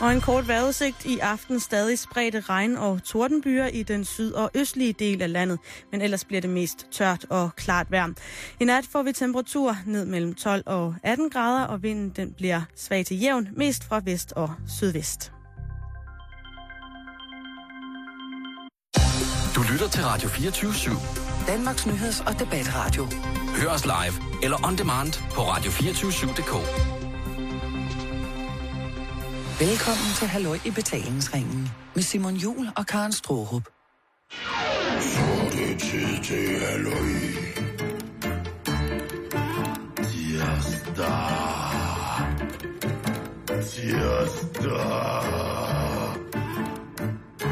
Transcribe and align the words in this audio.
Og 0.00 0.12
en 0.12 0.20
kort 0.20 0.48
vejrudsigt 0.48 1.04
i 1.04 1.18
aften 1.18 1.60
stadig 1.60 1.98
spredte 1.98 2.40
regn- 2.40 2.78
og 2.78 3.02
tordenbyer 3.04 3.66
i 3.66 3.82
den 3.82 4.04
syd- 4.04 4.32
og 4.32 4.50
østlige 4.54 4.92
del 4.92 5.22
af 5.22 5.32
landet, 5.32 5.58
men 5.92 6.00
ellers 6.00 6.24
bliver 6.24 6.40
det 6.40 6.50
mest 6.50 6.86
tørt 6.92 7.26
og 7.30 7.50
klart 7.56 7.90
vejr. 7.90 8.08
I 8.60 8.64
nat 8.64 8.84
får 8.92 9.02
vi 9.02 9.12
temperatur 9.12 9.76
ned 9.86 10.04
mellem 10.04 10.34
12 10.34 10.62
og 10.66 10.94
18 11.02 11.30
grader, 11.30 11.64
og 11.64 11.82
vinden 11.82 12.10
den 12.10 12.32
bliver 12.32 12.62
svag 12.76 13.06
til 13.06 13.20
jævn, 13.20 13.48
mest 13.56 13.84
fra 13.84 14.00
vest 14.04 14.32
og 14.32 14.50
sydvest. 14.68 15.32
Du 19.54 19.62
lytter 19.72 19.88
til 19.88 20.04
Radio 20.04 20.28
24 20.28 20.70
/7. 20.70 21.46
Danmarks 21.46 21.86
Nyheds- 21.86 22.26
og 22.26 22.38
Debatradio. 22.38 23.08
Hør 23.56 23.68
os 23.68 23.84
live 23.84 24.42
eller 24.42 24.66
on 24.66 24.78
demand 24.78 25.12
på 25.34 25.40
radio247.dk. 25.40 26.99
Velkommen 29.60 30.10
til 30.18 30.28
Halløj 30.28 30.58
i 30.66 30.70
betalingsringen 30.70 31.68
med 31.94 32.02
Simon 32.02 32.34
Jul 32.34 32.68
og 32.76 32.86
Karen 32.86 33.12
Strohrup. 33.12 33.62
Så 35.00 35.20
er 35.20 35.50
det 35.50 35.80
tid 35.80 36.24
til 36.24 36.60
halløj. 36.60 37.10
Tirsdag. 40.04 41.20
Tirsdag. 43.62 44.80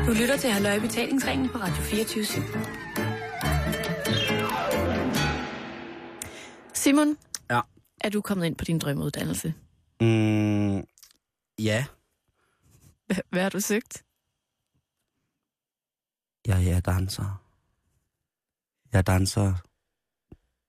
Du 0.07 0.13
lytter 0.13 0.37
til 0.37 0.51
Halløj 0.51 0.79
Betalingsringen 0.79 1.49
på 1.49 1.59
Radio 1.59 1.83
24 1.83 2.25
Simon, 6.75 7.17
Ja. 7.51 7.61
er 8.01 8.09
du 8.09 8.21
kommet 8.21 8.47
ind 8.47 8.57
på 8.57 8.65
din 8.65 8.79
drømmeuddannelse? 8.79 9.55
Mm, 10.01 10.83
ja. 11.59 11.85
Hvad 13.31 13.43
har 13.43 13.51
du 13.51 13.61
søgt? 13.61 14.05
Jeg 16.47 16.67
er 16.67 16.81
danser. 16.81 17.43
Jeg 18.93 19.07
danser 19.07 19.55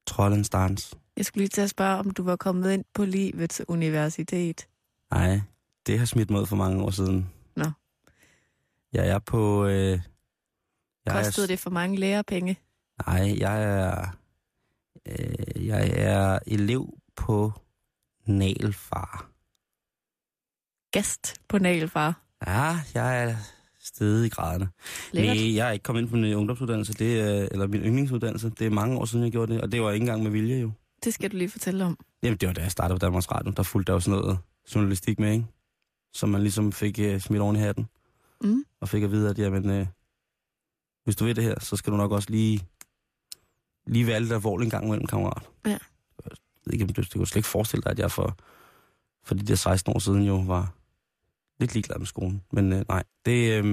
trollens 0.08 0.50
dans. 0.50 0.96
Jeg 1.18 1.26
skulle 1.26 1.42
lige 1.42 1.50
til 1.50 1.62
at 1.62 1.70
spørge, 1.70 1.98
om 1.98 2.12
du 2.12 2.24
var 2.24 2.36
kommet 2.36 2.72
ind 2.74 2.86
på 2.94 3.06
livets 3.06 3.62
universitet. 3.68 4.68
Nej, 5.12 5.42
det 5.86 6.00
har 6.00 6.06
smidt 6.06 6.30
mod 6.30 6.46
for 6.46 6.56
mange 6.56 6.84
år 6.84 6.90
siden. 6.92 7.30
Nå. 7.56 7.66
Jeg 8.94 9.08
er 9.10 9.20
på... 9.20 9.66
Øh, 9.66 10.02
jeg 11.06 11.14
Kostede 11.14 11.46
er, 11.46 11.48
det 11.48 11.60
for 11.60 11.70
mange 11.70 11.98
lærepenge? 11.98 12.60
Nej, 13.08 13.40
jeg 13.40 13.64
er... 13.64 14.18
Øh, 15.06 15.68
jeg 15.68 15.90
er 15.90 16.40
elev 16.48 17.00
på 17.16 17.52
Nalfar. 18.26 19.30
Gast 20.92 21.42
på 21.48 21.58
Nagelfar. 21.58 22.29
Ja, 22.48 22.80
jeg 22.94 23.24
er 23.24 23.36
stedet 23.80 24.26
i 24.26 24.30
graderne. 24.30 24.70
Lækkert. 25.12 25.38
Nej, 25.38 25.56
jeg 25.56 25.68
er 25.68 25.72
ikke 25.72 25.84
kommet 25.84 26.02
ind 26.02 26.10
på 26.10 26.16
min 26.16 26.34
ungdomsuddannelse, 26.34 26.94
det 26.94 27.20
er, 27.20 27.48
eller 27.52 27.68
min 27.68 27.82
yndlingsuddannelse. 27.82 28.50
Det 28.50 28.68
er 28.68 28.72
mange 28.72 28.98
år 28.98 29.06
siden, 29.06 29.24
jeg 29.24 29.32
gjorde 29.32 29.54
det, 29.54 29.62
og 29.62 29.72
det 29.72 29.82
var 29.82 29.92
ikke 29.92 30.04
engang 30.04 30.24
med 30.24 30.32
vilje 30.32 30.60
jo. 30.60 30.72
Det 31.04 31.14
skal 31.14 31.32
du 31.32 31.38
lige 31.38 31.50
fortælle 31.50 31.86
om. 31.86 31.98
Jamen, 32.24 32.38
det 32.38 32.48
var 32.48 32.54
da 32.54 32.62
jeg 32.62 32.72
startede 32.72 33.00
på 33.00 33.06
Danmarks 33.06 33.32
Radio. 33.32 33.52
Der 33.52 33.64
fulgte 33.64 33.92
der 33.92 33.96
jo 33.96 34.00
sådan 34.00 34.20
noget 34.20 34.38
journalistik 34.76 35.20
med, 35.20 35.34
ikke? 35.34 35.46
Som 36.14 36.30
man 36.30 36.42
ligesom 36.42 36.72
fik 36.72 37.00
uh, 37.00 37.20
smidt 37.20 37.42
oven 37.42 37.56
i 37.56 37.60
hatten. 37.60 37.88
Mm. 38.42 38.66
Og 38.82 38.90
fik 38.90 39.04
at 39.04 39.12
vide, 39.12 39.30
at 39.30 39.40
jamen, 39.40 39.82
uh, 39.82 39.88
hvis 41.04 41.16
du 41.16 41.26
ved 41.26 41.36
det 41.36 41.44
her, 41.44 41.60
så 41.60 41.76
skal 41.76 41.92
du 41.94 41.98
nok 41.98 42.12
også 42.12 42.30
lige, 42.30 42.62
lige 43.88 44.08
være 44.08 44.20
lidt 44.20 44.34
alvorlig 44.34 44.66
en 44.66 44.72
gang 44.72 44.86
imellem, 44.86 45.08
kammerat. 45.08 45.44
Ja. 45.66 45.70
Jeg 45.70 46.32
ved 46.66 46.74
ikke, 46.74 46.86
om 46.86 46.90
du, 46.90 47.02
du 47.02 47.18
kunne 47.18 47.28
slet 47.28 47.36
ikke 47.36 47.48
forestille 47.50 47.84
dig, 47.84 47.92
at 47.92 48.00
jeg 48.00 48.12
for, 48.12 48.38
for 49.24 49.36
de 49.36 49.46
der 49.46 49.56
16 49.56 49.94
år 49.96 50.00
siden 50.00 50.24
jo 50.24 50.36
var 50.36 50.74
lidt 51.60 51.74
ligeglad 51.74 51.98
med 51.98 52.08
skolen. 52.08 52.42
Men 52.52 52.74
uh, 52.74 52.82
nej, 52.90 53.04
det, 53.26 53.64
uh, 53.64 53.70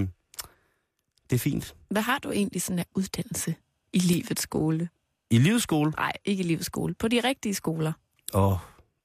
det 1.30 1.36
er 1.36 1.38
fint. 1.38 1.74
Hvad 1.90 2.02
har 2.02 2.18
du 2.18 2.30
egentlig 2.30 2.62
sådan 2.62 2.78
en 2.78 2.84
uddannelse 2.94 3.54
i 3.92 3.98
livets 3.98 4.42
skole? 4.42 4.88
I 5.30 5.38
livets 5.38 5.62
skole, 5.64 5.90
Nej, 5.90 6.12
ikke 6.24 6.44
i 6.44 6.46
livets 6.46 6.66
skole. 6.66 6.94
På 6.94 7.08
de 7.08 7.20
rigtige 7.20 7.54
skoler. 7.54 7.92
og 8.32 8.58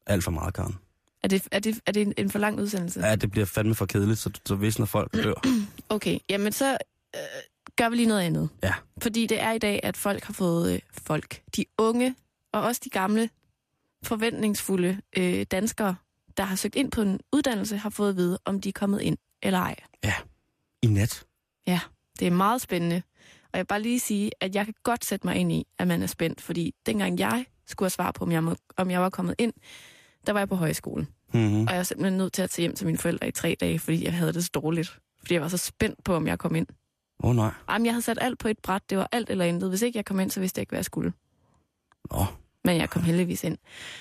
alt 0.05 0.23
for 0.23 0.31
meget, 0.31 0.53
Karen. 0.53 0.75
Er 1.23 1.27
det, 1.27 1.47
er 1.51 1.59
det, 1.59 1.79
er 1.85 1.91
det 1.91 2.01
en, 2.01 2.13
en 2.17 2.29
for 2.29 2.39
lang 2.39 2.59
udsendelse? 2.59 2.99
Ja, 2.99 3.15
det 3.15 3.31
bliver 3.31 3.45
fandme 3.45 3.75
for 3.75 3.85
kedeligt, 3.85 4.19
så, 4.19 4.31
så 4.45 4.55
hvis 4.55 4.79
når 4.79 4.85
folk 4.85 5.13
dør. 5.13 5.33
Okay, 5.89 6.19
jamen 6.29 6.51
så 6.51 6.77
øh, 7.15 7.21
gør 7.75 7.89
vi 7.89 7.95
lige 7.95 8.07
noget 8.07 8.21
andet. 8.21 8.49
Ja. 8.63 8.73
Fordi 9.01 9.27
det 9.27 9.41
er 9.41 9.51
i 9.51 9.57
dag, 9.57 9.79
at 9.83 9.97
folk 9.97 10.23
har 10.23 10.33
fået, 10.33 10.73
øh, 10.73 10.79
folk, 10.91 11.41
de 11.55 11.65
unge 11.77 12.15
og 12.53 12.61
også 12.61 12.81
de 12.83 12.89
gamle, 12.89 13.29
forventningsfulde 14.03 15.01
øh, 15.17 15.45
danskere, 15.51 15.95
der 16.37 16.43
har 16.43 16.55
søgt 16.55 16.75
ind 16.75 16.91
på 16.91 17.01
en 17.01 17.19
uddannelse, 17.33 17.77
har 17.77 17.89
fået 17.89 18.09
at 18.09 18.15
vide, 18.15 18.39
om 18.45 18.61
de 18.61 18.69
er 18.69 18.73
kommet 18.73 19.01
ind 19.01 19.17
eller 19.43 19.59
ej. 19.59 19.75
I 20.83 20.87
nat. 20.87 21.23
Ja, 21.67 21.79
det 22.19 22.27
er 22.27 22.31
meget 22.31 22.61
spændende. 22.61 23.01
Og 23.43 23.49
jeg 23.57 23.59
vil 23.59 23.65
bare 23.67 23.81
lige 23.81 23.99
sige, 23.99 24.31
at 24.39 24.55
jeg 24.55 24.65
kan 24.65 24.73
godt 24.83 25.05
sætte 25.05 25.27
mig 25.27 25.35
ind 25.35 25.51
i, 25.51 25.67
at 25.79 25.87
man 25.87 26.01
er 26.03 26.07
spændt, 26.07 26.41
fordi 26.41 26.73
dengang 26.85 27.19
jeg 27.19 27.45
skulle 27.67 27.85
have 27.85 27.89
svar 27.91 28.11
på, 28.11 28.23
om 28.25 28.31
jeg, 28.31 28.43
må, 28.43 28.55
om 28.77 28.91
jeg 28.91 29.01
var 29.01 29.09
kommet 29.09 29.35
ind, 29.37 29.53
der 30.27 30.33
var 30.33 30.39
jeg 30.39 30.49
på 30.49 30.55
højskole. 30.55 31.07
Mm-hmm. 31.33 31.61
Og 31.61 31.69
jeg 31.69 31.77
var 31.77 31.83
simpelthen 31.83 32.17
nødt 32.17 32.33
til 32.33 32.41
at 32.41 32.49
tage 32.49 32.63
hjem 32.63 32.75
til 32.75 32.85
mine 32.85 32.97
forældre 32.97 33.27
i 33.27 33.31
tre 33.31 33.55
dage, 33.59 33.79
fordi 33.79 34.03
jeg 34.05 34.13
havde 34.13 34.33
det 34.33 34.43
så 34.43 34.49
dårligt. 34.53 34.99
Fordi 35.19 35.33
jeg 35.33 35.41
var 35.41 35.47
så 35.47 35.57
spændt 35.57 36.03
på, 36.03 36.15
om 36.15 36.27
jeg 36.27 36.39
kom 36.39 36.55
ind. 36.55 36.67
Åh 37.23 37.29
oh, 37.29 37.35
nej. 37.35 37.51
Jamen, 37.69 37.85
jeg 37.85 37.93
havde 37.93 38.01
sat 38.01 38.17
alt 38.21 38.39
på 38.39 38.47
et 38.47 38.59
bræt. 38.63 38.81
Det 38.89 38.97
var 38.97 39.07
alt 39.11 39.29
eller 39.29 39.45
intet. 39.45 39.69
Hvis 39.69 39.81
ikke 39.81 39.97
jeg 39.97 40.05
kom 40.05 40.19
ind, 40.19 40.31
så 40.31 40.39
vidste 40.39 40.59
jeg 40.59 40.61
ikke, 40.61 40.71
hvad 40.71 40.77
jeg 40.77 40.85
skulle. 40.85 41.13
Nå, 42.11 42.25
Men 42.63 42.77
jeg 42.77 42.89
kom 42.89 43.03
heldigvis 43.03 43.43
ind. 43.43 43.57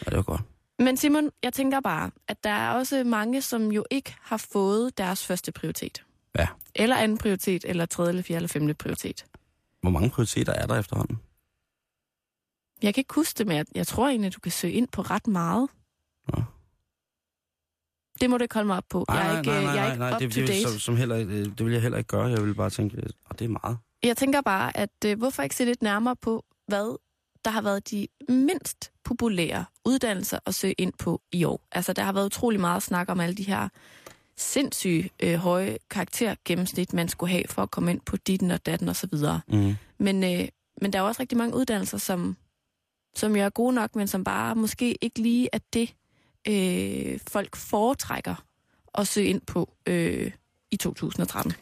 ja, 0.07 0.11
det 0.11 0.17
var 0.17 0.23
godt. 0.23 0.41
Men 0.81 0.97
Simon, 0.97 1.31
jeg 1.43 1.53
tænker 1.53 1.81
bare, 1.81 2.11
at 2.29 2.45
der 2.45 2.51
er 2.51 2.71
også 2.71 3.05
mange, 3.05 3.43
som 3.43 3.73
jo 3.73 3.85
ikke 3.91 4.17
har 4.21 4.37
fået 4.37 4.99
deres 4.99 5.27
første 5.27 5.53
prioritet. 5.53 6.05
Ja. 6.39 6.49
Eller 6.75 6.97
anden 6.97 7.19
prioritet, 7.19 7.65
eller 7.69 7.87
tredje, 7.87 8.09
eller 8.09 8.23
fjerde, 8.23 8.37
eller 8.37 8.49
femte 8.49 8.75
prioritet. 8.75 9.27
Hvor 9.81 9.91
mange 9.91 10.11
prioriteter 10.11 10.53
er 10.53 10.67
der 10.67 10.79
efterhånden? 10.79 11.19
Jeg 12.83 12.95
kan 12.95 13.01
ikke 13.01 13.15
huske 13.15 13.39
det, 13.39 13.47
men 13.47 13.57
jeg, 13.57 13.67
jeg 13.75 13.87
tror 13.87 14.09
egentlig, 14.09 14.27
at 14.27 14.35
du 14.35 14.41
kan 14.41 14.53
søge 14.53 14.73
ind 14.73 14.89
på 14.89 15.03
ret 15.03 15.27
meget. 15.27 15.69
Nå. 16.29 16.43
Det 18.21 18.31
må 18.31 18.39
du 18.39 18.43
ikke 18.43 18.55
holde 18.55 18.67
mig 18.67 18.77
op 18.77 18.85
på. 18.89 19.05
jeg 19.09 19.35
er 19.35 19.39
ikke, 19.39 19.53
jeg 19.53 19.89
er 19.89 19.93
ikke 19.93 20.15
up 20.15 20.21
det, 20.21 20.33
to 20.33 20.41
det, 20.41 20.49
date. 20.49 20.63
som, 20.63 20.79
som 20.79 20.97
heller, 20.97 21.17
øh, 21.17 21.27
det 21.29 21.65
vil 21.65 21.73
jeg 21.73 21.83
heller 21.83 21.99
ikke 21.99 22.09
gøre. 22.09 22.27
Jeg 22.27 22.45
vil 22.45 22.55
bare 22.55 22.71
tænke, 22.71 22.97
at 23.31 23.39
det 23.39 23.45
er 23.45 23.49
meget. 23.49 23.79
Jeg 24.03 24.17
tænker 24.17 24.41
bare, 24.41 24.77
at 24.77 25.05
øh, 25.07 25.19
hvorfor 25.19 25.43
ikke 25.43 25.57
se 25.57 25.65
lidt 25.65 25.83
nærmere 25.83 26.17
på, 26.17 26.45
hvad 26.67 26.97
der 27.45 27.51
har 27.51 27.63
været 27.63 27.91
de 27.91 28.07
mindst 28.29 28.93
populære 29.05 29.65
uddannelser 29.85 30.39
at 30.47 30.55
søge 30.55 30.75
ind 30.79 30.93
på 30.99 31.21
i 31.33 31.45
år. 31.45 31.61
Altså, 31.73 31.93
der 31.93 32.03
har 32.03 32.13
været 32.13 32.27
utrolig 32.27 32.61
meget 32.61 32.83
snak 32.83 33.09
om 33.09 33.21
alle 33.21 33.35
de 33.35 33.43
her 33.43 33.69
sindssyge 34.37 35.11
øh, 35.23 35.35
høje 35.35 35.79
karaktergennemsnit, 35.91 36.93
man 36.93 37.09
skulle 37.09 37.31
have 37.31 37.45
for 37.49 37.63
at 37.63 37.71
komme 37.71 37.91
ind 37.91 38.01
på 38.01 38.17
ditten 38.17 38.51
og 38.51 38.67
datten 38.67 38.89
og 38.89 38.97
så 38.97 39.09
videre. 39.13 39.41
Mm. 39.49 39.75
Men, 39.99 40.25
øh, 40.25 40.49
men 40.81 40.93
der 40.93 40.99
er 40.99 41.03
også 41.03 41.21
rigtig 41.21 41.39
mange 41.39 41.57
uddannelser, 41.57 41.99
som, 41.99 42.37
som 43.17 43.37
jo 43.37 43.43
er 43.43 43.49
gode 43.49 43.75
nok, 43.75 43.97
men 43.97 44.07
som 44.07 44.25
bare 44.25 44.55
måske 44.55 45.05
ikke 45.05 45.23
lige 45.23 45.49
er 45.53 45.59
det, 45.73 45.95
øh, 46.49 47.21
folk 47.29 47.57
foretrækker 47.57 48.45
at 48.95 49.07
søge 49.07 49.27
ind 49.27 49.41
på 49.41 49.75
øh, 49.87 50.33
i 50.71 50.77
2013. 50.77 51.53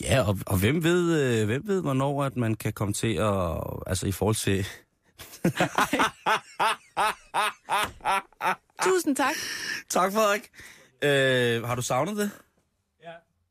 Ja, 0.00 0.22
og, 0.28 0.38
og 0.46 0.58
hvem, 0.58 0.84
ved, 0.84 1.20
øh, 1.22 1.46
hvem 1.46 1.62
ved, 1.66 1.82
hvornår 1.82 2.24
at 2.24 2.36
man 2.36 2.54
kan 2.54 2.72
komme 2.72 2.94
til 2.94 3.14
at... 3.14 3.56
Altså 3.86 4.06
i 4.06 4.12
forhold 4.12 4.36
til... 4.36 4.66
Tusind 8.84 9.16
tak. 9.16 9.34
tak, 9.88 10.12
Frederik. 10.12 10.50
Øh, 11.02 11.62
har 11.68 11.74
du 11.74 11.82
savnet 11.82 12.16
det? 12.16 12.30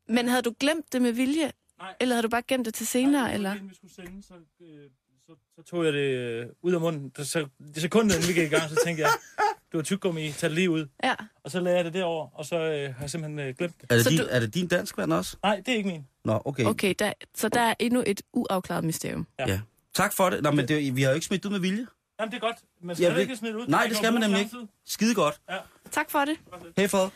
Men 0.08 0.28
havde 0.28 0.42
du 0.42 0.54
glemt 0.60 0.92
det 0.92 1.02
med 1.02 1.12
vilje? 1.12 1.52
Nej. 1.78 1.94
Eller 2.00 2.14
havde 2.14 2.22
du 2.22 2.28
bare 2.28 2.42
gemt 2.48 2.66
det 2.66 2.74
til 2.74 2.86
senere? 2.86 3.22
Nej, 3.22 3.34
eller? 3.34 3.54
Vi 3.54 3.74
skulle 3.74 3.94
sende, 3.94 4.22
så, 4.22 4.34
øh, 4.60 4.90
så, 5.26 5.32
så 5.56 5.62
tog 5.62 5.84
jeg 5.84 5.92
det 5.92 6.14
øh, 6.14 6.46
ud 6.62 6.72
af 6.74 6.80
munden. 6.80 7.12
Så, 7.16 7.24
så, 7.24 7.46
det 7.74 7.82
sekundet, 7.82 8.14
inden 8.16 8.28
vi 8.28 8.32
gik 8.32 8.52
i 8.52 8.56
gang, 8.56 8.70
så 8.70 8.76
tænkte 8.84 9.02
jeg, 9.02 9.10
det 9.72 9.76
var 9.78 9.82
tyggegummi, 9.82 10.32
tag 10.32 10.50
det 10.50 10.54
lige 10.54 10.70
ud. 10.70 10.86
Ja. 11.04 11.14
Og 11.44 11.50
så 11.50 11.60
lagde 11.60 11.76
jeg 11.76 11.84
det 11.84 11.94
derover, 11.94 12.28
og 12.34 12.44
så 12.44 12.56
øh, 12.56 12.94
har 12.94 13.00
jeg 13.00 13.10
simpelthen 13.10 13.38
øh, 13.38 13.54
glemt 13.58 13.80
det. 13.80 13.92
Er 13.92 13.96
det, 13.96 14.04
Så 14.04 14.10
din, 14.10 14.18
du- 14.18 14.26
er 14.30 14.40
det 14.40 14.54
din 14.54 14.68
dansk 14.68 14.96
vand 14.96 15.12
også? 15.12 15.36
Nej, 15.42 15.56
det 15.56 15.68
er 15.72 15.76
ikke 15.76 15.88
min. 15.88 16.06
Nå, 16.24 16.42
okay. 16.44 16.64
Okay, 16.64 16.94
der, 16.98 17.12
så 17.34 17.48
der 17.48 17.60
er 17.60 17.74
endnu 17.78 18.02
et 18.06 18.22
uafklaret 18.32 18.84
mysterium. 18.84 19.26
Ja. 19.38 19.60
Tak 19.94 20.12
for 20.12 20.30
det. 20.30 20.42
Nå, 20.42 20.50
men 20.50 20.68
det, 20.68 20.96
vi 20.96 21.02
har 21.02 21.10
jo 21.10 21.14
ikke 21.14 21.26
smidt 21.26 21.44
ud 21.44 21.50
med 21.50 21.60
vilje. 21.60 21.86
Jamen, 22.20 22.30
det 22.32 22.36
er 22.36 22.40
godt. 22.40 22.56
Man 22.82 22.96
skal 22.96 23.04
ja, 23.06 23.12
vil- 23.12 23.20
ikke 23.20 23.36
smide 23.36 23.52
det 23.52 23.60
ud. 23.60 23.66
Nej, 23.66 23.86
det 23.86 23.96
skal 23.96 24.12
man 24.12 24.22
nemlig 24.22 24.40
ikke. 24.40 24.56
Skide 24.86 25.14
godt. 25.14 25.40
Tak 25.90 26.10
for 26.10 26.18
det. 26.24 26.36
Hej, 26.76 26.88
Fred. 26.88 27.08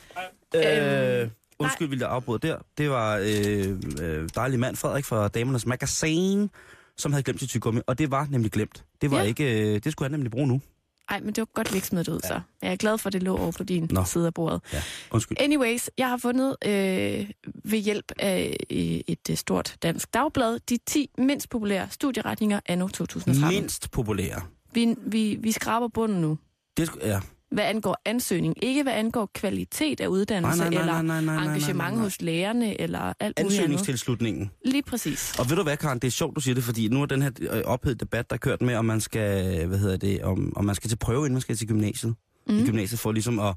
Øhm, 0.55 1.23
Øh, 1.25 1.31
undskyld, 1.59 1.88
vil 1.88 1.99
jeg 1.99 2.09
afbryde 2.11 2.49
der. 2.49 2.59
Det 2.79 2.91
var 2.91 3.17
øh, 3.23 3.81
øh, 4.03 4.29
dejlig 4.35 4.61
mand, 4.61 4.76
Frederik, 4.76 5.05
fra 5.05 5.29
Damernes 5.29 5.67
Magazine, 5.67 6.49
som 6.97 7.12
havde 7.12 7.23
glemt 7.23 7.41
sit 7.41 7.49
tyggegummi. 7.49 7.81
Og 7.87 7.99
det 7.99 8.11
var 8.11 8.26
nemlig 8.31 8.53
glemt. 8.53 8.85
Det 9.00 9.11
var 9.11 9.19
Ja. 9.19 9.25
ikke... 9.25 9.75
Øh, 9.75 9.81
det 9.85 9.93
skulle 9.93 10.06
han 10.06 10.12
nemlig 10.12 10.31
bruge 10.31 10.47
nu. 10.49 10.61
Ej, 11.08 11.20
men 11.20 11.28
det 11.28 11.38
var 11.38 11.48
godt, 11.54 11.72
vi 11.72 11.76
ikke 11.76 11.86
smed 11.86 12.04
det 12.04 12.12
ud, 12.12 12.20
så. 12.20 12.40
Jeg 12.62 12.72
er 12.72 12.76
glad 12.76 12.98
for, 12.98 13.06
at 13.08 13.12
det 13.12 13.22
lå 13.22 13.36
over 13.36 13.52
på 13.52 13.64
din 13.64 13.88
Nå. 13.90 14.04
side 14.04 14.26
af 14.26 14.34
bordet. 14.34 14.60
Ja, 14.72 14.82
undskyld. 15.10 15.38
Anyways, 15.40 15.90
jeg 15.98 16.08
har 16.08 16.16
fundet 16.16 16.56
øh, 16.64 17.30
ved 17.64 17.78
hjælp 17.78 18.12
af 18.18 18.56
øh, 18.70 18.76
et 19.06 19.30
øh, 19.30 19.36
stort 19.36 19.76
dansk 19.82 20.14
dagblad 20.14 20.58
de 20.68 20.78
10 20.86 21.10
mindst 21.18 21.48
populære 21.48 21.88
studieretninger 21.90 22.60
anno 22.66 22.88
2013. 22.88 23.60
Mindst 23.60 23.90
populære. 23.90 24.42
Vi, 24.72 24.94
vi, 25.06 25.36
vi 25.40 25.52
skraber 25.52 25.88
bunden 25.88 26.20
nu. 26.20 26.38
Det, 26.76 26.90
ja. 27.02 27.20
Hvad 27.54 27.64
angår 27.64 27.96
ansøgning. 28.04 28.64
Ikke 28.64 28.82
hvad 28.82 28.92
angår 28.92 29.30
kvalitet 29.34 30.00
af 30.00 30.06
uddannelse, 30.06 30.58
Nej, 30.60 30.70
nej, 30.70 30.74
nej, 30.74 30.80
eller 30.80 31.02
nej, 31.02 31.02
nej, 31.02 31.20
nej, 31.20 31.34
nej, 31.34 31.44
nej, 31.44 31.54
engagement 31.54 31.94
nej. 31.94 32.02
hos 32.04 32.22
lærerne, 32.22 32.80
eller 32.80 33.12
alt. 33.20 33.40
Ansøgningstilslutningen. 33.40 34.50
Lige 34.64 34.82
præcis. 34.82 35.38
Og 35.38 35.50
ved 35.50 35.56
du 35.56 35.62
hvad, 35.62 35.76
Karen, 35.76 35.98
det 35.98 36.06
er 36.06 36.12
sjovt, 36.12 36.36
du 36.36 36.40
siger 36.40 36.54
det, 36.54 36.64
fordi 36.64 36.88
nu 36.88 37.02
er 37.02 37.06
den 37.06 37.22
her 37.22 37.30
øh, 37.40 37.62
ophedet 37.64 38.00
debat, 38.00 38.30
der 38.30 38.34
er 38.34 38.38
kørt 38.38 38.62
med, 38.62 38.74
om 38.74 38.84
man 38.84 39.00
skal, 39.00 39.66
hvad 39.66 39.78
hedder 39.78 39.96
det, 39.96 40.22
om, 40.22 40.52
om 40.56 40.64
man 40.64 40.74
skal 40.74 40.88
til 40.88 40.96
prøve, 40.96 41.18
inden 41.18 41.32
man 41.32 41.40
skal 41.40 41.56
til 41.56 41.68
gymnasiet. 41.68 42.14
Mm. 42.48 42.58
I 42.58 42.66
gymnasiet 42.66 43.00
for 43.00 43.12
ligesom 43.12 43.38
at 43.38 43.54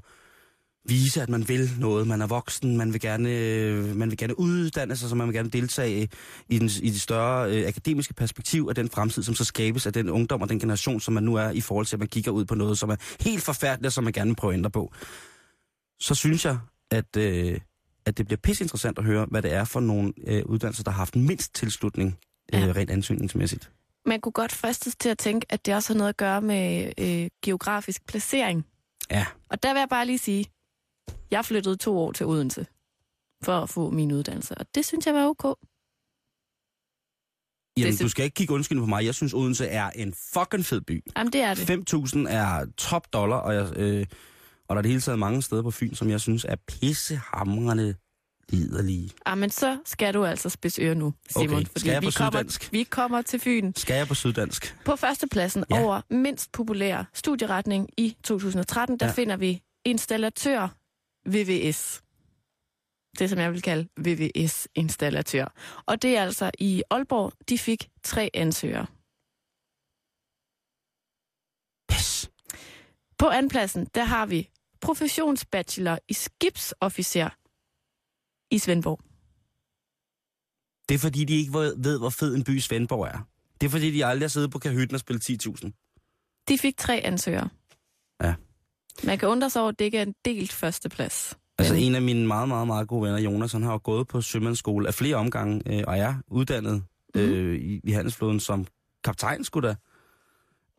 vise, 0.88 1.22
at 1.22 1.28
man 1.28 1.48
vil 1.48 1.70
noget, 1.78 2.06
man 2.06 2.22
er 2.22 2.26
voksen, 2.26 2.76
man 2.76 2.92
vil 2.92 3.00
gerne, 3.00 3.30
øh, 3.30 3.96
man 3.96 4.10
vil 4.10 4.18
gerne 4.18 4.38
uddanne 4.40 4.96
sig, 4.96 5.08
så 5.08 5.14
man 5.14 5.26
vil 5.26 5.34
gerne 5.34 5.50
deltage 5.50 6.08
i, 6.48 6.58
den, 6.58 6.70
i 6.82 6.90
det 6.90 7.00
større 7.00 7.50
øh, 7.52 7.68
akademiske 7.68 8.14
perspektiv 8.14 8.66
af 8.68 8.74
den 8.74 8.90
fremtid, 8.90 9.22
som 9.22 9.34
så 9.34 9.44
skabes 9.44 9.86
af 9.86 9.92
den 9.92 10.10
ungdom 10.10 10.42
og 10.42 10.48
den 10.48 10.58
generation, 10.60 11.00
som 11.00 11.14
man 11.14 11.22
nu 11.22 11.34
er, 11.34 11.50
i 11.50 11.60
forhold 11.60 11.86
til, 11.86 11.96
at 11.96 12.00
man 12.00 12.08
kigger 12.08 12.30
ud 12.30 12.44
på 12.44 12.54
noget, 12.54 12.78
som 12.78 12.90
er 12.90 12.96
helt 13.20 13.42
forfærdeligt, 13.42 13.86
og 13.86 13.92
som 13.92 14.04
man 14.04 14.12
gerne 14.12 14.28
vil 14.30 14.36
prøve 14.36 14.52
at 14.52 14.56
ændre 14.58 14.70
på. 14.70 14.92
Så 16.00 16.14
synes 16.14 16.44
jeg, 16.44 16.58
at, 16.90 17.16
øh, 17.16 17.60
at 18.06 18.18
det 18.18 18.26
bliver 18.26 18.38
pisse 18.42 18.64
interessant 18.64 18.98
at 18.98 19.04
høre, 19.04 19.26
hvad 19.30 19.42
det 19.42 19.52
er 19.52 19.64
for 19.64 19.80
nogle 19.80 20.12
øh, 20.26 20.42
uddannelser, 20.46 20.84
der 20.84 20.90
har 20.90 20.98
haft 20.98 21.16
mindst 21.16 21.54
tilslutning 21.54 22.18
øh, 22.54 22.60
Ja. 22.60 22.72
rent 22.76 22.90
ansøgningsmæssigt. 22.90 23.70
Man 24.06 24.20
kunne 24.20 24.32
godt 24.32 24.52
fristes 24.52 24.96
til 24.96 25.08
at 25.08 25.18
tænke, 25.18 25.46
at 25.50 25.66
det 25.66 25.74
også 25.74 25.92
har 25.92 25.98
noget 25.98 26.08
at 26.08 26.16
gøre 26.16 26.40
med 26.40 26.92
øh, 26.98 27.28
geografisk 27.44 28.06
placering. 28.06 28.66
Ja, 29.10 29.26
Og 29.50 29.62
der 29.62 29.72
vil 29.72 29.78
jeg 29.80 29.88
bare 29.90 30.06
lige 30.06 30.18
sige, 30.18 30.44
jeg 31.30 31.44
flyttede 31.44 31.76
to 31.76 31.98
år 31.98 32.12
til 32.12 32.26
Odense 32.26 32.66
for 33.44 33.52
at 33.58 33.68
få 33.68 33.90
min 33.90 34.12
uddannelse, 34.12 34.54
og 34.54 34.66
det 34.74 34.84
synes 34.86 35.06
jeg 35.06 35.14
var 35.14 35.26
ok. 35.26 35.58
Jamen, 37.78 37.96
du 37.96 38.08
skal 38.08 38.24
ikke 38.24 38.34
kigge 38.34 38.54
undskyldning 38.54 38.86
på 38.86 38.88
mig. 38.88 39.04
Jeg 39.04 39.14
synes, 39.14 39.34
Odense 39.34 39.66
er 39.66 39.90
en 39.90 40.14
fucking 40.34 40.64
fed 40.64 40.80
by. 40.80 41.04
Jamen, 41.16 41.32
det 41.32 41.40
er 41.40 41.54
det. 41.54 41.70
5.000 41.70 42.28
er 42.28 42.66
top 42.76 43.12
dollar, 43.12 43.36
og, 43.36 43.54
jeg, 43.54 43.72
øh, 43.76 44.06
og 44.68 44.76
der 44.76 44.78
er 44.78 44.82
det 44.82 44.88
hele 44.90 45.00
taget 45.00 45.18
mange 45.18 45.42
steder 45.42 45.62
på 45.62 45.70
Fyn, 45.70 45.94
som 45.94 46.10
jeg 46.10 46.20
synes 46.20 46.44
er 46.48 46.56
pissehamrende 46.68 47.94
liderlige. 48.48 49.10
Jamen, 49.28 49.50
så 49.50 49.78
skal 49.84 50.14
du 50.14 50.24
altså 50.24 50.48
spidse 50.48 50.82
øre 50.82 50.94
nu, 50.94 51.14
Simon. 51.30 51.54
Okay, 51.56 51.64
skal 51.76 51.90
jeg 51.92 52.02
vi, 52.02 52.06
på 52.06 52.10
kommer, 52.16 52.38
syddansk? 52.38 52.72
vi 52.72 52.82
kommer 52.82 53.22
til 53.22 53.40
Fyn. 53.40 53.72
Skal 53.76 53.96
jeg 53.96 54.08
på 54.08 54.14
syddansk? 54.14 54.76
På 54.84 54.96
førstepladsen 54.96 55.64
Ja. 55.70 55.82
over 55.82 56.00
mindst 56.10 56.52
populære 56.52 57.04
studieretning 57.14 57.88
i 57.96 58.16
2013, 58.24 58.98
der 59.00 59.06
ja. 59.06 59.12
finder 59.12 59.36
vi 59.36 59.62
installatør 59.84 60.74
VVS. 61.28 62.02
Det, 63.18 63.30
som 63.30 63.38
jeg 63.38 63.52
vil 63.52 63.62
kalde 63.62 63.88
VVS-installatør. 63.96 65.46
Og 65.86 66.02
det 66.02 66.16
er 66.16 66.22
altså 66.22 66.50
i 66.58 66.82
Aalborg, 66.90 67.32
de 67.48 67.58
fik 67.58 67.90
tre 68.02 68.30
ansøgere. 68.34 68.86
Pis. 71.88 72.30
På 73.18 73.28
andenpladsen, 73.28 73.86
der 73.94 74.04
har 74.04 74.26
vi 74.26 74.50
professionsbachelor 74.80 75.98
i 76.08 76.12
skibsofficer 76.12 77.30
i 78.50 78.58
Svendborg. 78.58 79.00
Det 80.88 80.94
er 80.94 80.98
fordi, 80.98 81.24
de 81.24 81.34
ikke 81.34 81.52
ved, 81.52 81.98
hvor 81.98 82.10
fed 82.10 82.34
en 82.34 82.44
by 82.44 82.58
Svendborg 82.58 83.06
er. 83.06 83.28
Det 83.60 83.66
er 83.66 83.70
fordi, 83.70 83.90
de 83.90 84.04
aldrig 84.04 84.24
har 84.24 84.28
siddet 84.28 84.50
på 84.50 84.58
kahytten 84.58 84.94
og 84.94 85.00
spillet 85.00 85.30
10.000. 85.30 86.44
De 86.48 86.58
fik 86.58 86.76
tre 86.76 87.00
ansøgere. 87.00 87.48
Man 89.04 89.18
kan 89.18 89.28
undre 89.28 89.50
sig 89.50 89.62
over, 89.62 89.68
at 89.72 89.78
det 89.78 89.84
ikke 89.84 89.98
er 89.98 90.02
en 90.02 90.14
delt 90.24 90.52
førsteplads. 90.52 91.38
Altså 91.58 91.74
en 91.74 91.94
af 91.94 92.02
mine 92.02 92.26
meget, 92.26 92.48
meget, 92.48 92.66
meget 92.66 92.88
gode 92.88 93.02
venner, 93.02 93.18
Jonas, 93.20 93.52
han 93.52 93.62
har 93.62 93.72
jo 93.72 93.80
gået 93.84 94.08
på 94.08 94.20
sømandsskole 94.20 94.88
af 94.88 94.94
flere 94.94 95.16
omgange, 95.16 95.62
øh, 95.66 95.84
og 95.86 95.98
er 95.98 96.14
uddannet 96.28 96.82
Mhm. 97.14 97.22
øh, 97.24 97.58
i, 97.60 97.80
i 97.84 97.92
handelsflåden 97.92 98.40
som 98.40 98.66
kaptajn, 99.04 99.44
skulle 99.44 99.68
da. 99.68 99.74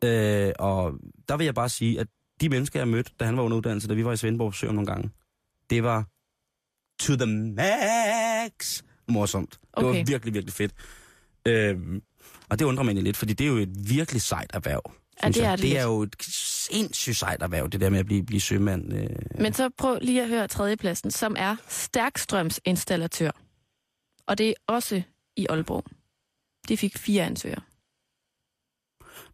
Øh, 0.08 0.52
og 0.58 0.92
der 1.28 1.36
vil 1.36 1.44
jeg 1.44 1.54
bare 1.54 1.68
sige, 1.68 2.00
at 2.00 2.06
de 2.40 2.48
mennesker, 2.48 2.80
jeg 2.80 2.88
mødte, 2.88 3.10
da 3.20 3.24
han 3.24 3.36
var 3.36 3.42
under 3.42 3.56
uddannelse, 3.56 3.88
da 3.88 3.94
vi 3.94 4.04
var 4.04 4.12
i 4.12 4.16
Svendborg 4.16 4.52
på 4.52 4.56
Søen 4.56 4.74
nogle 4.74 4.86
gange, 4.86 5.10
det 5.70 5.82
var 5.82 6.04
to 7.00 7.16
the 7.16 7.26
max 7.26 8.82
morsomt. 9.08 9.50
Det 9.76 9.84
var 9.84 9.90
Okay. 9.90 10.04
virkelig, 10.06 10.34
virkelig 10.34 10.52
fedt. 10.54 10.72
Øh, 11.46 11.76
og 12.48 12.58
det 12.58 12.64
undrer 12.64 12.82
mig 12.84 12.90
egentlig 12.90 13.04
lidt, 13.04 13.16
fordi 13.16 13.32
det 13.32 13.44
er 13.44 13.48
jo 13.48 13.56
et 13.56 13.88
virkelig 13.88 14.22
sejt 14.22 14.50
erhverv. 14.54 14.82
Ja, 15.22 15.28
det 15.28 15.44
er 15.44 15.56
det 15.56 15.62
det 15.62 15.78
er 15.78 15.82
jo 15.82 16.02
et 16.02 16.16
sindssygt 16.22 17.16
sejt 17.16 17.42
erhverv, 17.42 17.68
det 17.68 17.80
der 17.80 17.90
med 17.90 17.98
at 17.98 18.06
blive, 18.06 18.22
blive 18.22 18.40
sømand. 18.40 18.92
Øh. 18.92 19.08
Men 19.38 19.52
så 19.52 19.70
prøv 19.78 19.98
lige 20.02 20.22
at 20.22 20.28
høre 20.28 20.48
tredjepladsen, 20.48 21.10
som 21.10 21.36
er 21.38 21.56
stærkstrømsinstallatør. 21.68 23.30
Og 24.26 24.38
det 24.38 24.48
er 24.48 24.54
også 24.66 25.02
i 25.36 25.46
Aalborg. 25.48 25.84
De 26.68 26.76
fik 26.76 26.98
fire 26.98 27.24
ansøgere. 27.24 27.62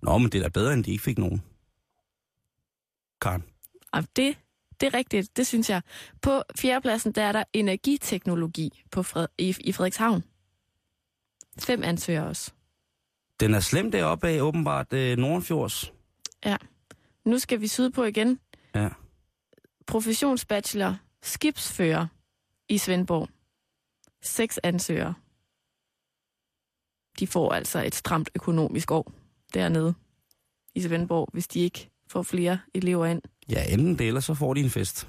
Nå, 0.03 0.19
men 0.19 0.33
det 0.33 0.39
er 0.39 0.43
da 0.43 0.49
bedre, 0.49 0.73
end 0.73 0.85
de 0.85 0.91
ikke 0.91 1.05
fik 1.05 1.19
nogen. 1.19 1.43
Karen. 3.21 3.45
Og 3.93 4.05
det, 4.17 4.39
det 4.81 4.87
er 4.87 4.95
rigtigt, 4.95 5.37
det 5.37 5.47
synes 5.47 5.71
jeg. 5.71 5.83
På 6.23 6.43
fjerdepladsen, 6.57 7.13
der 7.13 7.23
er 7.23 7.33
der 7.33 7.45
energiteknologi 7.53 8.83
på 8.91 9.03
Fred, 9.03 9.27
i, 9.39 9.57
i 9.61 9.73
Frederikshavn. 9.73 10.25
Fem 11.59 11.83
ansøgere 11.83 12.27
også. 12.27 12.51
Den 13.41 13.55
er 13.55 13.61
slem 13.61 13.91
deroppe 13.91 14.29
af, 14.29 14.41
åbenbart 14.41 14.93
øh, 14.93 15.17
Nordenfjords. 15.19 15.93
Nu 17.25 17.39
skal 17.39 17.61
vi 17.61 17.67
sydpå 17.67 18.05
igen. 18.05 18.39
Ja. 18.75 18.89
Professionsbachelor, 19.87 20.97
skibsfører 21.23 22.07
i 22.69 22.79
Svendborg. 22.79 23.29
Seks 24.23 24.59
ansøgere. 24.63 25.15
De 27.21 27.27
får 27.27 27.53
altså 27.53 27.83
et 27.83 27.95
stramt 27.95 28.31
økonomisk 28.35 28.91
år 28.91 29.13
dernede 29.55 29.95
i 30.75 30.81
Svendborg, 30.83 31.29
hvis 31.33 31.49
de 31.49 31.61
ikke 31.61 31.91
får 32.11 32.23
flere 32.23 32.59
elever 32.75 33.07
ind. 33.07 33.23
Ja, 33.49 33.65
enten 33.73 33.99
det, 33.99 34.07
eller 34.07 34.21
så 34.21 34.35
får 34.35 34.55
de 34.55 34.61
en 34.61 34.71
fest. 34.71 35.09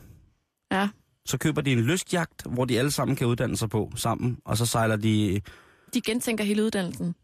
Ja, 0.71 0.89
Så 1.25 1.37
køber 1.37 1.61
de 1.61 1.71
en 1.71 1.79
lystjagt, 1.79 2.43
hvor 2.45 2.65
de 2.65 2.79
alle 2.79 2.91
sammen 2.91 3.15
kan 3.15 3.27
uddanne 3.27 3.57
sig 3.57 3.69
på 3.69 3.91
sammen, 3.95 4.37
og 4.45 4.57
så 4.57 4.65
sejler 4.65 4.95
de... 4.95 5.41
de 5.93 6.01
gentænker 6.01 6.43
hele 6.43 6.63
uddannelsen. 6.63 7.15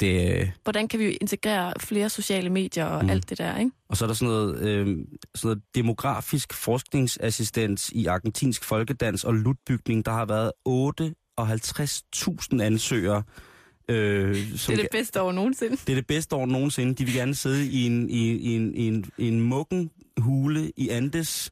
Det 0.00 0.52
Hvordan 0.62 0.88
kan 0.88 0.98
vi 1.00 1.10
integrere 1.20 1.72
flere 1.80 2.08
sociale 2.10 2.50
medier 2.50 2.84
og 2.84 3.04
Mm. 3.04 3.10
alt 3.10 3.30
det 3.30 3.38
der, 3.38 3.58
ikke? 3.58 3.70
og 3.88 3.96
så 3.96 4.04
er 4.04 4.06
der 4.06 4.14
sådan 4.14 4.34
noget, 4.34 4.58
øh, 4.58 4.86
sådan 4.86 5.06
noget 5.44 5.62
demografisk 5.74 6.54
forskningsassistens 6.54 7.90
i 7.94 8.06
argentinsk 8.06 8.64
folkedans 8.64 9.24
og 9.24 9.34
lutbygning. 9.34 10.04
Der 10.06 10.12
har 10.12 10.24
været 10.24 10.52
58.000 10.68 12.60
ansøgere. 12.62 13.22
Øh, 13.88 14.36
som 14.56 14.72
Det 14.74 14.78
er 14.80 14.82
det 14.82 14.88
bedste 14.92 15.22
år 15.22 15.32
nogensinde. 15.32 15.76
Det 15.76 15.88
er 15.90 15.94
det 15.94 16.06
bedste 16.06 16.36
år 16.36 16.46
nogensinde. 16.46 16.94
De 16.94 17.04
vil 17.04 17.14
gerne 17.14 17.34
sidde 17.34 17.66
i 17.66 17.86
en, 17.86 18.10
i, 18.10 18.30
i 18.32 18.56
en, 18.56 18.74
i 18.74 18.86
en, 18.88 19.04
i 19.18 19.28
en 19.28 19.40
muggen 19.40 19.90
hule 20.18 20.72
i 20.76 20.88
Andes 20.88 21.50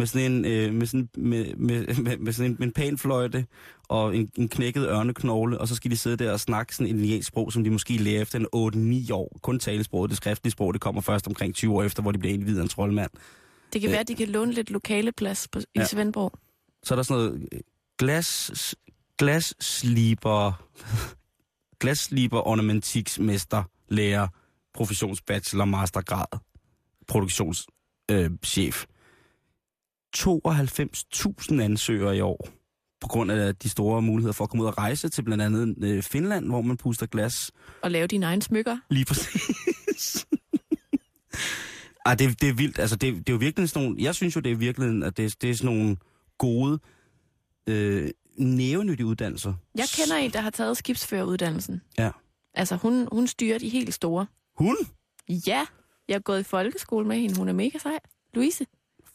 med 0.00 0.06
sådan 0.06 0.32
en, 0.32 0.44
øh, 0.44 0.74
med 0.74 0.86
sådan, 0.86 1.08
med, 1.16 1.54
med, 1.56 1.94
med, 1.94 2.16
med 2.18 2.32
sådan 2.32 2.50
en, 2.50 2.56
med 2.58 2.66
en 2.66 2.72
panfløjte 2.72 3.46
og 3.88 4.16
en, 4.16 4.30
en 4.36 4.48
knækket 4.48 4.86
ørneknogle, 4.88 5.58
og 5.58 5.68
så 5.68 5.74
skal 5.74 5.90
de 5.90 5.96
sidde 5.96 6.16
der 6.16 6.32
og 6.32 6.40
snakke 6.40 6.76
sådan 6.76 6.94
en 6.94 7.00
liansprog, 7.00 7.52
som 7.52 7.64
de 7.64 7.70
måske 7.70 7.96
lærer 7.96 8.22
efter 8.22 8.38
en 8.38 9.06
8-9 9.08 9.12
år. 9.14 9.38
Kun 9.42 9.58
talesproget, 9.58 10.10
det 10.10 10.16
skriftlige 10.16 10.50
sprog, 10.52 10.72
det 10.74 10.80
kommer 10.80 11.00
først 11.00 11.26
omkring 11.26 11.54
20 11.54 11.74
år 11.74 11.82
efter, 11.82 12.02
hvor 12.02 12.12
de 12.12 12.18
bliver 12.18 12.34
indvidet 12.34 12.58
af 12.58 12.62
en 12.62 12.68
troldmand. 12.68 13.10
Det 13.72 13.80
kan 13.80 13.88
Øh. 13.88 13.92
være, 13.92 14.00
at 14.00 14.08
de 14.08 14.14
kan 14.14 14.28
låne 14.28 14.52
lidt 14.52 14.70
lokale 14.70 15.12
plads 15.12 15.48
på, 15.48 15.58
i 15.58 15.62
Ja. 15.76 15.86
Svendborg. 15.86 16.32
Så 16.82 16.94
er 16.94 16.96
der 16.96 17.02
sådan 17.02 17.22
noget 17.24 17.48
øh, 17.52 17.60
glas, 17.98 18.74
glassliber, 19.18 20.52
glassliber 21.80 22.46
ornamentiksmester, 22.48 23.62
lærer, 23.88 24.28
professionsbachelor, 24.74 25.64
mastergrad, 25.64 26.38
produktionschef. 27.08 27.66
Øh, 28.10 28.30
chef. 28.44 28.84
92.000 30.16 31.60
ansøgere 31.60 32.16
i 32.16 32.20
år, 32.20 32.48
på 33.00 33.08
grund 33.08 33.32
af 33.32 33.56
de 33.56 33.68
store 33.68 34.02
muligheder 34.02 34.32
for 34.32 34.44
at 34.44 34.50
komme 34.50 34.62
ud 34.62 34.68
og 34.68 34.78
rejse 34.78 35.08
til 35.08 35.22
blandt 35.22 35.42
andet 35.42 35.84
øh, 35.84 36.02
Finland, 36.02 36.46
hvor 36.46 36.62
man 36.62 36.76
puster 36.76 37.06
glas. 37.06 37.50
Og 37.82 37.90
lave 37.90 38.06
dine 38.06 38.26
egne 38.26 38.42
smykker. 38.42 38.78
Lige 38.90 39.04
præcis. 39.04 40.26
Ej, 42.06 42.14
det, 42.14 42.40
det 42.40 42.48
er 42.48 42.52
vildt. 42.52 42.78
Altså, 42.78 42.96
det, 42.96 43.14
det 43.14 43.28
er 43.28 43.32
jo 43.32 43.38
virkelig 43.38 43.68
sådan 43.68 43.88
nogle... 43.88 44.02
Jeg 44.02 44.14
synes 44.14 44.36
jo, 44.36 44.40
det 44.40 44.52
er 44.52 44.56
virkelig, 44.56 45.04
at 45.04 45.16
det, 45.16 45.42
det 45.42 45.50
er 45.50 45.54
sådan 45.54 45.76
nogle 45.76 45.96
gode, 46.38 46.78
øh, 47.66 48.10
nævenyttige 48.36 49.06
uddannelser. 49.06 49.54
Jeg 49.74 49.86
kender 49.96 50.16
en, 50.16 50.32
der 50.32 50.40
har 50.40 50.50
taget 50.50 50.76
skibsføreruddannelsen. 50.76 51.80
Ja. 51.98 52.10
Altså, 52.54 52.76
hun, 52.76 53.08
hun 53.12 53.26
styrer 53.26 53.58
de 53.58 53.68
helt 53.68 53.94
store. 53.94 54.26
Hun? 54.58 54.76
Ja, 55.28 55.66
jeg 56.08 56.14
er 56.14 56.20
gået 56.20 56.40
i 56.40 56.42
folkeskole 56.42 57.06
med 57.06 57.18
hende. 57.18 57.36
Hun 57.36 57.48
er 57.48 57.52
mega 57.52 57.78
sej. 57.78 57.98
Louise, 58.34 58.66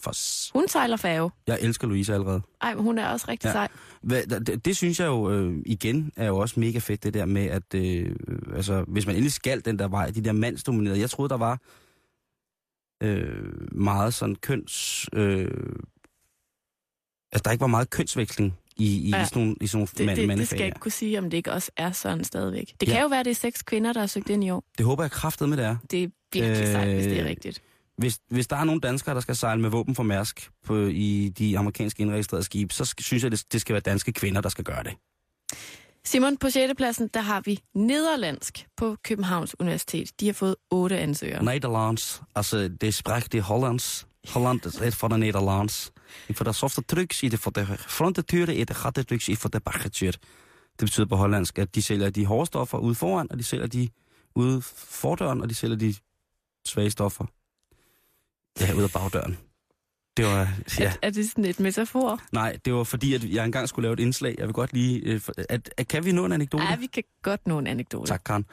For... 0.05 0.53
hun 0.59 0.67
sejler 0.67 0.97
færge. 0.97 1.31
Jeg 1.47 1.57
elsker 1.61 1.87
Louise 1.87 2.13
allerede. 2.13 2.41
Ej, 2.61 2.73
men 2.75 2.83
hun 2.83 2.97
er 2.97 3.07
også 3.07 3.25
rigtig 3.29 3.47
Ja. 3.47 3.51
sej. 3.51 3.67
Hvad, 4.01 4.23
det, 4.27 4.65
det 4.65 4.77
synes 4.77 4.99
jeg 4.99 5.05
jo 5.07 5.31
øh, 5.31 5.55
igen 5.65 6.11
er 6.15 6.27
jo 6.27 6.37
også 6.37 6.59
mega 6.59 6.79
fedt, 6.79 7.03
det 7.03 7.13
der 7.13 7.25
med, 7.25 7.45
at 7.45 7.73
øh, 7.75 8.15
altså, 8.55 8.85
hvis 8.87 9.05
man 9.05 9.15
endelig 9.15 9.31
skal 9.31 9.65
den 9.65 9.79
der 9.79 9.87
vej, 9.87 10.09
de 10.11 10.21
der 10.21 10.31
mandsdominerede, 10.31 10.99
jeg 10.99 11.09
troede, 11.09 11.29
der 11.29 11.37
var 11.37 11.59
øh, 13.03 13.75
meget 13.77 14.13
sådan 14.13 14.35
køns... 14.35 15.05
Øh, 15.13 15.51
altså, 17.31 17.41
der 17.45 17.51
ikke 17.51 17.61
var 17.61 17.67
meget 17.67 17.89
kønsveksling 17.89 18.53
i, 18.77 18.97
i, 18.97 19.09
ja. 19.09 19.25
Sådan 19.25 19.41
nogle, 19.41 19.55
i 19.61 19.67
sådan 19.67 19.77
nogle 19.77 19.87
Det, 19.97 20.05
mand, 20.05 20.29
det, 20.29 20.37
det 20.39 20.47
skal 20.47 20.57
jeg 20.59 20.65
ikke 20.67 20.79
kunne 20.79 20.91
sige, 20.91 21.19
om 21.19 21.29
det 21.29 21.37
ikke 21.37 21.51
også 21.51 21.71
er 21.77 21.91
sådan 21.91 22.23
stadigvæk. 22.23 22.73
Det 22.79 22.87
Ja. 22.87 22.93
kan 22.93 23.01
jo 23.01 23.07
være, 23.07 23.23
det 23.23 23.31
er 23.31 23.35
seks 23.35 23.61
kvinder, 23.63 23.93
der 23.93 23.99
har 23.99 24.07
søgt 24.07 24.29
ind 24.29 24.43
i 24.43 24.49
år. 24.49 24.63
Det 24.77 24.85
håber 24.85 25.03
jeg 25.03 25.11
kraftet 25.11 25.49
med, 25.49 25.57
det 25.57 25.65
er. 25.65 25.77
Det 25.91 26.03
er 26.03 26.07
virkelig 26.33 26.61
øh... 26.61 26.71
sejt, 26.71 26.93
hvis 26.93 27.05
det 27.05 27.17
er 27.17 27.23
Øh, 27.23 27.29
rigtigt. 27.29 27.61
Hvis, 27.97 28.19
hvis 28.29 28.47
der 28.47 28.55
er 28.55 28.63
nogle 28.63 28.81
danskere, 28.81 29.15
der 29.15 29.21
skal 29.21 29.35
sejle 29.35 29.61
med 29.61 29.69
våben 29.69 29.95
for 29.95 30.03
Mærsk 30.03 30.51
på, 30.65 30.77
i 30.77 31.33
de 31.37 31.57
amerikanske 31.57 32.01
indregistrerede 32.01 32.43
skibe, 32.43 32.73
så 32.73 32.93
synes 32.99 33.23
jeg, 33.23 33.31
det, 33.31 33.43
det 33.51 33.61
skal 33.61 33.73
være 33.73 33.81
danske 33.81 34.11
kvinder, 34.11 34.41
der 34.41 34.49
skal 34.49 34.63
gøre 34.63 34.83
det. 34.83 34.93
Simon, 36.03 36.37
på 36.37 36.49
6. 36.49 36.73
pladsen, 36.77 37.09
der 37.13 37.21
har 37.21 37.41
vi 37.41 37.59
Nederlandsk 37.75 38.67
på 38.77 38.95
Københavns 39.03 39.59
Universitet. 39.59 40.19
De 40.19 40.25
har 40.25 40.33
fået 40.33 40.55
otte 40.71 40.97
ansøgere. 40.97 41.43
Nederlands, 41.43 42.21
altså 42.35 42.67
det 42.67 42.93
spreekt 42.93 43.31
die 43.31 43.41
Hollands. 43.41 44.07
Holland 44.29 44.65
is 44.87 45.01
van 45.01 45.11
de 45.11 45.17
Nederlands. 45.17 45.91
Ik 46.27 46.37
voor 46.37 46.45
de 46.45 46.53
softe 46.53 46.81
trucks, 46.81 47.23
i 47.23 47.29
det 47.29 47.39
for 47.39 47.51
de 47.51 47.65
fronteturen, 47.87 48.55
i 48.55 48.63
det 48.63 48.77
gatte 48.83 49.03
trucks, 49.03 49.29
i 49.29 49.35
for 49.35 49.49
de 49.49 49.59
baggetuur. 49.59 50.11
Det 50.79 50.85
betyder 50.85 51.07
på 51.07 51.15
hollandsk, 51.15 51.59
at 51.59 51.75
de 51.75 51.81
sælger 51.81 52.09
de 52.09 52.25
hårde 52.25 52.45
stoffer 52.45 52.77
ude 52.77 52.95
foran, 52.95 53.27
og 53.31 53.37
de 53.37 53.43
sælger 53.43 53.67
de 53.67 53.89
ude 54.35 54.61
fordøren, 55.01 55.41
og 55.41 55.49
de 55.49 55.55
sælger 55.55 55.77
de 55.77 55.95
svage 56.65 56.89
stoffer. 56.89 57.25
Ja, 58.61 58.73
ud 58.73 58.83
af 58.83 58.89
bagdøren. 58.91 59.37
Det 60.17 60.25
var, 60.25 60.47
ja. 60.79 60.93
Er 61.01 61.09
det 61.09 61.29
sådan 61.29 61.45
et 61.45 61.59
metafor? 61.59 62.19
Nej, 62.31 62.57
det 62.65 62.73
var 62.73 62.83
fordi, 62.83 63.13
at 63.13 63.23
jeg 63.29 63.45
engang 63.45 63.69
skulle 63.69 63.83
lave 63.83 63.93
et 63.93 63.99
indslag. 63.99 64.35
Jeg 64.37 64.47
vil 64.47 64.53
godt 64.53 64.73
lige... 64.73 64.99
Øh, 64.99 65.21
at, 65.49 65.69
at, 65.77 65.87
kan 65.87 66.05
vi 66.05 66.11
nå 66.11 66.25
en 66.25 66.31
anekdote? 66.31 66.63
Ja, 66.63 66.75
vi 66.75 66.85
kan 66.85 67.03
godt 67.23 67.47
nå 67.47 67.59
en 67.59 67.67
anekdote. 67.67 68.11
Tak, 68.11 68.21
Karen. 68.25 68.45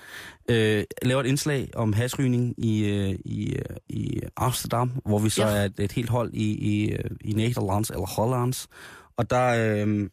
Øh, 0.50 0.85
laver 1.02 1.21
et 1.21 1.26
indslag 1.26 1.71
om 1.75 1.92
hasrygning 1.92 2.54
i, 2.64 2.85
øh, 2.85 3.14
i, 3.25 3.52
øh, 3.54 3.76
i 3.88 4.21
Amsterdam, 4.37 4.90
hvor 5.06 5.18
vi 5.18 5.30
så 5.30 5.42
Ja. 5.47 5.56
er 5.56 5.64
et, 5.64 5.80
et 5.80 5.92
helt 5.92 6.09
hold 6.11 6.30
i, 6.35 6.52
i, 6.54 6.90
øh, 6.92 7.11
i 7.21 7.32
Nederlands 7.32 7.90
eller 7.90 8.06
Hollands. 8.06 8.68
Og 9.16 9.30
der 9.30 9.47
øh, 9.82 10.09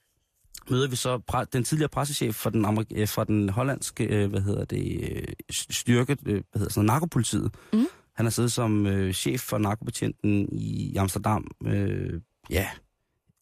møder 0.70 0.88
vi 0.88 0.96
så 0.96 1.22
pre- 1.32 1.44
den 1.54 1.64
tidligere 1.64 1.90
pressechef 1.90 2.36
for 2.36 2.50
den, 2.50 2.66
amerik- 2.66 3.06
for 3.06 3.24
den 3.24 3.50
hollandske, 3.50 4.04
øh, 4.06 4.30
hvad 4.30 4.42
hedder 4.42 4.66
det, 4.66 5.26
styrke, 5.52 6.18
øh, 6.26 6.34
hvad 6.34 6.60
hedder 6.60 6.74
sådan, 6.74 6.86
narkopolitiet. 6.86 7.52
Mhm. 7.74 7.86
Han 8.20 8.26
har 8.26 8.30
siddet 8.32 8.52
som 8.52 8.88
øh, 8.88 9.14
chef 9.14 9.42
for 9.42 9.58
narkobetjenten 9.58 10.50
i 10.52 10.96
Amsterdam. 10.96 11.52
Øh, 11.66 12.22
ja, 12.50 12.68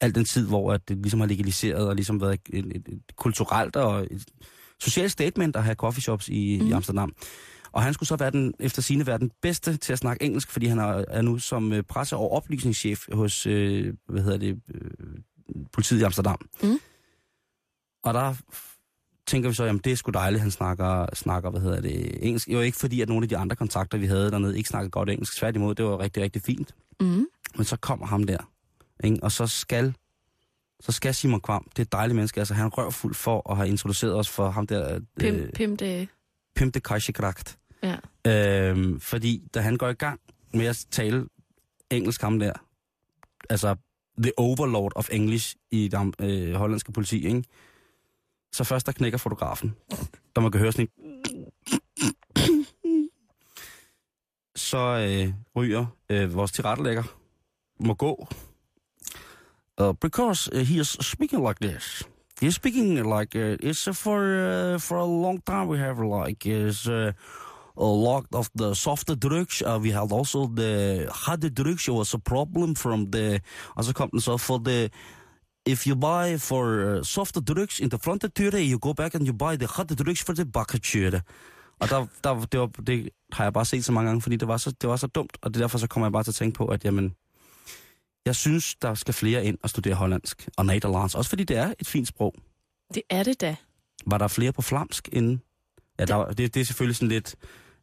al 0.02 0.16
den 0.16 0.26
tid, 0.26 0.48
hvor 0.48 0.74
at 0.74 0.90
det 0.90 0.98
ligesom 0.98 1.20
har 1.20 1.28
legaliseret 1.28 1.88
og 1.88 1.96
ligesom 1.96 2.22
været 2.22 2.40
et, 2.50 2.66
et, 2.66 2.88
et 2.88 3.16
kulturelt 3.16 3.76
og 3.76 4.08
et 4.12 4.26
socialt 4.80 5.12
statement 5.12 5.56
at 5.56 5.64
have 5.64 5.76
coffeeshops 5.76 6.30
i, 6.30 6.58
mm. 6.60 6.66
i 6.66 6.70
Mhm. 6.70 6.74
Amsterdam. 6.74 7.14
Og 7.72 7.84
han 7.84 7.94
skulle 7.94 8.08
så 8.08 8.16
være 8.16 8.32
den, 8.32 8.54
efter 8.60 8.82
sine 8.82 9.06
være 9.08 9.18
den 9.18 9.32
bedste 9.42 9.78
til 9.78 9.94
at 9.94 10.00
snakke 10.00 10.26
engelsk, 10.26 10.52
fordi 10.52 10.66
han 10.66 10.80
er, 10.80 11.06
er 11.08 11.22
nu 11.22 11.40
som 11.40 11.74
øh, 11.74 11.84
presse- 11.84 12.16
og 12.16 12.32
oplysningschef 12.32 13.08
hos, 13.14 13.46
øh, 13.46 13.94
hvad 14.10 14.24
hedder 14.24 14.38
det, 14.38 14.62
øh, 14.74 15.62
politiet 15.74 16.00
i 16.00 16.04
Amsterdam. 16.04 16.38
Mhm. 16.64 16.80
Og 18.04 18.14
der 18.14 18.36
tænker 19.28 19.50
vi 19.50 19.56
så, 19.56 19.66
jamen 19.66 19.82
det 19.84 19.92
er 19.92 19.96
sgu 19.96 20.12
dejligt, 20.12 20.42
han 20.42 20.52
snakker, 20.52 21.06
snakker 21.14 21.50
hvad 21.50 21.62
hedder 21.62 21.82
det, 21.82 22.26
engelsk. 22.26 22.50
Jo 22.50 22.62
ikke 22.62 22.78
fordi, 22.78 23.02
at 23.02 23.10
nogle 23.10 23.24
af 23.24 23.30
de 23.30 23.38
andre 23.38 23.56
kontakter, 23.56 23.98
vi 23.98 24.06
havde 24.06 24.32
dernede, 24.32 24.58
ikke 24.58 24.70
snakkede 24.70 24.92
godt 24.92 25.10
engelsk. 25.10 25.38
Tværtimod, 25.38 25.76
det 25.76 25.86
var 25.86 26.00
rigtig, 26.00 26.24
rigtig 26.24 26.42
fint. 26.42 26.76
Mm. 27.00 27.28
Men 27.56 27.66
så 27.66 27.78
kommer 27.78 28.06
ham 28.06 28.24
der, 28.24 28.52
ikke? 29.04 29.18
og 29.22 29.32
så 29.32 29.48
skal, 29.48 29.96
så 30.80 30.92
skal 30.92 31.14
Simon 31.14 31.42
Kvam, 31.42 31.68
det 31.70 31.80
er 31.80 31.84
et 31.84 31.92
dejligt 31.92 32.16
menneske, 32.16 32.40
altså 32.40 32.54
han 32.54 32.66
er 32.66 32.70
røvfuld 32.70 33.14
for 33.14 33.52
at 33.52 33.58
have 33.58 33.70
introduceret 33.70 34.16
os 34.16 34.30
for 34.30 34.50
ham 34.50 34.68
der, 34.68 35.00
Pim, 35.20 35.36
øh, 35.36 35.50
pim 35.54 35.78
det. 35.78 36.08
Pim 36.56 36.72
de 36.72 36.80
Kajsikragt. 36.80 37.58
Ja. 37.84 37.98
Øhm, 38.28 39.00
fordi 39.00 39.44
da 39.54 39.60
han 39.60 39.78
går 39.78 39.90
i 39.90 39.94
gang 39.94 40.20
med 40.54 40.66
at 40.66 40.86
tale 40.92 41.26
engelsk 41.92 42.22
ham 42.22 42.40
der, 42.40 42.54
altså 43.50 43.76
the 44.18 44.32
overlord 44.38 44.92
of 44.96 45.10
English 45.12 45.56
i 45.72 45.88
det 45.88 46.16
øh, 46.20 46.54
hollandske 46.54 46.92
politi, 46.92 47.28
ikke? 47.28 47.44
Så 48.52 48.64
først 48.64 48.86
der 48.86 48.92
knækker 48.92 49.18
fotografen, 49.18 49.76
der 50.36 50.42
man 50.42 50.52
kan 50.52 50.62
høre 50.62 50.72
sådan 50.72 50.88
en... 50.88 51.24
Så 54.56 54.78
øh, 54.78 55.34
ryger 55.56 55.86
øh, 56.10 56.36
vores 56.36 56.52
tilrettelægger, 56.52 57.04
må 57.80 57.94
gå. 57.94 58.28
Uh, 59.82 59.94
because 60.02 60.50
uh, 60.54 60.60
he 60.60 60.80
is 60.80 60.98
speaking 61.02 61.48
like 61.48 61.60
this. 61.60 62.04
He's 62.42 62.56
speaking 62.56 62.96
like 62.96 63.36
uh, 63.36 63.58
it's 63.62 63.88
uh, 63.88 63.94
for 63.94 64.20
uh, 64.20 64.80
for 64.80 64.98
a 64.98 65.06
long 65.06 65.40
time 65.46 65.68
we 65.68 65.78
have 65.78 66.00
like 66.00 66.46
is 66.46 66.88
uh, 66.88 67.12
a 67.78 67.86
lot 67.86 68.26
of 68.34 68.50
the 68.56 68.74
softer 68.76 69.16
drugs. 69.16 69.62
Uh, 69.62 69.80
we 69.82 69.92
had 69.92 70.12
also 70.12 70.48
the 70.48 71.08
harder 71.12 71.50
drugs. 71.50 71.88
It 71.88 71.92
was 71.92 72.14
a 72.14 72.20
problem 72.20 72.76
from 72.76 73.12
the 73.12 73.42
also 73.76 73.94
company 73.94 74.22
so 74.22 74.38
for 74.38 74.60
the 74.60 74.90
if 75.68 75.88
you 75.88 75.96
buy 75.96 76.38
for 76.40 76.64
uh, 76.64 77.04
softer 77.04 77.42
drugs 77.42 77.80
in 77.80 77.90
the 77.90 77.98
front 77.98 78.24
you 78.54 78.80
go 78.80 78.94
back 78.94 79.16
and 79.16 79.28
you 79.28 79.34
buy 79.34 79.58
the 79.58 79.68
harder 79.68 79.96
drugs 79.96 80.24
for 80.24 80.34
the 80.34 80.46
back 80.46 80.74
Og 81.80 81.90
der, 81.90 82.06
der, 82.24 82.46
det, 82.46 82.60
var, 82.60 82.68
det 82.68 83.10
har 83.32 83.44
jeg 83.44 83.54
bare 83.54 83.66
set 83.66 83.86
så 83.86 83.92
mange 83.92 84.08
gange, 84.08 84.22
fordi 84.22 84.36
det 84.36 84.48
var 84.48 84.58
så, 84.58 84.72
det 84.82 84.90
var 84.90 84.96
så 84.96 85.08
dumt, 85.08 85.38
og 85.42 85.54
det 85.54 85.60
er 85.60 85.64
derfor 85.64 85.78
så 85.78 85.88
kommer 85.88 86.08
jeg 86.08 86.12
bare 86.12 86.24
til 86.24 86.32
at 86.32 86.36
tænke 86.36 86.58
på, 86.58 86.66
at 86.66 86.86
jamen, 86.86 87.16
jeg 88.26 88.36
synes, 88.36 88.76
der 88.76 88.94
skal 88.94 89.14
flere 89.14 89.46
ind 89.46 89.58
og 89.64 89.70
studere 89.70 89.94
hollandsk 89.94 90.50
og 90.58 90.66
Nederlands, 90.66 91.16
også 91.16 91.30
fordi 91.30 91.44
det 91.44 91.58
er 91.58 91.74
et 91.80 91.88
fint 91.88 92.08
sprog. 92.08 92.36
Det 92.94 93.04
er 93.10 93.24
det 93.24 93.42
da. 93.42 93.56
Var 94.06 94.18
der 94.18 94.28
flere 94.28 94.52
på 94.52 94.62
flamsk 94.62 95.10
inden? 95.12 95.42
Ja, 96.00 96.06
der, 96.06 96.32
det, 96.32 96.54
det 96.54 96.60
er 96.62 96.66
selvfølgelig 96.66 96.96
sådan 96.96 97.08
lidt 97.08 97.36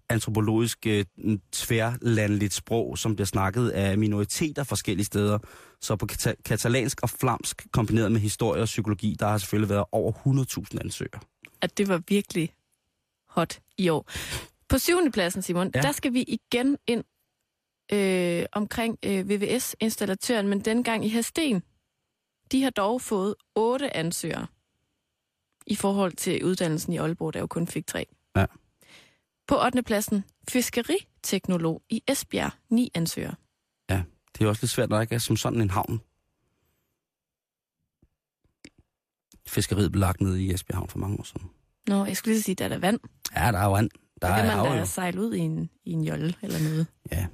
antropologisk 0.08 0.87
øh, 0.87 1.04
tværlandligt 1.52 2.52
sprog, 2.54 2.99
som 2.99 3.16
bliver 3.16 3.26
snakket 3.26 3.70
af 3.70 3.99
minoriteter 3.99 4.64
forskellige 4.64 5.06
steder. 5.06 5.38
Så 5.80 5.96
på 5.96 6.06
kata- 6.12 6.42
katalansk 6.44 7.02
og 7.02 7.11
flamsk, 7.11 7.66
kombineret 7.73 8.12
med 8.12 8.20
historie 8.20 8.62
og 8.62 8.66
psykologi, 8.66 9.16
der 9.18 9.26
har 9.26 9.38
selvfølgelig 9.38 9.68
været 9.70 9.84
over 9.92 10.12
100.000 10.73 10.80
ansøgere. 10.80 11.20
At 11.61 11.78
det 11.78 11.88
var 11.88 12.02
virkelig 12.08 12.54
hot 13.28 13.61
i 13.78 13.88
år. 13.88 14.11
På 14.68 14.78
syvende 14.78 15.11
pladsen, 15.12 15.42
Simon, 15.42 15.70
Ja. 15.75 15.80
der 15.80 15.92
skal 15.92 16.12
vi 16.12 16.23
igen 16.23 16.76
ind 16.87 17.04
øh, 17.92 18.46
omkring 18.52 18.99
øh, 19.04 19.28
VVS-installatøren, 19.30 20.49
men 20.49 20.61
denne 20.61 20.84
gang 20.84 21.04
i 21.04 21.08
Hesten. 21.08 21.62
De 22.52 22.62
har 22.62 22.70
dog 22.70 23.00
fået 23.00 23.34
otte 23.54 23.96
ansøgere 23.96 24.46
i 25.66 25.75
forhold 25.75 26.12
til 26.12 26.44
uddannelsen 26.44 26.92
i 26.92 26.96
Aalborg, 26.96 27.34
der 27.34 27.40
jo 27.40 27.46
kun 27.46 27.66
fik 27.66 27.87
tre. 27.87 28.06
Ja. 28.37 28.46
På 29.46 29.64
8. 29.64 29.82
pladsen, 29.82 30.24
fiskeriteknolog 30.48 31.82
i 31.88 32.02
Esbjerg, 32.08 32.50
ni 32.68 32.90
ansøgere. 32.94 33.34
Det 34.38 34.44
er 34.44 34.48
også 34.48 34.62
lidt 34.62 34.70
svært, 34.70 34.88
når 34.90 34.96
der 34.96 35.02
ikke 35.02 35.14
er 35.14 35.18
som 35.18 35.36
sådan 35.36 35.60
en 35.60 35.70
havn. 35.70 36.00
Fiskeriet 39.46 39.92
blev 39.92 40.00
lagt 40.00 40.20
ned 40.20 40.36
i 40.36 40.52
Esbjerg 40.54 40.78
Havn 40.78 40.88
for 40.88 40.98
mange 40.98 41.18
år 41.18 41.22
siden. 41.22 41.50
Nå, 41.88 42.04
jeg 42.04 42.16
skulle 42.16 42.34
lige 42.34 42.42
sige, 42.42 42.54
der 42.54 42.64
er 42.64 42.68
der 42.68 42.78
vand. 42.78 43.00
Ja, 43.36 43.52
der 43.52 43.58
er 43.58 43.66
vand. 43.66 43.90
Der 44.22 44.28
Der 44.28 44.36
kan 44.36 44.46
er 44.50 44.56
man 44.56 44.72
da 44.72 44.78
jo. 44.78 44.86
sejle 44.86 45.20
ud 45.20 45.34
i 45.34 45.38
en, 45.38 45.70
i 45.84 45.92
en 45.92 46.04
jolle 46.04 46.34
eller 46.42 46.58
noget. 46.58 46.86
Ja. 47.12 47.26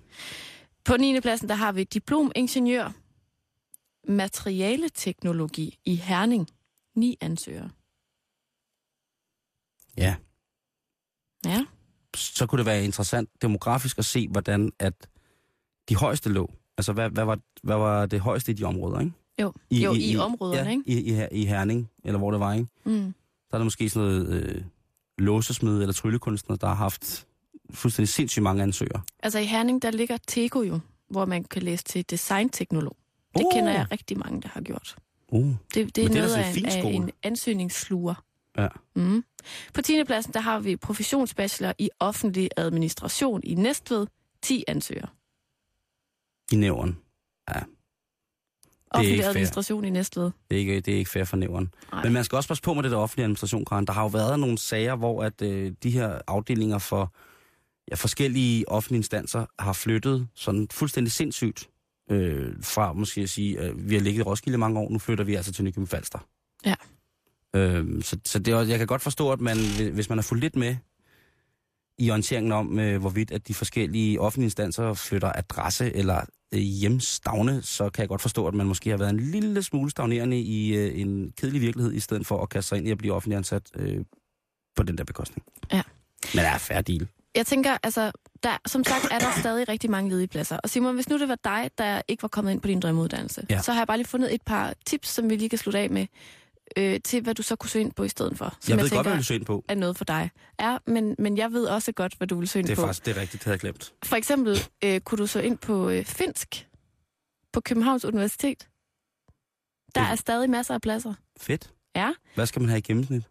På 0.84 0.96
9. 0.96 1.20
pladsen, 1.20 1.48
der 1.48 1.54
har 1.54 1.72
vi 1.72 1.84
diplomingeniør 1.84 2.92
materialeteknologi 4.12 5.78
i 5.84 5.94
Herning. 5.96 6.48
Ni 6.94 7.16
ansøgere. 7.20 7.70
ja. 9.96 10.16
Ja. 11.44 11.66
Så 12.16 12.46
kunne 12.46 12.58
det 12.58 12.66
være 12.66 12.84
interessant 12.84 13.30
demografisk 13.42 13.98
at 13.98 14.04
se, 14.04 14.28
hvordan 14.28 14.72
at 14.78 14.94
de 15.88 15.96
højeste 15.96 16.28
lå. 16.28 16.50
Altså, 16.78 16.92
hvad, 16.92 17.10
hvad, 17.10 17.24
var, 17.24 17.38
hvad 17.62 17.76
var 17.76 18.06
det 18.06 18.20
højeste 18.20 18.52
i 18.52 18.54
de 18.54 18.64
områder, 18.64 19.00
ikke? 19.00 19.12
Jo, 19.40 19.52
I, 19.70 19.84
jo, 19.84 19.92
i, 19.92 20.10
i 20.12 20.16
områderne, 20.16 20.70
ja, 20.70 20.70
ikke? 20.70 20.82
I, 20.86 21.12
i, 21.12 21.42
i 21.42 21.44
Herning, 21.46 21.90
eller 22.04 22.18
hvor 22.18 22.30
det 22.30 22.40
var, 22.40 22.52
ikke? 22.52 22.66
Mm. 22.84 23.14
Der 23.50 23.54
er 23.54 23.58
der 23.58 23.64
måske 23.64 23.88
sådan 23.90 24.08
noget 24.08 24.28
øh, 24.28 24.62
låsesmed 25.18 25.80
eller 25.80 25.92
tryllekunstner, 25.92 26.56
der 26.56 26.66
har 26.66 26.74
haft 26.74 27.26
fuldstændig 27.70 28.08
sindssygt 28.08 28.42
mange 28.42 28.62
ansøgere. 28.62 29.02
Altså 29.22 29.38
i 29.38 29.44
Herning, 29.44 29.82
der 29.82 29.90
ligger 29.90 30.16
Teko 30.26 30.62
jo, 30.62 30.80
hvor 31.10 31.24
man 31.24 31.44
kan 31.44 31.62
læse 31.62 31.84
til 31.84 32.10
designteknolog. 32.10 32.96
Det 33.34 33.44
Uh. 33.44 33.52
kender 33.52 33.72
jeg 33.72 33.86
rigtig 33.92 34.18
mange, 34.18 34.42
der 34.42 34.48
har 34.48 34.60
gjort. 34.60 34.96
Uh. 35.28 35.46
Det, 35.46 35.56
det 35.74 35.78
er 35.80 35.84
Men 35.84 35.94
det 35.96 36.04
er 36.04 36.26
noget 36.26 36.58
en 36.58 36.64
af, 36.66 36.78
en, 36.78 36.86
af 36.86 36.96
en 36.96 37.10
ansøgningssluger. 37.22 38.14
Ja. 38.58 38.68
Mm. 38.96 39.24
På 39.74 39.82
10. 39.82 40.04
pladsen, 40.04 40.32
der 40.32 40.40
har 40.40 40.60
vi 40.60 40.76
professionsbachelor 40.76 41.72
i 41.78 41.90
offentlig 42.00 42.50
administration 42.56 43.40
i 43.44 43.54
Næstved. 43.54 44.06
10 44.42 44.64
ansøgere. 44.68 45.08
I 46.52 46.56
nævren. 46.56 46.98
Ja, 47.54 47.60
Offentlig 48.90 49.12
ikke 49.12 49.22
fair. 49.22 49.28
administration 49.30 49.84
i 49.84 49.90
Næstved. 49.90 50.30
det 50.50 50.56
er 50.56 50.60
ikke, 50.60 50.80
det 50.80 50.94
er 50.94 50.98
ikke 50.98 51.10
fair 51.10 51.24
for 51.24 51.36
nævren. 51.36 51.74
Men 52.02 52.12
man 52.12 52.24
skal 52.24 52.36
også 52.36 52.48
passe 52.48 52.62
på 52.62 52.74
med 52.74 52.82
det 52.82 52.90
der 52.90 52.96
offentlige 52.96 53.24
administration, 53.24 53.64
Karen. 53.64 53.86
Der 53.86 53.92
har 53.92 54.02
jo 54.02 54.08
været 54.08 54.40
nogle 54.40 54.58
sager, 54.58 54.96
hvor 54.96 55.22
at 55.24 55.42
øh, 55.42 55.72
de 55.82 55.90
her 55.90 56.20
afdelinger 56.26 56.78
for 56.78 57.14
ja, 57.90 57.94
forskellige 57.94 58.68
offentlige 58.68 58.98
instanser 58.98 59.46
har 59.58 59.72
flyttet 59.72 60.28
sådan 60.34 60.68
fuldstændig 60.70 61.12
sindssygt 61.12 61.70
øh, 62.10 62.52
fra 62.62 62.92
måske 62.92 63.20
at 63.20 63.30
sige, 63.30 63.60
at 63.60 63.88
vi 63.90 63.94
har 63.94 64.02
ligget 64.02 64.20
i 64.20 64.22
Roskilde 64.22 64.58
mange 64.58 64.80
år, 64.80 64.90
nu 64.90 64.98
flytter 64.98 65.24
vi 65.24 65.34
altså 65.34 65.52
til 65.52 65.64
Nykøbing 65.64 65.88
Falster. 65.88 66.18
Ja. 66.66 66.74
Øh, 67.56 68.02
så 68.02 68.16
så 68.24 68.38
det 68.38 68.54
er, 68.54 68.60
jeg 68.62 68.78
kan 68.78 68.86
godt 68.86 69.02
forstå, 69.02 69.32
at 69.32 69.40
man, 69.40 69.56
hvis 69.92 70.08
man 70.08 70.18
har 70.18 70.22
fulgt 70.22 70.42
lidt 70.42 70.56
med 70.56 70.76
i 71.98 72.10
orienteringen 72.10 72.52
om, 72.52 72.78
øh, 72.78 73.00
hvorvidt 73.00 73.30
at 73.30 73.48
de 73.48 73.54
forskellige 73.54 74.20
offentlige 74.20 74.46
instanser 74.46 74.94
flytter 74.94 75.32
adresse 75.34 75.96
eller 75.96 76.20
øh, 76.54 76.60
hjemstavne, 76.60 77.62
så 77.62 77.90
kan 77.90 78.02
jeg 78.02 78.08
godt 78.08 78.22
forstå, 78.22 78.46
at 78.46 78.54
man 78.54 78.66
måske 78.66 78.90
har 78.90 78.96
været 78.96 79.10
en 79.10 79.20
lille 79.20 79.62
smule 79.62 79.90
stagnerende 79.90 80.40
i 80.40 80.76
øh, 80.76 81.00
en 81.00 81.32
kedelig 81.36 81.60
virkelighed, 81.60 81.92
i 81.92 82.00
stedet 82.00 82.26
for 82.26 82.42
at 82.42 82.48
kaste 82.48 82.68
sig 82.68 82.78
ind 82.78 82.88
i 82.88 82.90
at 82.90 82.98
blive 82.98 83.14
offentlig 83.14 83.36
ansat 83.36 83.62
øh, 83.76 84.04
på 84.76 84.82
den 84.82 84.98
der 84.98 85.04
bekostning. 85.04 85.46
Ja. 85.72 85.82
Men 86.34 86.44
det 86.44 86.68
er 86.70 86.80
deal. 86.80 87.08
Jeg 87.34 87.46
tænker, 87.46 87.76
altså, 87.82 88.12
der, 88.42 88.58
som 88.66 88.84
sagt 88.84 89.04
er 89.10 89.18
der 89.18 89.40
stadig 89.40 89.68
rigtig 89.68 89.90
mange 89.90 90.10
ledige 90.10 90.28
pladser. 90.28 90.56
Og 90.56 90.70
Simon, 90.70 90.94
hvis 90.94 91.08
nu 91.08 91.18
det 91.18 91.28
var 91.28 91.38
dig, 91.44 91.70
der 91.78 92.02
ikke 92.08 92.22
var 92.22 92.28
kommet 92.28 92.52
ind 92.52 92.60
på 92.60 92.68
din 92.68 92.80
drømmeuddannelse, 92.80 93.46
ja. 93.50 93.62
så 93.62 93.72
har 93.72 93.80
jeg 93.80 93.86
bare 93.86 93.96
lige 93.96 94.08
fundet 94.08 94.34
et 94.34 94.42
par 94.42 94.74
tips, 94.86 95.08
som 95.08 95.30
vi 95.30 95.36
lige 95.36 95.48
kan 95.48 95.58
slutte 95.58 95.78
af 95.78 95.90
med, 95.90 96.06
øh, 96.76 97.00
til 97.04 97.22
hvad 97.22 97.34
du 97.34 97.42
så 97.42 97.56
kunne 97.56 97.70
søge 97.70 97.84
ind 97.84 97.92
på 97.92 98.04
i 98.04 98.08
stedet 98.08 98.38
for. 98.38 98.56
Som 98.60 98.70
Jeg 98.70 98.76
ved 98.78 98.84
tænker, 98.84 98.96
godt, 98.96 99.06
hvad 99.06 99.12
du 99.12 99.16
vil 99.16 99.24
søge 99.24 99.38
ind 99.38 99.46
på. 99.46 99.64
er 99.68 99.74
noget 99.74 99.96
for 99.96 100.04
dig. 100.04 100.30
Ja, 100.60 100.78
men, 100.86 101.16
men 101.18 101.36
jeg 101.38 101.52
ved 101.52 101.66
også 101.66 101.92
godt, 101.92 102.14
hvad 102.14 102.26
du 102.28 102.38
vil 102.38 102.48
søge 102.48 102.60
ind 102.60 102.66
Det 102.66 102.72
er 102.72 102.76
på. 102.76 102.82
faktisk 102.86 103.04
det 103.06 103.16
er 103.16 103.20
rigtigt, 103.20 103.40
det 103.40 103.44
havde 103.44 103.54
jeg 103.54 103.60
glemt. 103.60 103.94
For 104.04 104.16
eksempel 104.16 104.58
øh, 104.84 105.00
kunne 105.00 105.18
du 105.18 105.26
så 105.26 105.40
ind 105.40 105.58
på 105.58 105.88
øh, 105.90 106.04
finsk 106.04 106.68
på 107.52 107.60
Københavns 107.60 108.04
Universitet. 108.04 108.68
Der 109.94 110.00
Det- 110.00 110.10
er 110.10 110.14
stadig 110.14 110.50
masser 110.50 110.74
af 110.74 110.80
pladser. 110.80 111.14
Fedt. 111.40 111.72
Ja. 111.96 112.12
Hvad 112.34 112.46
skal 112.46 112.60
man 112.62 112.68
have 112.68 112.78
i 112.78 112.82
gennemsnit? 112.82 113.22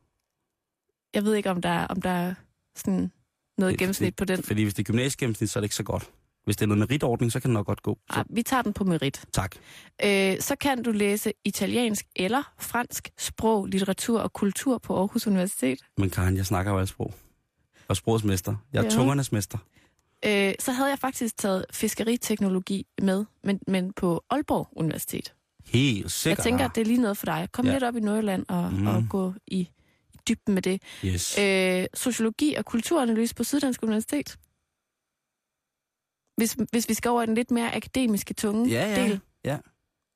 Jeg 1.13 1.23
ved 1.23 1.35
ikke, 1.35 1.49
om 1.49 1.61
der, 1.61 1.69
er- 1.69 1.87
om 1.87 2.01
der 2.01 2.09
er 2.09 2.33
sådan 2.75 3.11
noget 3.57 3.71
Det- 3.71 3.79
gennemsnit 3.79 4.15
på 4.15 4.25
den. 4.25 4.43
Fordi 4.43 4.63
hvis 4.63 4.73
det 4.73 4.83
er 4.83 4.85
gymnasiegennemsnit, 4.91 5.49
så 5.49 5.59
er 5.59 5.61
det 5.61 5.65
ikke 5.65 5.75
så 5.75 5.83
godt. 5.83 6.11
Hvis 6.49 6.57
det 6.57 6.63
er 6.63 6.67
noget 6.67 6.79
meritordning, 6.79 7.31
så 7.31 7.39
kan 7.39 7.49
det 7.49 7.53
nok 7.53 7.65
godt 7.65 7.83
gå. 7.83 7.97
Så, 8.13 8.19
Ah, 8.19 8.25
vi 8.29 8.43
tager 8.43 8.61
den 8.61 8.73
på 8.73 8.83
merit. 8.83 9.21
tak. 9.33 9.55
Øh, 10.05 10.39
så 10.39 10.55
kan 10.61 10.83
du 10.83 10.91
læse 10.91 11.33
italiensk 11.45 12.05
eller 12.15 12.53
fransk 12.59 13.09
sprog, 13.17 13.65
litteratur 13.65 14.19
og 14.19 14.33
kultur 14.33 14.77
på 14.77 14.97
Aarhus 14.97 15.27
Universitet. 15.27 15.79
Men 15.97 16.09
Karen, 16.09 16.37
jeg 16.37 16.45
snakker 16.45 16.71
jo 16.71 16.77
alle 16.77 16.87
sprog. 16.87 17.13
Og 17.87 17.95
sprogets 17.95 18.25
mester. 18.25 18.55
Jeg 18.73 18.79
er 18.79 18.83
Ja. 18.83 18.89
tungernes 18.89 19.31
mester. 19.31 19.57
Øh, 20.25 20.53
så 20.59 20.71
havde 20.71 20.89
jeg 20.89 20.99
faktisk 20.99 21.37
taget 21.37 21.65
fiskeriteknologi 21.73 22.85
med, 23.01 23.25
men, 23.43 23.59
men 23.67 23.93
på 23.93 24.23
Aalborg 24.29 24.67
Universitet. 24.75 25.33
Helt 25.65 26.11
sikkert. 26.11 26.37
Jeg 26.37 26.43
tænker, 26.43 26.65
at 26.65 26.75
det 26.75 26.81
er 26.81 26.85
lige 26.85 27.01
noget 27.01 27.17
for 27.17 27.25
dig. 27.25 27.47
Kom 27.51 27.65
Ja. 27.65 27.71
lidt 27.73 27.83
op 27.83 27.95
i 27.95 27.99
Nordjylland 27.99 28.45
og, 28.49 28.73
Mm. 28.73 28.87
og 28.87 29.03
gå 29.09 29.33
i, 29.47 29.59
i 30.13 30.17
dybden 30.29 30.53
med 30.53 30.61
det. 30.61 30.81
Yes. 31.05 31.37
Øh, 31.39 31.85
sociologi 31.93 32.53
og 32.55 32.65
kulturanalyse 32.65 33.35
på 33.35 33.43
Syddansk 33.43 33.83
Universitet. 33.83 34.37
Hvis, 36.39 36.57
hvis 36.71 36.89
vi 36.89 36.93
skal 36.93 37.09
over 37.11 37.23
i 37.23 37.25
den 37.25 37.35
lidt 37.35 37.51
mere 37.51 37.75
akademiske 37.75 38.33
tunge 38.33 38.69
Ja, 38.69 38.87
ja. 38.95 39.03
del. 39.07 39.19
Ja. 39.45 39.57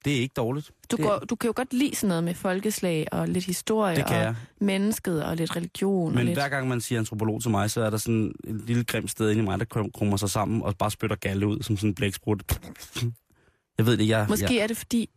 Det 0.06 0.16
er 0.16 0.20
ikke 0.22 0.34
dårligt. 0.34 0.72
Du, 0.92 0.96
det, 0.96 1.06
går, 1.06 1.20
du 1.20 1.36
kan 1.36 1.48
jo 1.48 1.54
godt 1.56 1.74
lide 1.74 1.96
sådan 1.96 2.08
noget 2.08 2.24
med 2.24 2.34
folkeslag 2.34 3.08
og 3.12 3.28
lidt 3.28 3.46
historie 3.46 4.06
og 4.06 4.12
jeg. 4.12 4.36
mennesket 4.62 5.24
og 5.26 5.36
lidt 5.36 5.56
religion. 5.56 6.08
og 6.10 6.16
Men 6.16 6.26
lidt... 6.26 6.38
hver 6.38 6.50
gang 6.50 6.68
man 6.68 6.82
siger 6.82 7.00
antropolog 7.00 7.42
til 7.42 7.52
mig, 7.52 7.72
så 7.72 7.82
er 7.82 7.90
der 7.90 7.98
sådan 7.98 8.34
et 8.44 8.56
lille 8.56 8.84
grimt 8.84 9.12
sted 9.12 9.30
inde 9.32 9.42
i 9.42 9.46
mig, 9.46 9.60
der 9.60 9.66
krum- 9.66 9.92
krummer 9.94 10.18
sig 10.18 10.30
sammen 10.30 10.62
og 10.62 10.78
bare 10.78 10.92
spytter 10.92 11.16
galle 11.16 11.48
ud 11.48 11.62
som 11.64 11.78
sådan 11.78 11.90
en 11.90 11.96
blæksprut. 11.96 12.60
Jeg 13.78 13.86
ved 13.86 13.98
det, 13.98 14.08
jeg, 14.08 14.26
Måske 14.30 14.46
jeg, 14.56 14.56
er 14.64 14.68
det 14.68 14.78
fordi, 14.78 15.10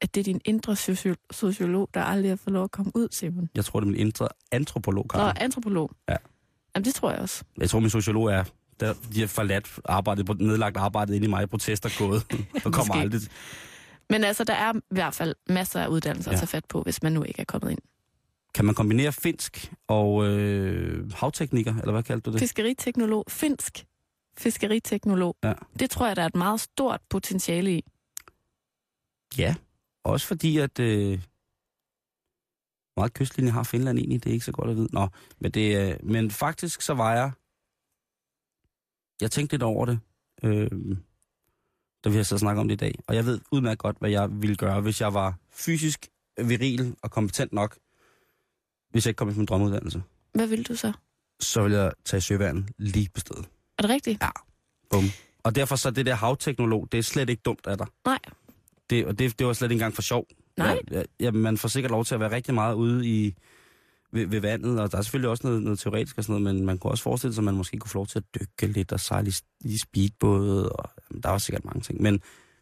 at 0.00 0.14
det 0.14 0.20
er 0.20 0.24
din 0.24 0.40
indre 0.44 0.72
socio- 0.76 1.26
sociolog, 1.30 1.88
der 1.94 2.02
aldrig 2.02 2.30
har 2.30 2.36
fået 2.36 2.52
lov 2.54 2.64
at 2.64 2.70
komme 2.70 2.92
ud, 2.94 3.08
Simon. 3.10 3.48
jeg 3.54 3.64
tror, 3.64 3.80
det 3.80 3.86
er 3.86 3.90
min 3.90 4.00
indre 4.00 4.28
antropolog, 4.52 5.04
Nå, 5.04 5.18
Karen. 5.18 5.36
antropolog. 5.40 5.90
Ja. 6.08 6.16
Jamen, 6.74 6.84
det 6.84 6.94
tror 6.94 7.10
jeg 7.10 7.20
også. 7.20 7.44
Jeg 7.58 7.70
tror, 7.70 7.80
min 7.80 7.90
sociolog 7.90 8.26
er, 8.26 8.44
der, 8.82 8.94
de 9.14 9.20
har 9.20 9.26
forladt 9.26 9.78
arbejdet, 9.84 10.26
på- 10.26 10.34
nedlagt 10.34 10.76
arbejdet 10.76 11.14
ind 11.14 11.24
i 11.24 11.28
mig 11.28 11.42
i 11.42 11.46
protest 11.46 11.84
og 11.84 11.90
gået. 11.98 12.22
og 12.64 12.72
kommer 12.72 12.94
aldrig. 12.94 13.20
Men 14.10 14.24
altså, 14.24 14.44
der 14.44 14.54
er 14.54 14.72
i 14.76 14.80
hvert 14.90 15.14
fald 15.14 15.34
masser 15.48 15.80
af 15.80 15.88
uddannelser 15.88 16.30
ja. 16.30 16.32
Ja. 16.32 16.36
at 16.36 16.48
tage 16.48 16.56
fat 16.56 16.64
på, 16.68 16.82
hvis 16.82 17.02
man 17.02 17.12
nu 17.12 17.22
ikke 17.22 17.40
er 17.40 17.44
kommet 17.44 17.70
ind. 17.70 17.78
Kan 18.54 18.64
man 18.64 18.74
kombinere 18.74 19.12
finsk 19.12 19.72
og 19.88 20.26
øh, 20.28 21.12
havteknikker, 21.12 21.74
eller 21.78 21.92
hvad 21.92 22.02
kaldte 22.02 22.30
du 22.30 22.32
det? 22.32 22.40
Fiskeriteknolog, 22.40 23.24
finsk 23.28 23.84
fiskeriteknolog. 24.38 25.36
Ja. 25.44 25.52
Det 25.78 25.90
tror 25.90 26.06
jeg, 26.06 26.16
der 26.16 26.22
er 26.22 26.26
et 26.26 26.36
meget 26.36 26.60
stort 26.60 27.00
potentiale 27.10 27.72
i. 27.76 27.84
Ja, 29.38 29.54
også 30.04 30.26
fordi, 30.26 30.58
at 30.58 30.78
øh, 30.78 31.20
meget 32.96 33.14
kystlinje 33.14 33.50
har 33.52 33.62
Finland 33.62 33.98
egentlig, 33.98 34.24
det 34.24 34.30
er 34.30 34.34
ikke 34.34 34.44
så 34.44 34.52
godt 34.52 34.70
at 34.70 34.76
vide. 34.76 34.88
Nå, 34.92 35.08
men, 35.38 35.50
det, 35.50 35.90
øh, 35.90 35.96
men 36.02 36.30
faktisk 36.30 36.82
så 36.82 36.94
var 36.94 37.14
jeg, 37.14 37.30
jeg 39.22 39.30
tænkte 39.30 39.54
lidt 39.54 39.62
over 39.62 39.86
det, 39.86 39.98
øh, 40.42 40.70
da 42.04 42.08
vi 42.10 42.16
har 42.16 42.22
så 42.22 42.38
snakket 42.38 42.60
om 42.60 42.68
det 42.68 42.74
i 42.74 42.76
dag. 42.76 42.94
Og 43.06 43.14
jeg 43.14 43.26
ved 43.26 43.40
udmærket 43.50 43.78
godt, 43.78 43.96
hvad 43.98 44.10
jeg 44.10 44.42
ville 44.42 44.56
gøre, 44.56 44.80
hvis 44.80 45.00
jeg 45.00 45.14
var 45.14 45.34
fysisk 45.52 46.08
viril 46.44 46.96
og 47.02 47.10
kompetent 47.10 47.52
nok, 47.52 47.78
hvis 48.90 49.06
jeg 49.06 49.10
ikke 49.10 49.18
kom 49.18 49.30
i 49.30 49.34
min 49.34 49.46
drømmeuddannelse. 49.46 50.02
Hvad 50.34 50.46
vil 50.46 50.68
du 50.68 50.74
så? 50.74 50.92
Så 51.40 51.62
ville 51.62 51.78
jeg 51.78 51.92
tage 52.04 52.20
søværden 52.20 52.68
lige 52.78 53.08
på 53.14 53.20
stedet. 53.20 53.44
Er 53.78 53.82
det 53.82 53.90
rigtigt? 53.90 54.22
Ja. 54.22 54.30
Bum. 54.90 55.04
Og 55.42 55.54
derfor 55.54 55.76
så 55.76 55.90
det 55.90 56.06
der 56.06 56.14
havteknolog, 56.14 56.88
det 56.92 56.98
er 56.98 57.02
slet 57.02 57.30
ikke 57.30 57.42
dumt 57.44 57.66
af 57.66 57.78
dig. 57.78 57.86
Nej. 58.04 58.18
Det, 58.90 59.06
og 59.06 59.18
det, 59.18 59.38
det 59.38 59.46
var 59.46 59.52
slet 59.52 59.70
ikke 59.70 59.74
engang 59.74 59.94
for 59.94 60.02
sjov. 60.02 60.26
Nej. 60.56 60.78
Ja, 60.90 61.02
ja, 61.20 61.30
man 61.30 61.58
får 61.58 61.68
sikkert 61.68 61.90
lov 61.90 62.04
til 62.04 62.14
at 62.14 62.20
være 62.20 62.30
rigtig 62.30 62.54
meget 62.54 62.74
ude 62.74 63.06
i, 63.06 63.34
ved, 64.12 64.26
ved 64.26 64.40
vandet, 64.40 64.80
og 64.80 64.92
der 64.92 64.98
er 64.98 65.02
selvfølgelig 65.02 65.30
også 65.30 65.46
noget, 65.46 65.62
noget 65.62 65.78
teoretisk 65.78 66.18
og 66.18 66.24
sådan 66.24 66.42
noget, 66.42 66.56
men 66.56 66.66
man 66.66 66.78
kunne 66.78 66.90
også 66.90 67.02
forestille 67.04 67.34
sig, 67.34 67.40
at 67.42 67.44
man 67.44 67.54
måske 67.54 67.78
kunne 67.78 67.90
få 67.90 67.98
lov 67.98 68.06
til 68.06 68.18
at 68.18 68.24
dykke 68.40 68.72
lidt 68.72 68.92
og 68.92 69.00
sejle 69.00 69.32
i, 69.64 69.78
speedbåde, 69.78 70.72
og 70.72 70.90
jamen, 71.10 71.22
der 71.22 71.28
var 71.28 71.38
sikkert 71.38 71.64
mange 71.64 71.80
ting. 71.80 72.02
Men 72.02 72.20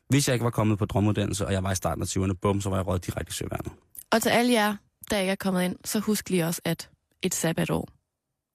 hvis 0.08 0.28
jeg 0.28 0.34
ikke 0.34 0.44
var 0.44 0.50
kommet 0.50 0.78
på 0.78 0.84
drømmeuddannelse, 0.86 1.46
og 1.46 1.52
jeg 1.52 1.62
var 1.64 1.72
i 1.72 1.74
starten 1.74 2.02
af 2.02 2.06
20'erne, 2.06 2.32
bum, 2.32 2.60
så 2.60 2.68
var 2.70 2.76
jeg 2.76 2.86
røget 2.86 3.06
direkte 3.06 3.30
i 3.30 3.32
søværnet. 3.32 3.72
Og 4.12 4.22
til 4.22 4.28
alle 4.28 4.52
jer, 4.52 4.76
der 5.10 5.18
ikke 5.18 5.30
er 5.30 5.36
kommet 5.36 5.64
ind, 5.64 5.76
så 5.84 5.98
husk 6.00 6.30
lige 6.30 6.46
også, 6.46 6.60
at 6.64 6.90
et 7.22 7.34
sabbatår, 7.34 7.88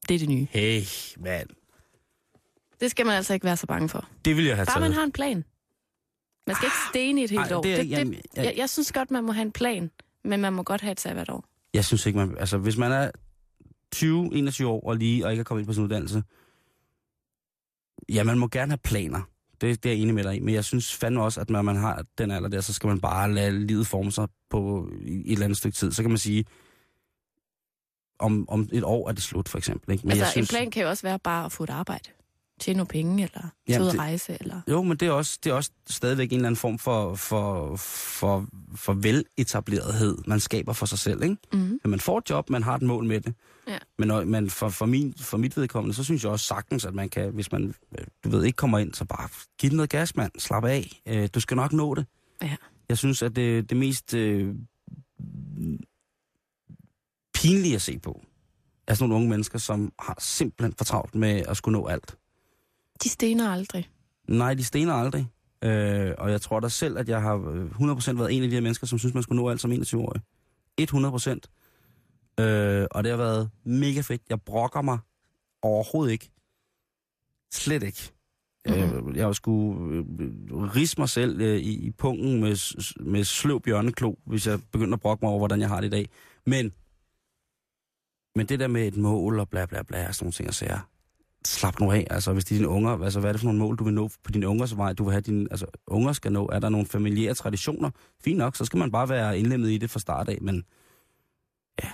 det 0.09 0.15
er 0.15 0.19
det 0.19 0.29
nye. 0.29 0.47
Hey, 0.51 0.81
mand. 1.17 1.49
Det 2.79 2.91
skal 2.91 3.05
man 3.05 3.15
altså 3.15 3.33
ikke 3.33 3.43
være 3.45 3.57
så 3.57 3.67
bange 3.67 3.89
for. 3.89 4.07
Det 4.25 4.35
ville 4.35 4.47
jeg 4.47 4.57
have 4.57 4.65
Bare 4.65 4.75
taget. 4.75 4.89
man 4.89 4.93
har 4.93 5.03
en 5.03 5.11
plan. 5.11 5.43
Man 6.47 6.55
skal 6.55 6.65
ikke 6.67 6.77
stene 6.89 7.21
i 7.21 7.23
et 7.23 7.29
helt 7.29 7.41
Ej, 7.51 7.53
år. 7.53 7.61
det 7.61 7.73
er- 7.73 7.77
det, 7.77 7.89
jamen, 7.89 8.13
det, 8.13 8.21
jeg- 8.35 8.45
jeg, 8.45 8.53
jeg 8.57 8.69
synes 8.69 8.91
godt, 8.91 9.11
man 9.11 9.23
må 9.23 9.31
have 9.31 9.41
en 9.45 9.51
plan, 9.51 9.91
men 10.23 10.41
man 10.41 10.53
må 10.53 10.63
godt 10.63 10.81
have 10.81 10.91
et 10.91 10.99
sabbatår. 10.99 11.45
Jeg 11.75 11.85
synes 11.85 12.05
ikke, 12.05 12.19
man... 12.19 12.37
Altså, 12.37 12.57
hvis 12.57 12.77
man 12.77 12.91
er 12.91 13.11
20-21 13.95 14.65
år 14.65 14.87
og 14.87 14.97
lige 14.97 15.25
og 15.25 15.31
ikke 15.31 15.39
er 15.39 15.43
kommet 15.43 15.61
ind 15.61 15.67
på 15.67 15.73
sin 15.73 15.83
uddannelse, 15.83 16.23
ja, 18.09 18.23
man 18.23 18.39
må 18.39 18.47
gerne 18.47 18.71
have 18.71 18.77
planer. 18.83 19.21
Det, 19.61 19.83
det 19.83 19.89
er 19.89 19.93
jeg 19.93 20.01
enig 20.01 20.15
med 20.15 20.23
dig 20.23 20.35
i. 20.35 20.39
Men 20.39 20.53
jeg 20.53 20.65
synes 20.65 20.95
fandme 20.95 21.23
også, 21.23 21.41
at 21.41 21.49
når 21.49 21.61
man 21.61 21.75
har 21.75 22.05
den 22.17 22.31
alder 22.31 22.49
der, 22.49 22.61
så 22.61 22.73
skal 22.73 22.87
man 22.87 23.01
bare 23.01 23.33
lade 23.33 23.65
livet 23.65 23.87
forme 23.87 24.11
sig 24.11 24.27
på 24.49 24.89
i 25.01 25.19
et 25.19 25.31
eller 25.31 25.45
andet 25.45 25.57
stykke 25.57 25.75
tid. 25.75 25.91
Så 25.91 26.01
kan 26.01 26.11
man 26.11 26.17
sige, 26.17 26.45
om, 28.19 28.49
om 28.49 28.69
et 28.73 28.83
år 28.83 29.09
er 29.09 29.13
det 29.13 29.23
slut, 29.23 29.49
for 29.49 29.57
eksempel. 29.57 29.91
Ikke? 29.91 30.03
Men 30.03 30.11
altså, 30.11 30.25
jeg 30.25 30.31
synes... 30.31 30.49
en 30.49 30.53
plan 30.53 30.71
kan 30.71 30.83
jo 30.83 30.89
også 30.89 31.03
være 31.03 31.19
bare 31.19 31.45
at 31.45 31.51
få 31.51 31.63
et 31.63 31.69
arbejde. 31.69 32.09
Tjene 32.59 32.77
nogle 32.77 32.87
penge, 32.87 33.23
eller 33.23 33.49
tage 33.69 33.81
ud 33.81 33.85
det- 33.87 33.99
rejse, 33.99 34.37
eller... 34.39 34.61
Jo, 34.69 34.81
men 34.83 34.97
det 34.97 35.07
er 35.07 35.11
også, 35.11 35.39
det 35.43 35.49
er 35.49 35.53
også 35.53 35.71
stadigvæk 35.89 36.29
en 36.31 36.35
eller 36.35 36.47
anden 36.47 36.57
form 36.57 36.79
for, 36.79 37.15
for, 37.15 37.75
for, 37.75 38.47
for 38.75 38.93
veletablerethed, 38.93 40.17
man 40.27 40.39
skaber 40.39 40.73
for 40.73 40.85
sig 40.85 40.99
selv. 40.99 41.23
Ikke? 41.23 41.37
Mm-hmm. 41.53 41.79
at 41.83 41.89
man 41.89 41.99
får 41.99 42.17
et 42.17 42.29
job, 42.29 42.49
man 42.49 42.63
har 42.63 42.75
et 42.75 42.81
mål 42.81 43.05
med 43.05 43.21
det. 43.21 43.33
Ja. 43.67 43.77
Men, 43.97 44.31
men 44.31 44.49
for, 44.49 44.69
for, 44.69 44.85
min, 44.85 45.13
for 45.17 45.37
mit 45.37 45.57
vedkommende, 45.57 45.95
så 45.95 46.03
synes 46.03 46.23
jeg 46.23 46.31
også 46.31 46.45
sagtens, 46.45 46.85
at 46.85 46.93
man 46.93 47.09
kan, 47.09 47.31
hvis 47.33 47.51
man, 47.51 47.73
øh, 47.99 48.05
du 48.23 48.29
ved, 48.29 48.43
ikke 48.43 48.55
kommer 48.55 48.79
ind, 48.79 48.93
så 48.93 49.05
bare 49.05 49.29
giv 49.59 49.69
den 49.69 49.75
noget 49.77 49.89
gas, 49.89 50.15
mand. 50.15 50.31
Slap 50.39 50.63
af. 50.65 51.01
Øh, 51.07 51.29
du 51.33 51.39
skal 51.39 51.55
nok 51.57 51.73
nå 51.73 51.95
det. 51.95 52.05
Ja. 52.41 52.55
Jeg 52.89 52.97
synes, 52.97 53.21
at 53.21 53.35
det, 53.35 53.69
det 53.69 53.77
mest 53.77 54.13
øh, 54.13 54.55
pinlige 57.33 57.75
at 57.75 57.81
se 57.81 57.99
på, 57.99 58.21
er 58.87 58.93
sådan 58.93 59.09
nogle 59.09 59.15
unge 59.15 59.29
mennesker, 59.29 59.59
som 59.59 59.93
har 59.99 60.15
simpelthen 60.19 60.73
for 60.77 60.85
travlt 60.85 61.15
med 61.15 61.43
at 61.47 61.57
skulle 61.57 61.79
nå 61.79 61.87
alt. 61.87 62.15
De 63.03 63.09
stener 63.09 63.49
aldrig. 63.49 63.89
Nej, 64.27 64.53
de 64.53 64.63
stener 64.63 64.93
aldrig. 64.93 65.27
Øh, 65.63 66.13
og 66.17 66.31
jeg 66.31 66.41
tror 66.41 66.59
da 66.59 66.69
selv, 66.69 66.97
at 66.97 67.09
jeg 67.09 67.21
har 67.21 67.35
øh, 67.35 67.65
100% 67.65 68.17
været 68.17 68.33
en 68.33 68.43
af 68.43 68.49
de 68.49 68.55
her 68.55 68.61
mennesker, 68.61 68.87
som 68.87 68.99
synes, 68.99 69.13
man 69.13 69.23
skulle 69.23 69.41
nå 69.41 69.49
alt 69.49 69.61
som 69.61 69.71
21-årig. 69.71 70.21
100%. 70.81 72.43
Øh, 72.43 72.87
og 72.91 73.03
det 73.03 73.09
har 73.11 73.17
været 73.17 73.49
mega 73.63 74.01
fedt. 74.01 74.21
Jeg 74.29 74.41
brokker 74.41 74.81
mig 74.81 74.99
overhovedet 75.61 76.11
ikke. 76.11 76.31
Slet 77.53 77.83
ikke. 77.83 78.11
Mm-hmm. 78.65 79.09
Øh, 79.09 79.17
jeg 79.17 79.25
har 79.25 79.33
skulle 79.33 79.97
øh, 79.97 80.75
rise 80.75 80.95
mig 80.97 81.09
selv 81.09 81.41
øh, 81.41 81.57
i, 81.57 81.87
i 81.87 81.91
pungen 81.91 82.41
med, 82.41 82.83
med 83.03 83.23
sløv 83.23 83.61
bjørneklo, 83.61 84.15
hvis 84.25 84.47
jeg 84.47 84.59
begynder 84.71 84.93
at 84.93 85.01
brokke 85.01 85.25
mig 85.25 85.29
over, 85.29 85.39
hvordan 85.39 85.61
jeg 85.61 85.69
har 85.69 85.81
det 85.81 85.87
i 85.87 85.89
dag. 85.89 86.09
Men, 86.45 86.71
men 88.35 88.45
det 88.45 88.59
der 88.59 88.67
med 88.67 88.87
et 88.87 88.97
mål 88.97 89.39
og 89.39 89.49
bla 89.49 89.65
bla 89.65 89.81
bla 89.83 90.07
og 90.07 90.15
sådan 90.15 90.25
nogle 90.25 90.33
ting, 90.33 90.47
og 90.47 90.53
sager, 90.53 90.89
slap 91.47 91.79
nu 91.79 91.91
af. 91.91 92.07
Altså, 92.09 92.33
hvis 92.33 92.45
det 92.45 92.55
er 92.55 92.59
dine 92.59 92.69
unger, 92.69 92.91
altså, 93.03 93.19
hvad 93.19 93.29
er 93.29 93.33
det 93.33 93.41
for 93.41 93.45
nogle 93.45 93.59
mål, 93.59 93.77
du 93.77 93.83
vil 93.83 93.93
nå 93.93 94.09
på 94.23 94.31
dine 94.31 94.47
ungers 94.47 94.77
vej? 94.77 94.93
Du 94.93 95.03
vil 95.03 95.11
have 95.11 95.21
dine, 95.21 95.47
altså, 95.51 95.65
unger 95.87 96.13
skal 96.13 96.31
nå. 96.31 96.49
Er 96.53 96.59
der 96.59 96.69
nogle 96.69 96.87
familiære 96.87 97.33
traditioner? 97.33 97.89
Fint 98.23 98.37
nok, 98.37 98.55
så 98.55 98.65
skal 98.65 98.79
man 98.79 98.91
bare 98.91 99.09
være 99.09 99.39
indlemmet 99.39 99.71
i 99.71 99.77
det 99.77 99.89
fra 99.89 99.99
start 99.99 100.29
af, 100.29 100.37
men 100.41 100.63
ja, 101.83 101.89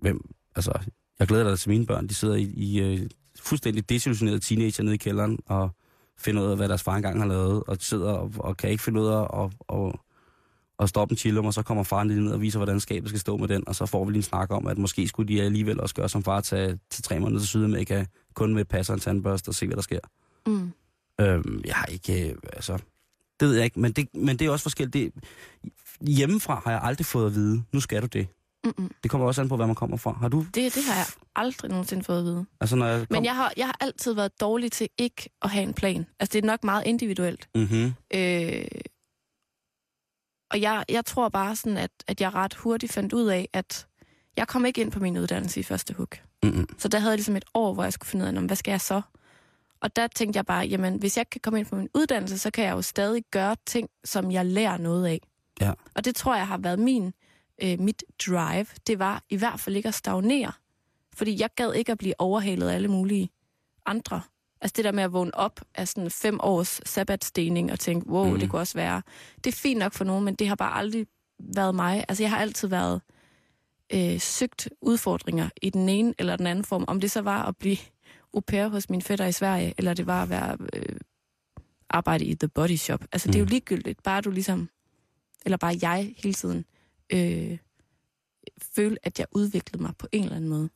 hvem, 0.00 0.30
altså, 0.56 0.72
jeg 1.18 1.28
glæder 1.28 1.48
dig 1.48 1.58
til 1.58 1.70
mine 1.70 1.86
børn. 1.86 2.06
De 2.06 2.14
sidder 2.14 2.34
i, 2.34 2.42
i 2.42 3.02
uh, 3.02 3.06
fuldstændig 3.40 3.88
desillusionerede 3.88 4.40
teenager 4.40 4.84
nede 4.84 4.94
i 4.94 4.98
kælderen 4.98 5.38
og 5.46 5.70
finder 6.18 6.42
ud 6.42 6.50
af, 6.50 6.56
hvad 6.56 6.68
deres 6.68 6.82
far 6.82 6.96
engang 6.96 7.18
har 7.18 7.26
lavet, 7.26 7.62
og 7.66 7.76
sidder 7.80 8.12
og, 8.12 8.32
og 8.38 8.56
kan 8.56 8.70
ikke 8.70 8.82
finde 8.82 9.00
ud 9.00 9.06
af 9.06 9.20
at, 9.20 9.28
og, 9.30 9.52
og 9.60 10.00
stoppe 10.86 11.12
en 11.12 11.16
chillum, 11.16 11.46
og 11.46 11.54
så 11.54 11.62
kommer 11.62 11.82
faren 11.82 12.08
lige 12.08 12.20
ned 12.20 12.32
og 12.32 12.40
viser, 12.40 12.58
hvordan 12.58 12.80
skabet 12.80 13.08
skal 13.08 13.20
stå 13.20 13.36
med 13.36 13.48
den, 13.48 13.68
og 13.68 13.74
så 13.74 13.86
får 13.86 14.04
vi 14.04 14.12
lige 14.12 14.18
en 14.18 14.22
snak 14.22 14.50
om, 14.50 14.66
at 14.66 14.78
måske 14.78 15.08
skulle 15.08 15.34
de 15.34 15.42
alligevel 15.42 15.80
også 15.80 15.94
gøre 15.94 16.08
som 16.08 16.22
far, 16.22 16.40
tage 16.40 16.78
til 16.90 17.02
tre 17.04 17.20
måneder 17.20 17.40
til 17.40 17.48
Sydamerika, 17.48 18.04
kun 18.34 18.54
med 18.54 18.64
passer 18.64 18.94
en 18.94 19.00
tandbørste 19.00 19.48
og 19.48 19.54
se, 19.54 19.66
hvad 19.66 19.76
der 19.76 19.82
sker. 19.82 20.00
Mm. 20.46 20.72
Øhm, 21.20 21.62
jeg 21.64 21.74
har 21.74 21.86
ikke, 21.86 22.28
øh, 22.28 22.36
altså, 22.52 22.72
det 23.40 23.48
ved 23.48 23.54
jeg 23.54 23.64
ikke, 23.64 23.80
men 23.80 23.92
det, 23.92 24.08
men 24.14 24.36
det 24.36 24.46
er 24.46 24.50
også 24.50 24.62
forskelligt. 24.62 25.14
Det, 25.14 25.24
hjemmefra 26.00 26.62
har 26.64 26.70
jeg 26.70 26.80
aldrig 26.82 27.06
fået 27.06 27.26
at 27.26 27.34
vide, 27.34 27.62
nu 27.72 27.80
skal 27.80 28.02
du 28.02 28.06
det. 28.06 28.28
Mm-mm. 28.64 28.90
Det 29.02 29.10
kommer 29.10 29.26
også 29.26 29.40
an 29.40 29.48
på, 29.48 29.56
hvad 29.56 29.66
man 29.66 29.74
kommer 29.74 29.96
fra. 29.96 30.12
Har 30.12 30.28
du? 30.28 30.46
Det, 30.54 30.74
det 30.74 30.84
har 30.84 30.94
jeg 30.94 31.06
aldrig 31.36 31.70
nogensinde 31.70 32.04
fået 32.04 32.18
at 32.18 32.24
vide. 32.24 32.46
Altså, 32.60 32.76
når 32.76 32.86
jeg 32.86 32.98
kom... 32.98 33.16
Men 33.16 33.24
jeg 33.24 33.36
har, 33.36 33.52
jeg 33.56 33.66
har 33.66 33.76
altid 33.80 34.12
været 34.12 34.40
dårlig 34.40 34.72
til 34.72 34.88
ikke 34.98 35.28
at 35.42 35.50
have 35.50 35.62
en 35.62 35.74
plan. 35.74 36.06
Altså, 36.20 36.32
det 36.32 36.44
er 36.44 36.46
nok 36.46 36.64
meget 36.64 36.82
individuelt. 36.86 37.48
Mm-hmm. 37.54 37.92
Øh, 38.14 38.64
og 40.50 40.60
jeg, 40.60 40.84
jeg 40.88 41.04
tror 41.04 41.28
bare 41.28 41.56
sådan, 41.56 41.76
at, 41.76 41.90
at 42.06 42.20
jeg 42.20 42.34
ret 42.34 42.54
hurtigt 42.54 42.92
fandt 42.92 43.12
ud 43.12 43.26
af, 43.26 43.48
at 43.52 43.86
jeg 44.36 44.48
kom 44.48 44.66
ikke 44.66 44.80
ind 44.80 44.92
på 44.92 45.00
min 45.00 45.18
uddannelse 45.18 45.60
i 45.60 45.62
første 45.62 45.94
hug. 45.94 46.08
Mm-hmm. 46.42 46.68
Så 46.78 46.88
der 46.88 46.98
havde 46.98 47.10
jeg 47.10 47.16
ligesom 47.18 47.36
et 47.36 47.44
år, 47.54 47.74
hvor 47.74 47.82
jeg 47.82 47.92
skulle 47.92 48.08
finde 48.08 48.24
ud 48.24 48.36
af, 48.36 48.42
hvad 48.42 48.56
skal 48.56 48.70
jeg 48.70 48.80
så? 48.80 49.02
Og 49.80 49.96
der 49.96 50.06
tænkte 50.06 50.36
jeg 50.36 50.46
bare, 50.46 50.66
jamen, 50.66 50.98
hvis 50.98 51.16
jeg 51.16 51.30
kan 51.30 51.40
komme 51.40 51.58
ind 51.58 51.66
på 51.66 51.76
min 51.76 51.88
uddannelse, 51.94 52.38
så 52.38 52.50
kan 52.50 52.64
jeg 52.64 52.72
jo 52.72 52.82
stadig 52.82 53.24
gøre 53.30 53.56
ting, 53.66 53.90
som 54.04 54.30
jeg 54.30 54.46
lærer 54.46 54.78
noget 54.78 55.06
af. 55.06 55.20
Ja. 55.60 55.72
Og 55.94 56.04
det 56.04 56.16
tror 56.16 56.36
jeg 56.36 56.46
har 56.46 56.58
været 56.58 56.78
min, 56.78 57.12
øh, 57.62 57.80
mit 57.80 58.04
drive. 58.26 58.66
Det 58.86 58.98
var 58.98 59.22
i 59.30 59.36
hvert 59.36 59.60
fald 59.60 59.76
ikke 59.76 59.88
at 59.88 59.94
stagnere. 59.94 60.52
Fordi 61.14 61.40
jeg 61.40 61.50
gad 61.56 61.72
ikke 61.72 61.92
at 61.92 61.98
blive 61.98 62.14
overhalet 62.18 62.68
af 62.68 62.74
alle 62.74 62.88
mulige 62.88 63.30
andre. 63.86 64.20
Altså 64.60 64.74
det 64.76 64.84
der 64.84 64.92
med 64.92 65.02
at 65.02 65.12
vågne 65.12 65.34
op 65.34 65.60
af 65.74 65.88
sådan 65.88 66.10
fem 66.10 66.40
års 66.42 66.80
sabbatstening 66.88 67.72
og 67.72 67.80
tænke, 67.80 68.06
wow, 68.10 68.24
Mhm. 68.24 68.32
mm. 68.34 68.40
det 68.40 68.50
kunne 68.50 68.60
også 68.60 68.74
være. 68.78 69.02
Det 69.44 69.46
er 69.54 69.56
fint 69.56 69.78
nok 69.78 69.92
for 69.92 70.04
nogen, 70.04 70.24
men 70.24 70.34
det 70.34 70.48
har 70.48 70.54
bare 70.54 70.74
aldrig 70.78 71.06
været 71.54 71.74
mig. 71.74 72.04
Altså 72.08 72.22
jeg 72.22 72.30
har 72.30 72.38
altid 72.38 72.68
været 72.68 73.00
øh, 73.92 74.20
søgt 74.20 74.68
udfordringer 74.80 75.48
i 75.62 75.70
den 75.70 75.88
ene 75.88 76.14
eller 76.18 76.36
den 76.36 76.46
anden 76.46 76.64
form. 76.64 76.84
Om 76.88 77.00
det 77.00 77.10
så 77.10 77.20
var 77.22 77.42
at 77.42 77.56
blive 77.56 77.76
au 78.34 78.40
pair 78.40 78.68
hos 78.68 78.90
min 78.90 79.02
fætter 79.02 79.26
i 79.26 79.32
Sverige, 79.32 79.74
eller 79.78 79.94
det 79.94 80.06
var 80.06 80.22
at 80.22 80.28
være 80.30 80.56
øh, 80.72 80.96
arbejde 81.90 82.24
i 82.24 82.34
The 82.34 82.48
Body 82.48 82.76
Shop. 82.76 83.04
Altså 83.12 83.28
det 83.28 83.34
er 83.34 83.38
jo 83.38 83.44
Mm. 83.44 83.48
ligegyldigt. 83.50 84.02
Bare 84.02 84.20
du 84.20 84.30
ligesom, 84.30 84.68
eller 85.44 85.56
bare 85.56 85.78
jeg 85.82 86.14
hele 86.16 86.34
tiden, 86.34 86.64
øh, 87.12 87.58
føle, 88.76 88.96
at 89.02 89.18
jeg 89.18 89.26
udviklede 89.32 89.82
mig 89.82 89.92
på 89.98 90.06
en 90.12 90.22
eller 90.24 90.36
anden 90.36 90.50
måde. 90.50 90.68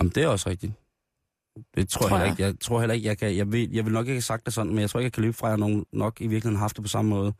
Jamen, 0.00 0.12
det 0.14 0.22
er 0.22 0.28
også 0.28 0.48
rigtigt. 0.48 0.72
Det 1.74 1.88
tror, 1.88 2.08
Tror 2.08 2.18
jeg, 2.18 2.30
ikke. 2.30 2.42
Jeg 2.42 2.54
tror 2.60 2.80
heller 2.80 2.94
ikke, 2.94 3.06
jeg 3.08 3.18
kan... 3.18 3.36
Jeg 3.36 3.52
vil, 3.52 3.70
jeg 3.72 3.84
vil 3.84 3.92
nok 3.92 4.06
ikke 4.06 4.14
have 4.14 4.22
sagt 4.22 4.46
det 4.46 4.54
sådan, 4.54 4.72
men 4.72 4.78
jeg 4.80 4.90
tror 4.90 5.00
ikke, 5.00 5.04
jeg 5.04 5.12
kan 5.12 5.22
løbe 5.22 5.36
fra, 5.36 5.46
at 5.46 5.50
jeg 5.50 5.58
nogen, 5.58 5.86
nok 5.92 6.20
i 6.20 6.26
virkeligheden 6.26 6.56
har 6.56 6.60
haft 6.64 6.76
det 6.76 6.84
på 6.84 6.88
samme 6.88 7.08
måde. 7.08 7.32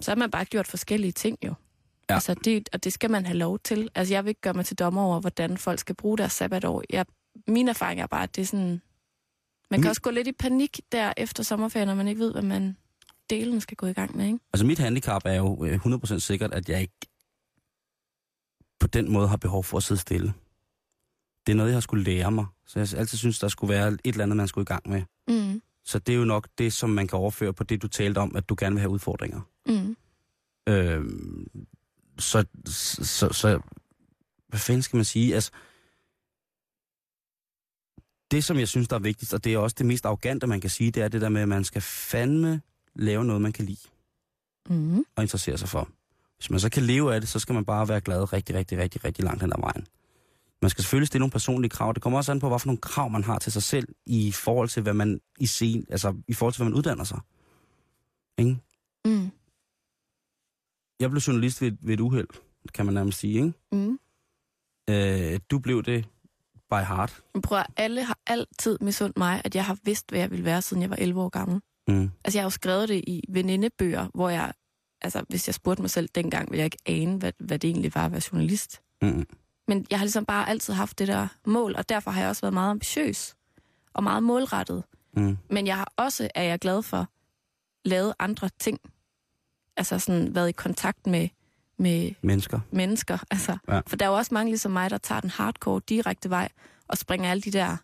Så 0.00 0.10
har 0.10 0.16
man 0.16 0.30
bare 0.30 0.44
gjort 0.44 0.66
forskellige 0.66 1.12
ting 1.12 1.38
jo. 1.46 1.54
Ja. 2.10 2.14
Altså 2.14 2.34
det, 2.34 2.68
og 2.72 2.84
det 2.84 2.92
skal 2.92 3.10
man 3.10 3.26
have 3.26 3.38
lov 3.38 3.58
til. 3.58 3.88
Altså 3.94 4.14
jeg 4.14 4.24
vil 4.24 4.28
ikke 4.28 4.40
gøre 4.40 4.54
mig 4.54 4.66
til 4.66 4.78
dommer 4.78 5.02
over, 5.02 5.20
hvordan 5.20 5.58
folk 5.58 5.78
skal 5.78 5.94
bruge 5.94 6.18
deres 6.18 6.32
sabbatår. 6.32 6.82
Jeg, 6.90 7.06
min 7.48 7.68
erfaring 7.68 8.00
er 8.00 8.06
bare, 8.06 8.22
at 8.22 8.36
det 8.36 8.42
er 8.42 8.46
sådan... 8.46 8.80
Man 9.70 9.78
kan 9.78 9.80
Min- 9.80 9.88
også 9.88 10.00
gå 10.00 10.10
lidt 10.10 10.28
i 10.28 10.32
panik 10.32 10.80
der 10.92 11.12
efter 11.16 11.42
sommerferien, 11.42 11.88
når 11.88 11.94
man 11.94 12.08
ikke 12.08 12.18
ved, 12.20 12.32
hvad 12.32 12.42
man 12.42 12.76
delen 13.30 13.60
skal 13.60 13.76
gå 13.76 13.86
i 13.86 13.92
gang 13.92 14.16
med, 14.16 14.26
ikke? 14.26 14.38
Altså, 14.52 14.66
mit 14.66 14.78
handicap 14.78 15.22
er 15.24 15.34
jo 15.34 15.64
øh, 15.64 15.86
100% 15.86 16.18
sikkert, 16.18 16.54
at 16.54 16.68
jeg 16.68 16.80
ikke 16.80 17.06
på 18.80 18.86
den 18.86 19.12
måde 19.12 19.28
har 19.28 19.36
behov 19.36 19.64
for 19.64 19.76
at 19.76 19.82
sidde 19.82 20.00
stille. 20.00 20.32
Det 21.50 21.54
er 21.54 21.56
noget, 21.56 21.70
jeg 21.70 21.76
har 21.76 21.80
skulle 21.80 22.04
lære 22.04 22.32
mig. 22.32 22.46
Så 22.66 22.78
jeg 22.78 22.88
altid 22.96 23.18
synes, 23.18 23.38
der 23.38 23.48
skulle 23.48 23.74
være 23.74 23.88
et 23.88 24.00
eller 24.04 24.22
andet, 24.22 24.36
man 24.36 24.48
skulle 24.48 24.62
i 24.62 24.72
gang 24.72 24.88
med. 24.88 25.02
Mm. 25.28 25.62
Så 25.84 25.98
det 25.98 26.12
er 26.12 26.16
jo 26.16 26.24
nok 26.24 26.48
det, 26.58 26.72
som 26.72 26.90
man 26.90 27.06
kan 27.08 27.18
overføre 27.18 27.52
på 27.52 27.64
det, 27.64 27.82
du 27.82 27.88
talte 27.88 28.18
om, 28.18 28.36
at 28.36 28.48
du 28.48 28.56
gerne 28.58 28.74
vil 28.74 28.80
have 28.80 28.90
udfordringer. 28.90 29.40
Mm. 29.66 29.96
Øh, 30.68 31.04
så, 32.18 32.44
så, 32.66 33.32
så, 33.32 33.60
hvad 34.48 34.58
fanden 34.58 34.82
skal 34.82 34.96
man 34.96 35.04
sige? 35.04 35.34
Altså, 35.34 35.50
det, 38.30 38.44
som 38.44 38.58
jeg 38.58 38.68
synes, 38.68 38.88
der 38.88 38.96
er 38.96 39.00
vigtigst, 39.00 39.34
og 39.34 39.44
det 39.44 39.54
er 39.54 39.58
også 39.58 39.76
det 39.78 39.86
mest 39.86 40.06
arrogante, 40.06 40.46
man 40.46 40.60
kan 40.60 40.70
sige, 40.70 40.90
det 40.90 41.02
er 41.02 41.08
det 41.08 41.20
der 41.20 41.28
med, 41.28 41.42
at 41.42 41.48
man 41.48 41.64
skal 41.64 41.82
fandme 41.82 42.60
lave 42.94 43.24
noget, 43.24 43.42
man 43.42 43.52
kan 43.52 43.64
lide 43.64 43.88
Mm. 44.68 45.04
og 45.16 45.22
interessere 45.22 45.58
sig 45.58 45.68
for. 45.68 45.88
Hvis 46.36 46.50
man 46.50 46.60
så 46.60 46.70
kan 46.70 46.82
leve 46.82 47.14
af 47.14 47.20
det, 47.20 47.28
så 47.30 47.38
skal 47.38 47.54
man 47.54 47.64
bare 47.64 47.88
være 47.88 48.00
glad 48.00 48.32
rigtig, 48.32 48.54
rigtig, 48.56 48.78
rigtig, 48.78 49.04
rigtig 49.04 49.24
langt 49.24 49.42
hen 49.42 49.52
ad 49.52 49.60
vejen. 49.60 49.86
Man 50.62 50.70
skal 50.70 50.84
selvfølgelig 50.84 51.06
stille 51.06 51.20
nogle 51.20 51.30
personlige 51.30 51.70
krav. 51.70 51.92
Det 51.92 52.02
kommer 52.02 52.18
også 52.18 52.32
an 52.32 52.40
på, 52.40 52.48
hvad 52.48 52.58
for 52.58 52.66
nogle 52.66 52.80
krav 52.80 53.10
man 53.10 53.24
har 53.24 53.38
til 53.38 53.52
sig 53.52 53.62
selv 53.62 53.88
i 54.06 54.32
forhold 54.32 54.68
til, 54.68 54.82
hvad 54.82 54.94
man 54.94 55.20
i 55.38 55.46
sen, 55.46 55.86
altså 55.90 56.14
i 56.28 56.34
forhold 56.34 56.52
til, 56.54 56.58
hvad 56.58 56.70
man 56.70 56.78
uddanner 56.78 57.04
sig. 57.04 57.20
Ikke? 58.38 58.58
Mm. 59.04 59.30
Jeg 61.00 61.10
blev 61.10 61.20
journalist 61.20 61.62
ved, 61.62 61.72
ved 61.80 61.94
et 61.94 62.00
uheld, 62.00 62.28
kan 62.74 62.84
man 62.84 62.94
nærmest 62.94 63.18
sige. 63.18 63.34
Ikke? 63.34 63.52
Mm. 63.72 63.98
Øh, 64.90 65.40
du 65.50 65.58
blev 65.58 65.82
det 65.82 66.08
by 66.70 66.74
heart. 66.74 67.22
Prøv 67.42 67.58
at, 67.58 67.66
alle 67.76 68.04
har 68.04 68.18
altid 68.26 68.78
misundt 68.80 69.18
mig, 69.18 69.42
at 69.44 69.54
jeg 69.54 69.64
har 69.64 69.76
vidst, 69.84 70.10
hvad 70.10 70.20
jeg 70.20 70.30
ville 70.30 70.44
være, 70.44 70.62
siden 70.62 70.82
jeg 70.82 70.90
var 70.90 70.96
11 70.96 71.22
år 71.22 71.28
gammel. 71.28 71.60
Mm. 71.88 72.10
Altså, 72.24 72.38
jeg 72.38 72.42
har 72.42 72.46
jo 72.46 72.50
skrevet 72.50 72.88
det 72.88 73.04
i 73.06 73.24
venindebøger, 73.28 74.08
hvor 74.14 74.28
jeg, 74.28 74.52
altså, 75.00 75.24
hvis 75.28 75.48
jeg 75.48 75.54
spurgte 75.54 75.82
mig 75.82 75.90
selv 75.90 76.08
dengang, 76.14 76.50
ville 76.50 76.58
jeg 76.58 76.64
ikke 76.64 76.78
ane, 76.86 77.18
hvad, 77.18 77.32
hvad 77.38 77.58
det 77.58 77.68
egentlig 77.68 77.94
var 77.94 78.04
at 78.04 78.12
være 78.12 78.22
journalist. 78.32 78.82
Mm. 79.02 79.26
Men 79.70 79.86
jeg 79.90 79.98
har 79.98 80.04
ligesom 80.04 80.24
bare 80.24 80.48
altid 80.48 80.74
haft 80.74 80.98
det 80.98 81.08
der 81.08 81.28
mål, 81.46 81.74
og 81.76 81.88
derfor 81.88 82.10
har 82.10 82.20
jeg 82.20 82.28
også 82.30 82.42
været 82.42 82.54
meget 82.54 82.70
ambitiøs 82.70 83.34
og 83.94 84.02
meget 84.02 84.22
målrettet. 84.22 84.84
Mm. 85.16 85.38
Men 85.50 85.66
jeg 85.66 85.76
har 85.76 85.92
også, 85.96 86.28
er 86.34 86.42
jeg 86.42 86.58
glad 86.58 86.82
for, 86.82 87.08
lavet 87.84 88.14
andre 88.18 88.48
ting. 88.58 88.80
Altså 89.76 89.98
sådan 89.98 90.34
været 90.34 90.48
i 90.48 90.52
kontakt 90.52 91.06
med, 91.06 91.28
med 91.78 92.12
Mennesker. 92.22 92.60
mennesker. 92.70 93.18
Altså, 93.30 93.58
Ja. 93.68 93.80
For 93.86 93.96
der 93.96 94.04
er 94.04 94.08
jo 94.10 94.16
også 94.16 94.34
mange 94.34 94.50
ligesom 94.50 94.72
mig, 94.72 94.90
der 94.90 94.98
tager 94.98 95.20
den 95.20 95.30
hardcore 95.30 95.80
direkte 95.88 96.30
vej 96.30 96.48
og 96.88 96.98
springer 96.98 97.30
alle 97.30 97.40
de 97.40 97.50
der 97.50 97.76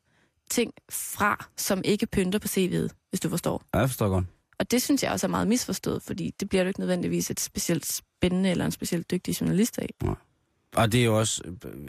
ting 0.51 0.73
fra, 0.91 1.47
som 1.57 1.83
ikke 1.85 2.07
pynter 2.07 2.39
på 2.39 2.49
CV'et, 2.49 2.89
hvis 3.11 3.21
du 3.21 3.29
forstår. 3.29 3.63
Ja, 3.75 3.79
jeg 3.79 3.89
forstår 3.89 4.09
godt. 4.09 4.25
Og 4.59 4.71
det 4.71 4.83
synes 4.83 5.03
jeg 5.03 5.13
også 5.13 5.27
er 5.27 5.31
meget 5.31 5.49
misforstået, 5.49 6.03
fordi 6.03 6.35
det 6.41 6.49
bliver 6.49 6.65
du 6.65 6.69
ikke 6.69 6.81
nødvendigvis 6.81 7.31
et 7.31 7.41
specielt 7.41 7.87
spændende 7.87 8.51
eller 8.51 8.65
en 8.65 8.71
specielt 8.73 9.11
dygtig 9.11 9.41
journalist 9.41 9.79
af. 9.79 9.89
Og 10.77 10.93
det 10.93 11.01
er 11.01 11.05
jo 11.05 11.19
også... 11.19 11.43
øh, 11.65 11.89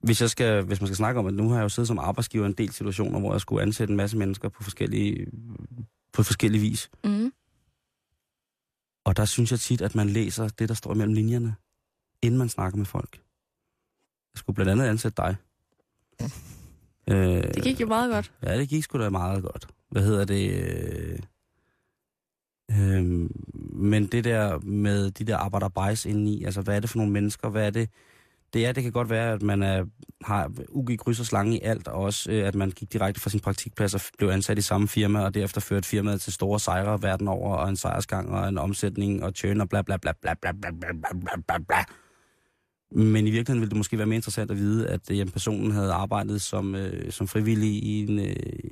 Hvis, 0.00 0.20
jeg 0.20 0.30
skal, 0.30 0.62
hvis 0.62 0.80
man 0.80 0.88
skal 0.88 0.96
snakke 0.96 1.20
om, 1.20 1.26
at 1.26 1.34
nu 1.34 1.48
har 1.48 1.56
jeg 1.56 1.62
jo 1.62 1.68
siddet 1.68 1.88
som 1.88 1.98
arbejdsgiver 1.98 2.44
i 2.44 2.48
en 2.48 2.52
del 2.52 2.72
situationer, 2.72 3.20
hvor 3.20 3.32
jeg 3.32 3.40
skulle 3.40 3.62
ansætte 3.62 3.90
en 3.92 3.96
masse 3.96 4.16
mennesker 4.16 4.48
på 4.48 4.62
forskellige, 4.62 5.26
på 6.12 6.22
forskellige 6.22 6.60
vis. 6.60 6.90
Mm. 7.04 7.32
Og 9.04 9.16
der 9.16 9.24
synes 9.24 9.50
jeg 9.50 9.60
tit, 9.60 9.80
at 9.82 9.94
man 9.94 10.08
læser 10.08 10.48
det, 10.48 10.68
der 10.68 10.74
står 10.74 10.94
mellem 10.94 11.14
linjerne, 11.14 11.54
inden 12.22 12.38
man 12.38 12.48
snakker 12.48 12.76
med 12.76 12.86
folk. 12.86 13.16
Jeg 14.34 14.38
skulle 14.38 14.54
blandt 14.54 14.72
andet 14.72 14.84
ansætte 14.86 15.16
dig. 15.22 15.36
Øh, 17.08 17.16
Det 17.54 17.62
gik 17.62 17.80
jo 17.80 17.86
meget 17.86 18.12
godt. 18.12 18.32
Ja, 18.42 18.58
det 18.58 18.68
gik 18.68 18.84
sgu 18.84 18.98
da 18.98 19.10
meget 19.10 19.42
godt. 19.42 19.68
Hvad 19.90 20.02
hedder 20.02 20.24
det? 20.24 20.50
Øh, 20.50 21.18
øh, 22.70 23.04
men 23.74 24.06
det 24.06 24.24
der 24.24 24.58
med 24.58 25.10
de 25.10 25.24
der 25.24 25.36
arbejderbejs 25.36 26.06
indeni, 26.06 26.44
altså 26.44 26.62
hvad 26.62 26.76
er 26.76 26.80
det 26.80 26.90
for 26.90 26.98
nogle 26.98 27.12
mennesker? 27.12 27.48
Hvad 27.48 27.66
er 27.66 27.70
det? 27.70 27.88
Det 28.54 28.66
er, 28.66 28.72
det 28.72 28.82
kan 28.82 28.92
godt 28.92 29.10
være, 29.10 29.32
at 29.32 29.42
man 29.42 29.62
er, 29.62 29.84
har 30.24 30.52
UG 30.68 30.88
kryds 30.98 31.20
og 31.20 31.26
slange 31.26 31.56
i 31.56 31.60
alt, 31.62 31.88
og 31.88 32.02
også 32.02 32.30
øh, 32.30 32.46
at 32.48 32.54
man 32.54 32.70
gik 32.70 32.92
direkte 32.92 33.20
fra 33.20 33.30
sin 33.30 33.40
praktikplads 33.40 33.94
og 33.94 34.00
blev 34.18 34.28
ansat 34.28 34.58
i 34.58 34.60
samme 34.60 34.88
firma, 34.88 35.20
og 35.24 35.34
derefter 35.34 35.60
førte 35.60 35.88
firmaet 35.88 36.20
til 36.20 36.32
store 36.32 36.60
sejre 36.60 37.02
verden 37.02 37.28
over, 37.28 37.56
og 37.56 37.68
en 37.68 37.76
sejrsgang, 37.76 38.30
og 38.30 38.48
en 38.48 38.58
omsætning, 38.58 39.24
og 39.24 39.32
churn, 39.32 39.60
og 39.60 39.68
bla 39.68 39.82
bla 39.82 39.96
bla 39.96 40.12
bla 40.22 40.34
bla 40.40 40.52
bla 40.52 40.70
bla 40.72 40.92
bla 40.92 41.36
bla 41.46 41.58
bla. 41.58 41.84
Men 42.90 43.26
i 43.26 43.30
virkeligheden 43.30 43.60
ville 43.60 43.70
det 43.70 43.76
måske 43.76 43.98
være 43.98 44.06
mere 44.06 44.16
interessant 44.16 44.50
at 44.50 44.56
vide, 44.56 44.88
at 44.88 45.10
øh, 45.10 45.18
jamen, 45.18 45.32
personen 45.32 45.70
havde 45.70 45.92
arbejdet 45.92 46.42
som, 46.42 46.74
øh, 46.74 47.12
som 47.12 47.28
frivillig 47.28 47.70
i 47.70 48.06
en, 48.06 48.18
øh, 48.18 48.70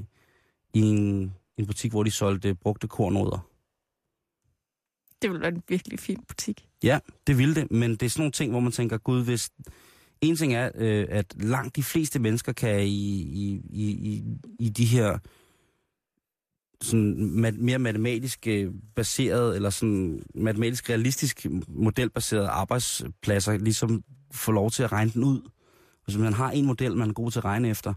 i 0.74 0.80
en, 0.80 1.34
en 1.56 1.66
butik, 1.66 1.90
hvor 1.90 2.02
de 2.02 2.10
solgte 2.10 2.54
brugte 2.54 2.88
kornoder. 2.88 3.51
Det 5.22 5.30
ville 5.30 5.40
være 5.40 5.54
en 5.54 5.62
virkelig 5.68 5.98
fin 5.98 6.24
butik. 6.28 6.68
Ja, 6.82 6.98
det 7.26 7.38
ville 7.38 7.54
det, 7.54 7.70
men 7.70 7.90
det 7.90 8.02
er 8.02 8.10
sådan 8.10 8.20
nogle 8.20 8.32
ting, 8.32 8.50
hvor 8.50 8.60
man 8.60 8.72
tænker, 8.72 8.98
gud, 8.98 9.24
hvis... 9.24 9.50
En 10.20 10.36
ting 10.36 10.54
er, 10.54 10.70
øh, 10.74 11.06
at 11.08 11.34
langt 11.42 11.76
de 11.76 11.82
fleste 11.82 12.18
mennesker 12.18 12.52
kan 12.52 12.80
i, 12.80 12.86
i, 12.86 13.62
i, 13.70 13.90
i, 13.90 14.24
i 14.58 14.68
de 14.68 14.84
her 14.84 15.18
sådan 16.82 17.30
mat, 17.30 17.54
mere 17.54 17.78
matematisk 17.78 18.46
øh, 18.46 18.72
baseret, 18.96 19.56
eller 19.56 19.70
sådan 19.70 20.22
matematisk 20.34 20.90
realistisk 20.90 21.46
modelbaseret 21.68 22.46
arbejdspladser, 22.46 23.56
ligesom 23.56 24.04
få 24.32 24.52
lov 24.52 24.70
til 24.70 24.82
at 24.82 24.92
regne 24.92 25.10
den 25.10 25.24
ud. 25.24 25.50
Hvis 26.04 26.16
man 26.16 26.32
har 26.32 26.50
en 26.50 26.66
model, 26.66 26.96
man 26.96 27.08
er 27.08 27.14
god 27.14 27.30
til 27.30 27.38
at 27.38 27.44
regne 27.44 27.68
efter, 27.68 27.94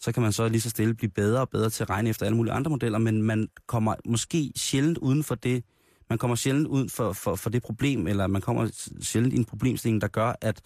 så 0.00 0.12
kan 0.12 0.22
man 0.22 0.32
så 0.32 0.48
lige 0.48 0.60
så 0.60 0.70
stille 0.70 0.94
blive 0.94 1.10
bedre 1.10 1.40
og 1.40 1.48
bedre 1.48 1.70
til 1.70 1.82
at 1.82 1.90
regne 1.90 2.10
efter 2.10 2.26
alle 2.26 2.36
mulige 2.36 2.52
andre 2.52 2.70
modeller, 2.70 2.98
men 2.98 3.22
man 3.22 3.48
kommer 3.66 3.94
måske 4.04 4.52
sjældent 4.56 4.98
uden 4.98 5.24
for 5.24 5.34
det, 5.34 5.64
man 6.10 6.18
kommer 6.18 6.36
sjældent 6.36 6.66
ud 6.66 6.88
for, 6.88 7.12
for, 7.12 7.34
for 7.34 7.50
det 7.50 7.62
problem, 7.62 8.06
eller 8.06 8.26
man 8.26 8.42
kommer 8.42 8.90
sjældent 9.00 9.34
i 9.34 9.36
en 9.36 9.44
problemstilling, 9.44 10.00
der 10.00 10.08
gør, 10.08 10.32
at, 10.40 10.60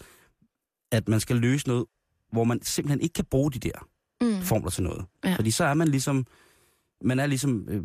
at 0.91 1.07
man 1.07 1.19
skal 1.19 1.35
løse 1.35 1.67
noget, 1.67 1.85
hvor 2.31 2.43
man 2.43 2.61
simpelthen 2.61 3.01
ikke 3.01 3.13
kan 3.13 3.25
bruge 3.25 3.51
de 3.51 3.59
der 3.59 3.87
Mm. 4.21 4.41
formler 4.41 4.69
til 4.69 4.83
noget. 4.83 5.05
Ja. 5.25 5.35
Fordi 5.35 5.51
så 5.51 5.63
er 5.63 5.73
man 5.73 5.87
ligesom, 5.87 6.25
man 7.03 7.19
er 7.19 7.25
ligesom 7.25 7.67
øh, 7.69 7.81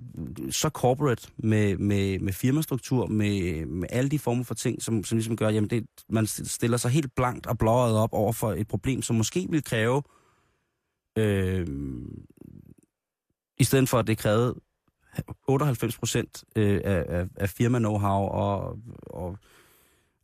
så 0.50 0.68
corporate 0.68 1.28
med, 1.36 1.76
med, 1.76 2.18
med 2.18 2.32
firmastruktur, 2.32 3.06
med, 3.06 3.66
med 3.66 3.88
alle 3.90 4.10
de 4.10 4.18
former 4.18 4.44
for 4.44 4.54
ting, 4.54 4.82
som, 4.82 5.04
som 5.04 5.16
ligesom 5.18 5.36
gør, 5.36 5.48
jamen 5.48 5.70
det, 5.70 5.86
man 6.08 6.26
stiller 6.26 6.76
sig 6.76 6.90
helt 6.90 7.14
blankt 7.14 7.46
og 7.46 7.58
blåret 7.58 7.96
op 7.96 8.12
over 8.12 8.32
for 8.32 8.52
et 8.52 8.68
problem, 8.68 9.02
som 9.02 9.16
måske 9.16 9.46
vil 9.50 9.64
kræve, 9.64 10.02
øh, 11.18 11.66
i 13.58 13.64
stedet 13.64 13.88
for 13.88 13.98
at 13.98 14.06
det 14.06 14.18
krævede 14.18 14.54
98 15.48 15.98
procent 15.98 16.44
øh, 16.56 16.80
af, 16.84 17.04
af, 17.08 17.26
af 17.36 17.48
firma-know-how 17.48 18.30
og, 18.34 18.78
og, 19.06 19.38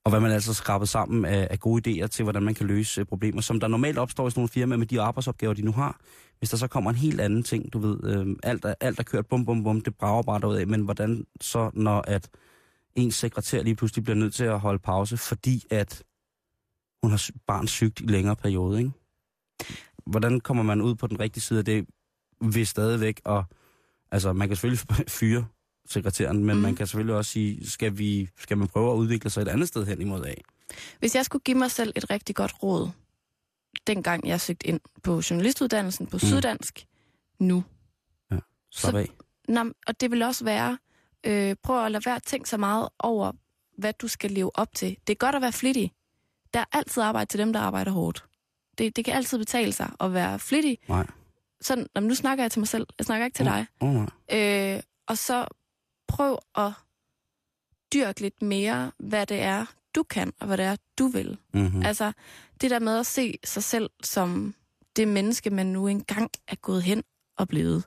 og 0.04 0.10
hvad 0.10 0.20
man 0.20 0.30
altså 0.30 0.54
skrabet 0.54 0.88
sammen 0.88 1.24
af, 1.24 1.48
af 1.50 1.60
gode 1.60 1.90
idéer 1.90 2.06
til, 2.06 2.22
hvordan 2.22 2.42
man 2.42 2.54
kan 2.54 2.66
løse 2.66 3.00
øh, 3.00 3.06
problemer, 3.06 3.40
som 3.40 3.60
der 3.60 3.68
normalt 3.68 3.98
opstår 3.98 4.26
i 4.26 4.30
sådan 4.30 4.40
nogle 4.40 4.48
firmaer 4.48 4.78
med 4.78 4.86
de 4.86 5.00
arbejdsopgaver, 5.00 5.54
de 5.54 5.62
nu 5.62 5.72
har. 5.72 6.00
Hvis 6.38 6.50
der 6.50 6.56
så 6.56 6.66
kommer 6.66 6.90
en 6.90 6.96
helt 6.96 7.20
anden 7.20 7.42
ting, 7.42 7.72
du 7.72 7.78
ved, 7.78 8.04
øh, 8.04 8.36
alt, 8.42 8.64
er, 8.64 8.74
alt 8.80 8.98
er 8.98 9.02
kørt 9.02 9.26
bum 9.26 9.44
bum 9.44 9.64
bum, 9.64 9.80
det 9.80 9.94
brager 9.96 10.22
bare 10.22 10.40
derud 10.40 10.56
af, 10.56 10.66
men 10.66 10.80
hvordan 10.80 11.26
så, 11.40 11.70
når 11.74 12.00
at 12.00 12.28
ens 12.94 13.14
sekretær 13.14 13.62
lige 13.62 13.74
pludselig 13.74 14.04
bliver 14.04 14.16
nødt 14.16 14.34
til 14.34 14.44
at 14.44 14.60
holde 14.60 14.78
pause, 14.78 15.16
fordi 15.16 15.64
at 15.70 16.02
hun 17.02 17.10
har 17.10 17.30
barn 17.46 17.66
sygt 17.66 18.00
i 18.00 18.06
længere 18.06 18.36
periode, 18.36 18.78
ikke? 18.78 18.90
Hvordan 20.06 20.40
kommer 20.40 20.62
man 20.62 20.80
ud 20.80 20.94
på 20.94 21.06
den 21.06 21.20
rigtige 21.20 21.42
side 21.42 21.58
af 21.58 21.64
det, 21.64 21.86
ved 22.40 22.64
stadigvæk 22.64 23.20
og 23.24 23.44
altså 24.12 24.32
man 24.32 24.48
kan 24.48 24.56
selvfølgelig 24.56 24.84
fyre 25.20 25.46
sekretæren, 25.88 26.44
men 26.44 26.56
mm. 26.56 26.62
man 26.62 26.76
kan 26.76 26.86
selvfølgelig 26.86 27.14
også 27.14 27.30
sige, 27.30 27.70
skal, 27.70 27.98
vi, 27.98 28.28
skal 28.38 28.58
man 28.58 28.68
prøve 28.68 28.92
at 28.92 28.96
udvikle 28.96 29.30
sig 29.30 29.42
et 29.42 29.48
andet 29.48 29.68
sted 29.68 29.86
hen 29.86 30.00
imod 30.00 30.24
af? 30.24 30.42
Hvis 30.98 31.14
jeg 31.14 31.24
skulle 31.24 31.42
give 31.42 31.58
mig 31.58 31.70
selv 31.70 31.92
et 31.96 32.10
rigtig 32.10 32.34
godt 32.36 32.62
råd, 32.62 32.90
dengang 33.86 34.26
jeg 34.28 34.40
søgte 34.40 34.66
ind 34.66 34.80
på 35.02 35.22
journalistuddannelsen 35.30 36.06
på 36.06 36.16
Mm. 36.16 36.20
Syddansk, 36.20 36.86
nu. 37.38 37.64
Slap 38.74 38.92
Så- 38.92 38.98
af. 38.98 39.08
Nå, 39.48 39.60
og 39.86 40.00
det 40.00 40.10
vil 40.10 40.22
også 40.22 40.44
være, 40.44 40.78
øh, 41.26 41.56
prøv 41.62 41.84
at 41.84 41.92
lade 41.92 42.04
være 42.06 42.16
at 42.16 42.22
tænke 42.22 42.48
så 42.48 42.56
meget 42.56 42.88
over, 42.98 43.32
hvad 43.78 43.92
du 43.92 44.08
skal 44.08 44.30
leve 44.30 44.50
op 44.56 44.74
til. 44.74 44.96
Det 45.06 45.12
er 45.12 45.16
godt 45.16 45.34
at 45.34 45.42
være 45.42 45.52
flittig. 45.52 45.92
Der 46.54 46.60
er 46.60 46.64
altid 46.72 47.02
arbejde 47.02 47.30
til 47.30 47.40
dem, 47.40 47.52
der 47.52 47.60
arbejder 47.60 47.90
hårdt. 47.92 48.24
Det, 48.78 48.96
det 48.96 49.04
kan 49.04 49.14
altid 49.14 49.38
betale 49.38 49.72
sig 49.72 49.90
at 50.00 50.12
være 50.14 50.38
flittig. 50.38 50.78
Nej. 50.88 51.06
Sådan, 51.62 51.86
nå, 51.94 52.00
men 52.00 52.08
nu 52.08 52.14
snakker 52.14 52.44
jeg 52.44 52.50
til 52.50 52.60
mig 52.60 52.68
selv. 52.68 52.86
Jeg 52.98 53.06
snakker 53.06 53.24
ikke 53.24 53.36
til 53.36 53.44
dig. 53.44 53.66
Oh, 53.80 53.94
nej. 53.94 54.76
Øh, 54.76 54.82
og 55.06 55.18
så 55.18 55.46
prøv 56.08 56.38
at 56.56 56.72
dyrke 57.92 58.20
lidt 58.20 58.42
mere, 58.42 58.92
hvad 58.98 59.26
det 59.26 59.40
er, 59.40 59.66
du 59.94 60.02
kan, 60.02 60.32
og 60.40 60.46
hvad 60.46 60.56
det 60.56 60.66
er, 60.66 60.76
du 60.98 61.06
vil. 61.06 61.38
Mm-hmm. 61.54 61.78
Mm. 61.78 61.86
Altså, 61.86 62.12
det 62.60 62.70
der 62.70 62.78
med 62.78 62.98
at 62.98 63.06
se 63.06 63.38
sig 63.44 63.62
selv 63.62 63.90
som 64.02 64.54
det 64.96 65.08
menneske, 65.08 65.50
man 65.50 65.66
nu 65.66 65.86
engang 65.86 66.30
er 66.48 66.56
gået 66.56 66.82
hen 66.82 67.02
og 67.38 67.48
blevet. 67.48 67.84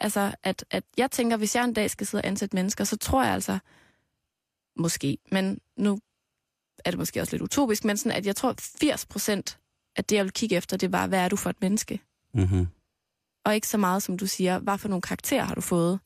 Altså, 0.00 0.34
at, 0.42 0.64
at 0.70 0.84
jeg 0.96 1.10
tænker, 1.10 1.36
hvis 1.36 1.56
jeg 1.56 1.64
en 1.64 1.74
dag 1.74 1.90
skal 1.90 2.06
sidde 2.06 2.22
og 2.22 2.28
ansætte 2.28 2.56
mennesker, 2.56 2.84
så 2.84 2.96
tror 2.96 3.24
jeg 3.24 3.34
altså, 3.34 3.58
måske, 4.76 5.18
men 5.32 5.60
nu 5.76 5.98
er 6.84 6.90
det 6.90 6.98
måske 6.98 7.20
også 7.20 7.32
lidt 7.32 7.42
utopisk, 7.42 7.84
men 7.84 7.96
sådan, 7.96 8.18
at 8.18 8.26
jeg 8.26 8.36
tror, 8.36 8.54
80 8.58 9.06
procent 9.06 9.58
af 9.96 10.04
det, 10.04 10.16
jeg 10.16 10.24
vil 10.24 10.32
kigge 10.32 10.56
efter, 10.56 10.76
det 10.76 10.92
var, 10.92 11.06
hvad 11.06 11.18
er 11.18 11.28
du 11.28 11.36
for 11.36 11.50
et 11.50 11.60
menneske? 11.60 12.00
Mm-hmm. 12.34 12.66
Og 13.44 13.54
ikke 13.54 13.68
så 13.68 13.78
meget, 13.78 14.02
som 14.02 14.18
du 14.18 14.26
siger, 14.26 14.58
hvad 14.58 14.78
for 14.78 14.88
nogle 14.88 15.02
karakterer 15.02 15.44
har 15.44 15.54
du 15.54 15.60
fået? 15.60 15.98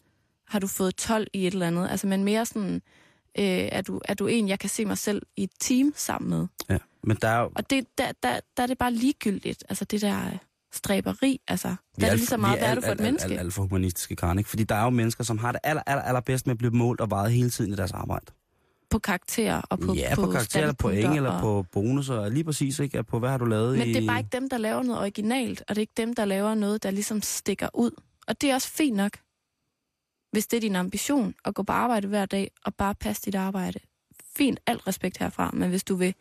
Har 0.49 0.59
du 0.59 0.67
fået 0.67 0.97
12 0.97 1.27
i 1.33 1.47
et 1.47 1.53
eller 1.53 1.67
andet? 1.67 1.89
Altså, 1.91 2.07
men 2.07 2.25
mere 2.25 2.47
sådan, 2.47 2.75
øh, 3.39 3.45
er, 3.73 3.83
du, 3.83 4.01
er 4.05 4.15
du 4.15 4.27
en, 4.27 4.49
jeg 4.49 4.59
kan 4.59 4.71
se 4.71 4.85
mig 4.85 4.99
selv 4.99 5.23
i 5.37 5.43
et 5.43 5.51
team 5.61 5.93
sammen 5.97 6.31
med? 6.31 6.47
Ja. 6.71 6.79
Men 7.05 7.17
der 7.23 7.29
er 7.29 7.41
jo... 7.41 7.51
Og 7.55 7.71
det, 7.71 7.87
der, 7.99 8.13
der, 8.23 8.41
der 8.57 8.63
er 8.63 8.67
det 8.67 8.79
bare 8.79 8.93
ligegyldigt. 8.93 9.65
Altså 9.69 9.85
det 9.85 10.01
der 10.01 10.27
øh, 10.27 10.39
stræberi, 10.73 11.41
altså. 11.49 11.69
Der 11.69 11.75
vi 11.97 12.03
er 12.05 12.07
det 12.07 12.11
alt- 12.11 12.21
lige 12.21 12.27
så 12.27 12.37
vi 12.37 12.41
meget, 12.41 12.59
hvad 12.59 12.69
er 12.71 12.75
du 12.75 12.81
for 12.81 12.87
et 12.87 12.91
alt- 12.91 13.01
alt- 13.01 13.07
menneske? 13.07 13.31
Alt, 13.31 13.41
alt 13.41 13.55
for 13.55 13.63
humanistiske, 13.63 14.17
Karen, 14.17 14.39
ikke? 14.39 14.51
Fordi 14.51 14.65
der 14.65 14.75
er 14.75 14.85
jo 14.85 14.91
mennesker, 14.91 15.25
som 15.25 15.39
har 15.39 15.53
det 15.53 15.61
aller, 15.65 15.83
aller, 15.87 16.03
allerbedst 16.03 16.47
med 16.47 16.55
at 16.55 16.59
blive 16.59 16.71
målt 16.73 17.01
og 17.01 17.11
vejet 17.11 17.33
hele 17.33 17.51
tiden 17.51 17.73
i 17.73 17.77
deres 17.77 17.93
arbejde. 17.93 18.27
På 18.93 18.99
karakterer 18.99 19.63
og 19.71 19.81
på 19.81 19.95
ja, 19.95 20.15
på, 20.15 20.23
på 20.23 20.31
karakterer, 20.31 20.63
eller 20.63 20.75
point, 20.75 20.99
standpunkter 20.99 21.17
eller 21.17 21.31
og... 21.31 21.41
på 21.41 21.67
bonusser, 21.73 22.29
lige 22.29 22.45
præcis, 22.45 22.79
ikke? 22.79 23.03
På 23.03 23.19
hvad 23.19 23.31
har 23.31 23.39
du 23.39 23.45
lavet 23.45 23.79
Men 23.79 23.89
i... 23.89 23.93
det 23.93 24.03
er 24.03 24.07
bare 24.07 24.19
ikke 24.19 24.31
dem, 24.33 24.49
der 24.49 24.59
laver 24.59 24.83
noget 24.83 25.01
originalt, 25.01 25.61
og 25.61 25.69
det 25.69 25.77
er 25.77 25.81
ikke 25.81 25.93
dem, 25.97 26.15
der 26.15 26.25
laver 26.25 26.55
noget, 26.55 26.83
der 26.83 26.91
ligesom 26.91 27.23
stikker 27.23 27.69
ud. 27.75 27.91
Og 28.27 28.41
det 28.41 28.51
er 28.51 28.55
også 28.55 28.69
fint 28.69 28.97
nok, 28.97 29.13
hvis 30.33 30.47
det 30.47 30.57
er 30.57 30.61
din 30.61 30.77
ambition 30.77 31.35
at 31.45 31.55
gå 31.55 31.63
på 31.63 31.73
arbejde 31.73 32.09
hver 32.09 32.27
dag 32.27 32.51
og 32.65 32.75
bare 32.75 32.95
passe 32.95 33.23
dit 33.23 33.35
arbejde. 33.35 33.79
Fint, 34.37 34.61
alt 34.67 34.87
respekt 34.87 35.19
herfra, 35.19 35.51
men 35.51 35.71
hvis 35.71 35.85
du 35.85 35.95
vil 35.95 36.15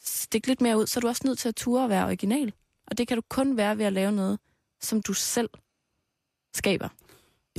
stikke 0.00 0.46
lidt 0.46 0.60
mere 0.60 0.78
ud, 0.78 0.86
så 0.86 0.98
er 0.98 1.00
du 1.00 1.08
også 1.08 1.22
nødt 1.24 1.38
til 1.38 1.48
at 1.48 1.54
ture 1.54 1.82
og 1.82 1.88
være 1.88 2.04
original. 2.04 2.52
Og 2.86 2.98
det 2.98 3.08
kan 3.08 3.16
du 3.16 3.22
kun 3.28 3.56
være 3.56 3.78
ved 3.78 3.84
at 3.84 3.92
lave 3.92 4.12
noget, 4.12 4.38
som 4.80 5.02
du 5.02 5.12
selv 5.12 5.50
skaber. 6.54 6.88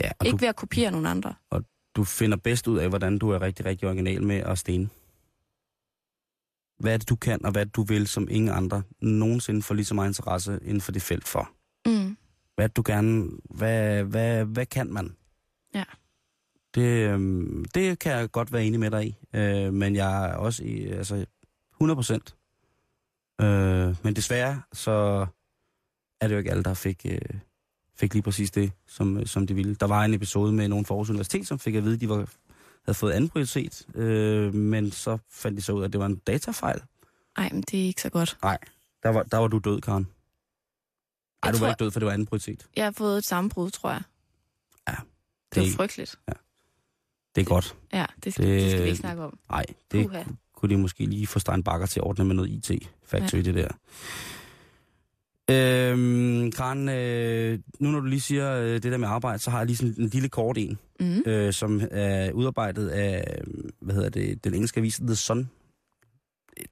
Ja, 0.04 0.12
og 0.20 0.26
Ikke 0.26 0.38
du, 0.38 0.42
ved 0.42 0.48
at 0.48 0.56
kopiere 0.56 0.92
nogen 0.92 1.06
andre. 1.06 1.34
Du 2.00 2.04
finder 2.04 2.38
bedst 2.38 2.68
ud 2.68 2.78
af, 2.78 2.90
hvordan 2.90 3.18
du 3.18 3.30
er 3.30 3.42
rigtig, 3.42 3.66
rigtig 3.66 3.88
original 3.88 4.24
med 4.24 4.36
at 4.36 4.58
stene. 4.58 4.90
Hvad 6.80 6.94
er 6.94 6.98
det, 6.98 7.10
du 7.10 7.16
kan, 7.16 7.46
og 7.46 7.52
hvad 7.52 7.66
det, 7.66 7.76
du 7.76 7.84
vil, 7.84 8.08
som 8.08 8.28
ingen 8.32 8.50
andre 8.50 8.84
nogensinde 9.02 9.62
får 9.62 9.76
lige 9.76 9.86
så 9.86 9.94
meget 9.94 10.10
interesse 10.10 10.60
inden 10.62 10.82
for 10.82 10.92
det 10.92 11.02
felt 11.02 11.28
for? 11.28 11.52
Mm. 11.86 12.18
Hvad 12.56 12.70
det, 12.70 12.78
du 12.78 12.84
gerne... 12.86 13.30
Hvad, 13.50 14.04
hvad, 14.04 14.46
hvad 14.46 14.66
kan 14.66 14.94
man? 14.94 15.16
Ja. 15.74 15.84
Det, 16.76 17.10
øhm, 17.10 17.66
det 17.76 18.00
kan 18.00 18.12
jeg 18.12 18.32
godt 18.32 18.54
være 18.54 18.66
enig 18.66 18.80
med 18.80 18.92
dig 18.92 19.08
i. 19.08 19.18
Øh, 19.34 19.74
men 19.74 19.96
jeg 19.96 20.30
er 20.30 20.34
også 20.34 20.64
i, 20.64 20.88
altså 20.88 21.26
100 21.74 21.96
procent. 21.96 22.36
Øh, 23.42 23.96
men 24.04 24.16
desværre, 24.16 24.62
så 24.74 25.28
er 26.22 26.28
det 26.28 26.34
jo 26.34 26.38
ikke 26.38 26.52
alle, 26.52 26.64
der 26.64 26.74
fik, 26.74 27.06
øh, 27.06 27.40
fik 28.00 28.14
lige 28.14 28.24
præcis 28.24 28.52
det, 28.52 28.72
som, 28.88 29.26
som 29.26 29.48
de 29.48 29.54
ville. 29.54 29.76
Der 29.76 29.88
var 29.88 30.06
en 30.06 30.14
episode 30.14 30.54
med 30.54 30.68
nogen 30.68 30.86
fra 30.86 30.94
Aarhus 30.96 31.10
Universitet, 31.10 31.48
som 31.48 31.60
fik 31.60 31.76
at 31.76 31.84
vide, 31.84 31.94
at 31.96 32.02
de 32.02 32.10
var, 32.10 32.16
havde 32.86 32.94
fået 32.98 33.12
anden 33.12 33.30
prioritet. 33.30 33.88
Øh, 33.96 34.54
men 34.54 34.92
så 34.92 35.18
fandt 35.30 35.58
de 35.58 35.62
så 35.62 35.74
ud 35.74 35.82
af, 35.82 35.86
at 35.86 35.92
det 35.94 36.00
var 36.00 36.06
en 36.06 36.16
datafejl. 36.16 36.82
Ej, 37.38 37.50
men 37.52 37.62
det 37.62 37.80
er 37.82 37.84
ikke 37.86 38.02
så 38.02 38.10
godt. 38.10 38.38
Der 39.04 39.10
var, 39.10 39.24
der 39.24 39.38
var 39.38 39.48
du 39.48 39.58
død, 39.64 39.82
Karen. 39.82 40.04
Ej, 40.04 41.48
Jeg 41.48 41.54
du 41.54 41.58
var 41.60 41.66
tror- 41.66 41.72
ikke 41.74 41.84
død, 41.84 41.92
for 41.92 42.00
det 42.00 42.06
var 42.08 42.14
anden 42.14 42.26
prioritet. 42.26 42.68
Jeg 42.76 42.84
har 42.84 42.92
fået 42.92 43.18
et 43.18 43.24
sammenbrud, 43.26 43.70
tror 43.70 43.90
jeg. 43.92 44.02
Det 44.88 45.56
Det, 45.56 45.64
var 45.64 45.76
frygteligt. 45.76 46.16
det 47.36 47.42
er 47.42 47.46
godt. 47.46 47.76
Ja, 47.94 48.06
det 48.24 48.34
skal, 48.34 48.46
Det- 48.48 48.62
det 48.62 48.72
skal 48.72 48.84
vi 48.84 48.88
ikke 48.88 49.00
snakke 49.00 49.24
om. 49.24 49.40
Nej, 49.50 49.66
det 49.92 50.06
Puha. 50.08 50.24
kunne 50.54 50.70
de 50.70 50.78
måske 50.78 51.06
lige 51.06 51.28
få 51.28 51.40
Stein 51.40 51.64
Bakker 51.64 51.88
til 51.88 52.00
at 52.00 52.04
ordne 52.04 52.26
med 52.26 52.36
noget 52.36 52.50
IT-factory, 52.50 53.38
ja. 53.38 53.42
det 53.44 53.56
der. 53.56 53.68
Øhm, 55.50 56.52
Karen, 56.52 56.90
øh, 56.90 57.60
nu 57.80 57.92
når 57.92 58.00
du 58.00 58.06
lige 58.06 58.22
siger 58.22 58.54
øh, 58.56 58.74
det 58.74 58.84
der 58.84 58.98
med 58.98 59.08
arbejde, 59.08 59.40
så 59.40 59.50
har 59.52 59.58
jeg 59.58 59.68
lige 59.68 59.78
sådan 59.78 59.96
en 59.98 60.08
lille 60.10 60.30
kort 60.30 60.58
en, 60.58 60.78
Mm. 61.00 61.24
øh, 61.26 61.54
som 61.54 61.82
er 61.92 62.32
udarbejdet 62.32 62.90
af, 62.90 63.38
øh, 63.38 63.70
hvad 63.82 63.96
hedder 63.96 64.10
det, 64.10 64.44
den 64.44 64.54
engelske 64.54 64.78
avis 64.80 64.96
The 64.98 65.16
Sun. 65.16 65.50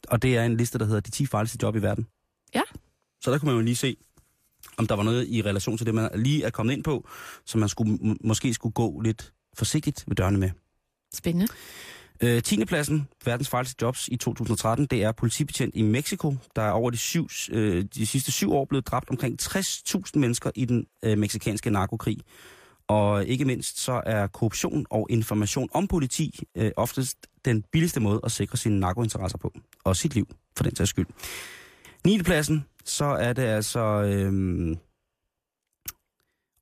Og 0.08 0.22
det 0.22 0.38
er 0.38 0.44
en 0.44 0.58
liste, 0.58 0.80
der 0.80 0.86
hedder 0.86 1.00
de 1.00 1.12
10 1.12 1.26
farligste 1.26 1.58
job 1.64 1.76
i 1.76 1.82
verden. 1.82 2.08
Ja. 2.56 2.62
Så 3.22 3.32
der 3.32 3.38
kunne 3.40 3.48
man 3.52 3.56
jo 3.56 3.62
lige 3.62 3.76
se, 3.76 3.98
om 4.78 4.88
der 4.88 4.96
var 4.96 5.04
noget 5.04 5.28
i 5.28 5.42
relation 5.42 5.78
til 5.78 5.86
det, 5.86 5.96
man 5.96 6.10
lige 6.16 6.44
er 6.44 6.50
kommet 6.50 6.74
ind 6.74 6.84
på, 6.84 7.08
som 7.46 7.60
man 7.60 7.70
skulle, 7.70 7.98
måske 8.22 8.54
skulle 8.54 8.74
gå 8.74 9.00
lidt 9.02 9.34
forsigtigt 9.58 10.04
ved 10.08 10.16
dørene 10.16 10.38
med. 10.38 10.50
Spændende. 11.14 11.48
Øh, 12.24 12.44
10. 12.44 12.66
pladsen, 12.66 13.08
verdens 13.26 13.50
farligste 13.50 13.76
jobs 13.82 14.08
i 14.08 14.18
2013, 14.18 14.86
det 14.86 15.04
er 15.04 15.12
politibetjent 15.12 15.76
i 15.76 15.82
Mexico. 15.82 16.36
Der 16.56 16.62
er 16.62 16.72
over 16.72 16.90
de, 16.90 16.98
syv, 16.98 17.28
øh, 17.52 17.86
de 17.96 18.08
sidste 18.08 18.32
syv 18.32 18.54
år 18.54 18.66
blevet 18.66 18.88
dræbt 18.88 19.10
omkring 19.10 19.42
60.000 19.42 20.02
mennesker 20.16 20.52
i 20.56 20.66
den 20.66 20.86
øh, 21.04 21.18
meksikanske 21.18 21.70
narkokrig. 21.70 22.18
Og 22.88 23.26
ikke 23.26 23.46
mindst 23.46 23.80
så 23.80 24.02
er 24.06 24.28
korruption 24.28 24.86
og 24.90 25.08
information 25.10 25.70
om 25.74 25.88
politi 25.88 26.40
øh, 26.58 26.72
oftest 26.78 27.18
den 27.46 27.64
billigste 27.72 28.00
måde 28.00 28.20
at 28.24 28.32
sikre 28.32 28.58
sine 28.58 28.80
narkointeresser 28.80 29.38
på. 29.38 29.54
Og 29.84 29.96
sit 29.96 30.16
liv, 30.16 30.28
for 30.58 30.64
den 30.64 30.76
sags 30.76 30.90
skyld. 30.90 31.08
9. 32.06 32.24
pladsen, 32.24 32.66
så 32.86 33.06
er 33.06 33.34
det 33.34 33.44
altså 33.44 33.80
øh, 33.80 34.78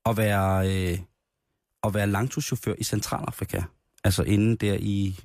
at 0.06 0.16
være, 0.16 0.68
øh, 0.68 0.98
at 1.82 1.94
være 1.94 2.06
langturschauffør 2.06 2.74
i 2.78 2.84
Centralafrika. 2.84 3.62
Altså 4.04 4.22
inden 4.22 4.56
der 4.56 4.76
i 4.80 5.20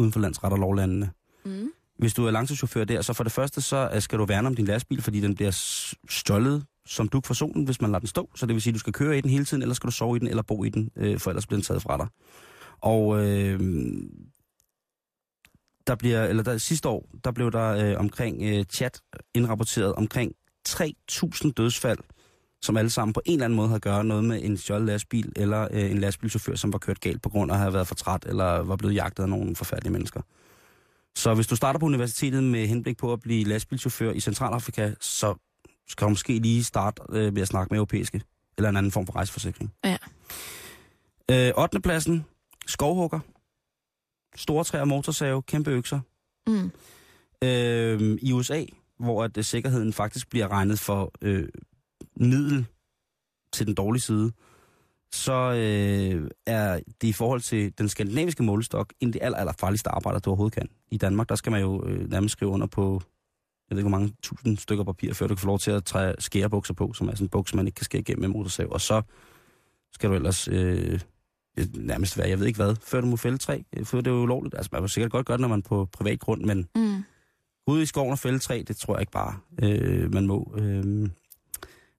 uden 0.00 0.12
for 0.12 0.20
landsret 0.20 0.52
og 0.52 0.58
lovlandene. 0.58 1.10
Mm. 1.44 1.70
Hvis 1.98 2.14
du 2.14 2.26
er 2.26 2.30
langtidschauffør 2.30 2.84
der, 2.84 3.02
så 3.02 3.12
for 3.12 3.24
det 3.24 3.32
første, 3.32 3.60
så 3.60 3.90
øh, 3.94 4.02
skal 4.02 4.18
du 4.18 4.24
værne 4.24 4.48
om 4.48 4.54
din 4.54 4.64
lastbil, 4.64 5.02
fordi 5.02 5.20
den 5.20 5.34
bliver 5.34 5.50
stjålet 6.08 6.64
som 6.86 7.08
duk 7.08 7.26
for 7.26 7.34
solen, 7.34 7.64
hvis 7.64 7.80
man 7.80 7.90
lader 7.90 7.98
den 7.98 8.08
stå. 8.08 8.30
Så 8.34 8.46
det 8.46 8.54
vil 8.54 8.62
sige, 8.62 8.70
at 8.70 8.74
du 8.74 8.78
skal 8.78 8.92
køre 8.92 9.18
i 9.18 9.20
den 9.20 9.30
hele 9.30 9.44
tiden, 9.44 9.62
eller 9.62 9.74
skal 9.74 9.86
du 9.86 9.92
sove 9.92 10.16
i 10.16 10.18
den, 10.18 10.28
eller 10.28 10.42
bo 10.42 10.64
i 10.64 10.68
den, 10.68 10.90
øh, 10.96 11.18
for 11.18 11.30
ellers 11.30 11.46
bliver 11.46 11.58
den 11.58 11.64
taget 11.64 11.82
fra 11.82 11.96
dig. 11.96 12.06
Og 12.80 13.26
øh, 13.26 13.60
der 15.86 15.94
bliver, 15.94 16.24
eller 16.24 16.42
der, 16.42 16.58
sidste 16.58 16.88
år, 16.88 17.08
der 17.24 17.30
blev 17.30 17.52
der 17.52 17.68
øh, 17.68 18.00
omkring 18.00 18.42
øh, 18.42 18.64
chat 18.64 19.00
indrapporteret 19.34 19.94
omkring 19.94 20.32
3.000 20.68 21.52
dødsfald, 21.52 21.98
som 22.62 22.76
alle 22.76 22.90
sammen 22.90 23.12
på 23.12 23.22
en 23.24 23.32
eller 23.32 23.44
anden 23.44 23.56
måde 23.56 23.68
har 23.68 23.76
at 23.76 23.82
gøre 23.82 24.04
noget 24.04 24.24
med 24.24 24.44
en 24.44 24.56
stjålet 24.56 24.86
lastbil, 24.86 25.32
eller 25.36 25.68
øh, 25.70 25.90
en 25.90 25.98
lastbilchauffør, 25.98 26.54
som 26.54 26.72
var 26.72 26.78
kørt 26.78 27.00
galt 27.00 27.22
på 27.22 27.28
grund 27.28 27.50
af 27.50 27.54
at 27.54 27.60
have 27.60 27.72
været 27.72 27.86
for 27.86 27.94
træt, 27.94 28.24
eller 28.28 28.44
var 28.44 28.76
blevet 28.76 28.94
jagtet 28.94 29.22
af 29.22 29.28
nogle 29.28 29.56
forfærdelige 29.56 29.92
mennesker. 29.92 30.20
Så 31.16 31.34
hvis 31.34 31.46
du 31.46 31.56
starter 31.56 31.80
på 31.80 31.86
universitetet 31.86 32.44
med 32.44 32.66
henblik 32.66 32.96
på 32.96 33.12
at 33.12 33.20
blive 33.20 33.44
lastbilchauffør 33.44 34.12
i 34.12 34.20
Centralafrika, 34.20 34.92
så 35.00 35.34
skal 35.88 36.04
du 36.04 36.08
måske 36.08 36.38
lige 36.38 36.64
starte 36.64 37.02
øh, 37.10 37.32
med 37.32 37.42
at 37.42 37.48
snakke 37.48 37.68
med 37.70 37.78
europæiske, 37.78 38.22
eller 38.56 38.68
en 38.68 38.76
anden 38.76 38.92
form 38.92 39.06
for 39.06 39.16
rejseforsikring. 39.16 39.72
Ja. 39.84 39.96
Øh, 41.30 41.52
8. 41.56 41.80
pladsen, 41.80 42.24
skovhugger. 42.66 43.20
Store 44.36 44.64
træer, 44.64 44.84
motorsave, 44.84 45.42
kæmpe 45.42 45.70
økser. 45.70 46.00
Mm. 46.46 46.70
Øh, 47.44 48.18
I 48.22 48.32
USA, 48.32 48.64
hvor 48.98 49.24
at, 49.24 49.36
øh, 49.36 49.44
sikkerheden 49.44 49.92
faktisk 49.92 50.30
bliver 50.30 50.48
regnet 50.48 50.78
for 50.78 51.12
øh, 51.22 51.48
middel 52.20 52.66
til 53.52 53.66
den 53.66 53.74
dårlige 53.74 54.02
side, 54.02 54.32
så 55.12 55.32
øh, 55.32 56.30
er 56.46 56.80
det 57.00 57.08
i 57.08 57.12
forhold 57.12 57.40
til 57.40 57.78
den 57.78 57.88
skandinaviske 57.88 58.42
målestok 58.42 58.92
en 59.00 59.08
af 59.08 59.12
de 59.12 59.22
aller, 59.22 59.38
aller 59.38 59.52
farligste 59.60 59.90
arbejder, 59.90 60.18
du 60.18 60.30
overhovedet 60.30 60.54
kan. 60.54 60.68
I 60.90 60.96
Danmark, 60.96 61.28
der 61.28 61.34
skal 61.34 61.52
man 61.52 61.60
jo 61.60 61.86
øh, 61.86 62.10
nærmest 62.10 62.32
skrive 62.32 62.50
under 62.50 62.66
på, 62.66 63.02
jeg 63.70 63.76
ved 63.76 63.78
ikke 63.78 63.88
hvor 63.88 63.98
mange 63.98 64.14
tusind 64.22 64.56
stykker 64.58 64.84
papir, 64.84 65.12
før 65.14 65.26
du 65.26 65.34
kan 65.34 65.40
få 65.40 65.46
lov 65.46 65.58
til 65.58 65.70
at 65.70 65.84
træde 65.84 66.14
skærebukser 66.18 66.74
på, 66.74 66.92
som 66.92 67.08
er 67.08 67.12
sådan 67.12 67.24
en 67.24 67.28
buks, 67.28 67.54
man 67.54 67.66
ikke 67.66 67.76
kan 67.76 67.84
skære 67.84 68.00
igennem 68.00 68.20
med 68.20 68.28
motorsav. 68.28 68.68
Og 68.70 68.80
så 68.80 69.02
skal 69.92 70.10
du 70.10 70.14
ellers 70.14 70.48
øh, 70.48 71.00
nærmest 71.76 72.18
være, 72.18 72.28
jeg 72.28 72.38
ved 72.40 72.46
ikke 72.46 72.56
hvad, 72.56 72.76
før 72.82 73.00
du 73.00 73.06
må 73.06 73.16
fælde 73.16 73.38
træ, 73.38 73.62
øh, 73.76 73.84
før 73.84 73.98
det 74.00 74.06
er 74.06 74.14
jo 74.14 74.22
ulovligt. 74.22 74.54
Altså 74.54 74.68
man 74.72 74.82
må 74.82 74.88
sikkert 74.88 75.12
godt 75.12 75.26
gøre 75.26 75.36
det, 75.36 75.40
når 75.40 75.48
man 75.48 75.58
er 75.58 75.68
på 75.68 75.88
privat 75.92 76.20
grund, 76.20 76.42
men 76.44 76.68
Mm. 76.76 77.04
ude 77.66 77.82
i 77.82 77.86
skoven 77.86 78.12
og 78.12 78.18
fælde 78.18 78.38
træ, 78.38 78.62
det 78.68 78.76
tror 78.76 78.94
jeg 78.94 79.00
ikke 79.00 79.12
bare, 79.12 79.38
øh, 79.62 80.14
man 80.14 80.26
må. 80.26 80.54
Øh, 80.58 81.08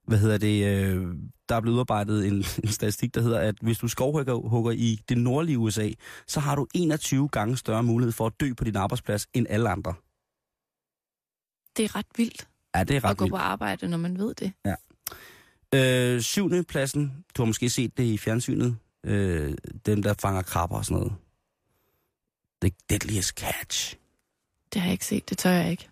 hvad 0.07 0.17
hedder 0.17 0.37
det? 0.37 0.65
Øh, 0.65 1.15
der 1.49 1.55
er 1.55 1.61
blevet 1.61 1.75
udarbejdet 1.75 2.27
en, 2.27 2.33
en 2.63 2.69
statistik, 2.69 3.15
der 3.15 3.21
hedder, 3.21 3.39
at 3.39 3.55
hvis 3.61 3.77
du 3.77 3.87
skovhugger 3.87 4.33
hugger 4.35 4.71
i 4.71 4.99
det 5.09 5.17
nordlige 5.17 5.57
USA, 5.57 5.89
så 6.27 6.39
har 6.39 6.55
du 6.55 6.67
21 6.73 7.29
gange 7.29 7.57
større 7.57 7.83
mulighed 7.83 8.11
for 8.11 8.25
at 8.27 8.33
dø 8.39 8.53
på 8.53 8.63
din 8.63 8.75
arbejdsplads 8.75 9.27
end 9.33 9.47
alle 9.49 9.69
andre. 9.69 9.93
Det 11.77 11.85
er 11.85 11.95
ret 11.95 12.05
vildt 12.17 12.47
Ja, 12.75 12.83
det 12.83 12.93
er 12.95 12.97
at 12.97 13.03
ret 13.03 13.17
gå 13.17 13.23
vildt. 13.23 13.33
på 13.33 13.37
arbejde, 13.37 13.87
når 13.87 13.97
man 13.97 14.17
ved 14.17 14.33
det. 14.33 14.53
Øh, 15.75 16.21
syvende 16.21 16.63
pladsen, 16.63 17.23
du 17.37 17.41
har 17.41 17.45
måske 17.47 17.69
set 17.69 17.97
det 17.97 18.03
i 18.03 18.17
fjernsynet, 18.17 18.77
øh, 19.05 19.53
dem 19.85 20.03
der 20.03 20.13
fanger 20.21 20.41
krabber 20.41 20.77
og 20.77 20.85
sådan 20.85 20.97
noget. 20.97 21.13
The 22.61 22.71
deadliest 22.89 23.29
catch. 23.29 23.95
Det 24.73 24.81
har 24.81 24.87
jeg 24.87 24.93
ikke 24.93 25.05
set, 25.05 25.29
det 25.29 25.37
tør 25.37 25.51
jeg 25.51 25.71
ikke. 25.71 25.89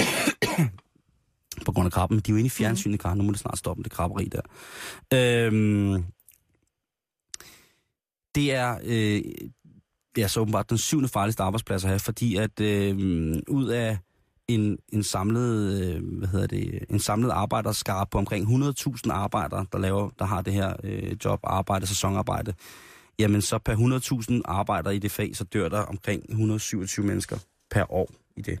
på 1.66 1.72
grund 1.72 1.86
af 1.86 1.92
krabben. 1.92 2.18
De 2.18 2.30
er 2.30 2.32
jo 2.32 2.36
inde 2.36 2.46
i 2.46 2.50
fjernsynet, 2.50 3.00
Karen. 3.00 3.18
Nu 3.18 3.24
må 3.24 3.32
det 3.32 3.40
snart 3.40 3.58
stoppe, 3.58 3.82
det 3.82 3.92
krabberi 3.92 4.24
der. 4.24 4.42
Øhm, 5.14 6.04
det 8.34 8.52
er 8.52 8.78
øh, 8.84 9.22
ja, 10.16 10.28
så 10.28 10.40
åbenbart 10.40 10.70
den 10.70 10.78
syvende 10.78 11.08
farligste 11.08 11.42
arbejdsplads 11.42 11.84
at 11.84 11.88
have, 11.88 11.98
fordi 11.98 12.36
at 12.36 12.60
øh, 12.60 12.96
ud 13.48 13.66
af 13.66 13.98
en, 14.48 14.78
en 14.92 15.02
samlet, 15.02 15.82
øh, 15.82 16.18
hvad 16.18 16.28
hedder 16.28 16.46
det, 16.46 16.84
en 16.90 16.98
samlet 16.98 17.30
arbejderskab 17.30 18.10
på 18.10 18.18
omkring 18.18 18.64
100.000 18.64 19.10
arbejdere, 19.10 19.66
der 19.72 19.78
laver, 19.78 20.10
der 20.18 20.24
har 20.24 20.42
det 20.42 20.52
her 20.52 20.76
øh, 20.84 21.16
job, 21.24 21.40
arbejde, 21.42 21.86
sæsonarbejde, 21.86 22.54
jamen 23.18 23.42
så 23.42 23.58
per 23.58 23.76
100.000 24.30 24.40
arbejdere 24.44 24.96
i 24.96 24.98
det 24.98 25.10
fag, 25.10 25.36
så 25.36 25.44
dør 25.44 25.68
der 25.68 25.80
omkring 25.80 26.24
127 26.28 27.06
mennesker 27.06 27.38
per 27.70 27.92
år 27.92 28.10
i 28.36 28.42
det. 28.42 28.58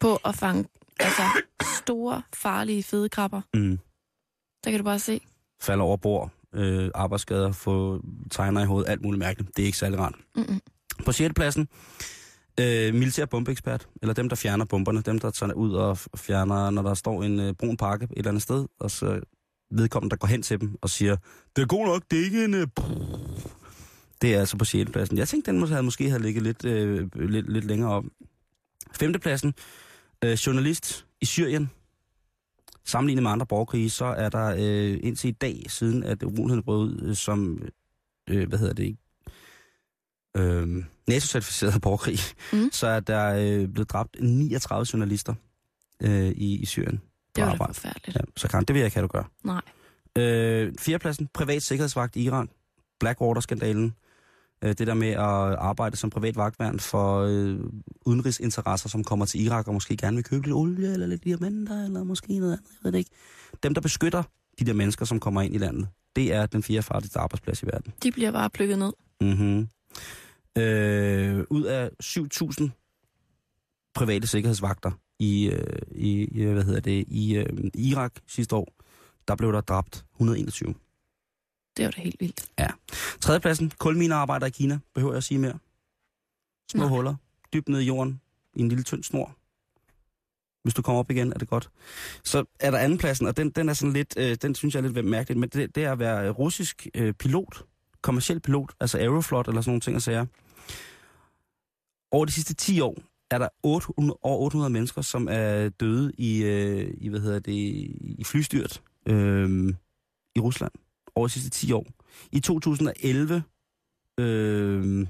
På 0.00 0.16
at 0.16 0.34
fange 0.34 0.64
altså, 1.00 1.22
store, 1.82 2.22
farlige, 2.34 2.82
fede 2.82 3.08
krabber. 3.08 3.40
Mm. 3.54 3.78
Der 4.64 4.70
kan 4.70 4.80
du 4.80 4.84
bare 4.84 4.98
se. 4.98 5.20
falder 5.60 5.84
over 5.84 5.96
bord, 5.96 6.30
øh, 6.54 6.90
arbejdsskader, 6.94 7.52
få 7.52 8.02
tegner 8.30 8.62
i 8.62 8.66
hovedet, 8.66 8.90
alt 8.90 9.02
muligt 9.02 9.18
mærkeligt. 9.18 9.56
Det 9.56 9.62
er 9.62 9.66
ikke 9.66 9.78
særlig 9.78 9.98
rart. 9.98 10.14
Mm-mm. 10.36 10.60
På 11.04 11.12
6. 11.12 11.34
pladsen, 11.34 11.68
øh, 12.60 12.94
militær 12.94 13.24
bombeekspert, 13.24 13.88
eller 14.02 14.14
dem, 14.14 14.28
der 14.28 14.36
fjerner 14.36 14.64
bomberne, 14.64 15.00
dem, 15.00 15.18
der 15.18 15.30
tager 15.30 15.52
ud 15.52 15.72
og 15.72 15.98
fjerner, 16.16 16.70
når 16.70 16.82
der 16.82 16.94
står 16.94 17.22
en 17.22 17.40
øh, 17.40 17.54
brun 17.54 17.76
pakke 17.76 18.04
et 18.04 18.10
eller 18.16 18.30
andet 18.30 18.42
sted, 18.42 18.66
og 18.80 18.90
så 18.90 19.20
vedkommende, 19.70 20.10
der 20.10 20.16
går 20.16 20.28
hen 20.28 20.42
til 20.42 20.60
dem 20.60 20.76
og 20.82 20.90
siger, 20.90 21.16
det 21.56 21.62
er 21.62 21.66
god 21.66 21.86
nok, 21.86 22.02
det 22.10 22.20
er 22.20 22.24
ikke 22.24 22.44
en... 22.44 22.54
Øh, 22.54 22.66
det 24.22 24.34
er 24.34 24.40
altså 24.40 24.56
på 24.56 24.64
6. 24.64 24.90
pladsen. 24.90 25.18
Jeg 25.18 25.28
tænkte, 25.28 25.50
den 25.50 25.60
måske 25.60 25.72
havde, 25.72 25.82
måske 25.82 26.08
havde 26.08 26.22
ligget 26.22 26.42
lidt, 26.42 26.64
øh, 26.64 27.08
lidt, 27.14 27.52
lidt 27.52 27.64
længere 27.64 27.90
op. 27.90 28.04
5. 28.94 29.12
pladsen, 29.12 29.54
øh, 30.24 30.32
journalist 30.32 31.06
i 31.20 31.24
Syrien, 31.26 31.70
Sammenlignet 32.84 33.22
med 33.22 33.30
andre 33.30 33.46
borgerkrige, 33.46 33.90
så 33.90 34.04
er 34.04 34.28
der 34.28 34.46
øh, 34.58 34.98
indtil 35.02 35.28
i 35.28 35.32
dag, 35.32 35.64
siden 35.68 36.04
at 36.04 36.22
uroligheden 36.22 36.62
brød 36.62 36.78
ud, 36.78 37.00
øh, 37.02 37.16
som, 37.16 37.62
øh, 38.30 38.48
hvad 38.48 38.58
hedder 38.58 38.74
det, 38.74 38.96
øh, 40.36 40.84
NATO-certificeret 41.08 41.82
borgerkrig, 41.82 42.18
Mm. 42.52 42.70
så 42.72 42.86
er 42.86 43.00
der 43.00 43.34
øh, 43.34 43.68
blevet 43.68 43.90
dræbt 43.90 44.16
39 44.20 44.86
journalister 44.92 45.34
øh, 46.02 46.28
i, 46.28 46.58
i 46.58 46.66
Syrien. 46.66 47.00
Det 47.36 47.44
var 47.44 47.50
arbejde. 47.50 47.74
forfærdeligt. 47.74 48.16
Ja, 48.16 48.20
så 48.36 48.48
kan 48.48 48.60
det 48.64 48.74
vil 48.74 48.80
jeg 48.80 48.86
ikke 48.86 48.96
have, 48.96 49.02
du 49.02 49.08
gør. 49.08 49.30
Nej. 49.44 49.62
Øh, 50.18 50.72
fjerdepladsen, 50.78 51.28
privat 51.34 51.62
sikkerhedsvagt 51.62 52.16
i 52.16 52.22
Iran. 52.22 52.48
Blackwater-skandalen. 53.00 53.94
Øh, 54.62 54.68
det 54.68 54.86
der 54.86 54.94
med 54.94 55.08
at 55.08 55.54
arbejde 55.58 55.96
som 55.96 56.10
privat 56.10 56.36
vagtværn 56.36 56.80
for 56.80 57.20
øh, 57.20 57.60
udenrigsinteresser, 58.06 58.88
som 58.88 59.04
kommer 59.04 59.26
til 59.26 59.44
Irak 59.44 59.68
og 59.68 59.74
måske 59.74 59.96
gerne 59.96 60.16
vil 60.16 60.24
købe 60.24 60.44
lidt 60.44 60.54
olie 60.54 60.92
eller 60.92 61.06
lidt 61.06 61.24
diamanter, 61.24 61.84
eller 61.84 62.04
måske 62.04 62.38
noget 62.38 62.52
andet, 62.52 62.70
jeg 62.70 62.78
ved 62.82 62.92
det 62.92 62.98
ikke. 62.98 63.10
Dem, 63.62 63.74
der 63.74 63.80
beskytter 63.80 64.22
de 64.58 64.64
der 64.64 64.72
mennesker, 64.72 65.04
som 65.04 65.20
kommer 65.20 65.42
ind 65.42 65.54
i 65.54 65.58
landet, 65.58 65.88
det 66.16 66.32
er 66.32 66.46
den 66.46 66.62
fjerde 66.62 66.82
farligste 66.82 67.18
arbejdsplads 67.18 67.62
i 67.62 67.66
verden. 67.66 67.92
De 68.02 68.12
bliver 68.12 68.30
bare 68.30 68.50
plukket 68.50 68.78
ned. 68.78 68.92
Mm-hmm. 69.20 69.68
Øh, 70.58 71.44
ud 71.50 71.62
af 71.62 71.90
7.000 72.02 72.70
private 73.94 74.26
sikkerhedsvagter 74.26 74.90
i, 75.18 75.50
øh, 75.50 75.76
i, 75.90 76.44
hvad 76.44 76.64
hedder 76.64 76.80
det, 76.80 77.04
i 77.08 77.36
øh, 77.36 77.70
Irak 77.74 78.12
sidste 78.28 78.56
år, 78.56 78.68
der 79.28 79.36
blev 79.36 79.52
der 79.52 79.60
dræbt 79.60 80.04
121. 80.14 80.74
Det 81.76 81.84
var 81.84 81.90
da 81.90 82.00
helt 82.00 82.20
vildt. 82.20 82.50
Tredjepladsen, 83.20 83.72
kulminearbejder 83.78 84.46
i 84.46 84.50
Kina, 84.50 84.78
behøver 84.94 85.12
jeg 85.12 85.16
at 85.16 85.24
sige 85.24 85.38
mere. 85.38 85.58
Små 86.70 86.82
Nej. 86.82 86.88
huller, 86.88 87.14
dybt 87.52 87.68
ned 87.68 87.80
i 87.80 87.84
jorden, 87.84 88.20
i 88.54 88.60
en 88.60 88.68
lille 88.68 88.84
tynd 88.84 89.02
snor. 89.02 89.36
Hvis 90.62 90.74
du 90.74 90.82
kommer 90.82 90.98
op 90.98 91.10
igen, 91.10 91.32
er 91.32 91.38
det 91.38 91.48
godt. 91.48 91.70
Så 92.24 92.44
er 92.60 92.70
der 92.70 92.78
andenpladsen, 92.78 93.26
og 93.26 93.36
den, 93.36 93.50
den 93.50 93.68
er 93.68 93.72
sådan 93.72 93.92
lidt, 93.92 94.14
øh, 94.16 94.36
den 94.42 94.54
synes 94.54 94.74
jeg 94.74 94.84
er 94.84 94.88
lidt 94.88 95.06
mærkeligt, 95.06 95.40
men 95.40 95.48
det, 95.48 95.74
det 95.74 95.84
er 95.84 95.92
at 95.92 95.98
være 95.98 96.30
russisk 96.30 96.86
øh, 96.94 97.14
pilot, 97.14 97.64
kommersiel 98.02 98.40
pilot, 98.40 98.72
altså 98.80 98.98
Aeroflot 98.98 99.48
eller 99.48 99.60
sådan 99.60 99.70
nogle 99.70 99.80
ting 99.80 99.96
at 99.96 100.02
sige. 100.02 100.28
Over 102.10 102.24
de 102.24 102.32
sidste 102.32 102.54
10 102.54 102.80
år 102.80 102.98
er 103.30 103.38
der 103.38 103.48
800, 103.62 104.18
over 104.22 104.38
800 104.38 104.70
mennesker, 104.70 105.02
som 105.02 105.28
er 105.30 105.68
døde 105.68 106.12
i, 106.18 106.42
øh, 106.42 106.94
i 106.98 107.08
hvad 107.08 107.20
hedder 107.20 107.38
det, 107.38 107.52
i 107.52 108.24
flystyrt 108.24 108.82
øh, 109.06 109.74
i 110.36 110.40
Rusland 110.40 110.72
over 111.14 111.26
de 111.26 111.32
sidste 111.32 111.50
10 111.50 111.72
år. 111.72 111.86
I 112.32 112.40
2011 112.40 113.42
øh, 114.18 115.06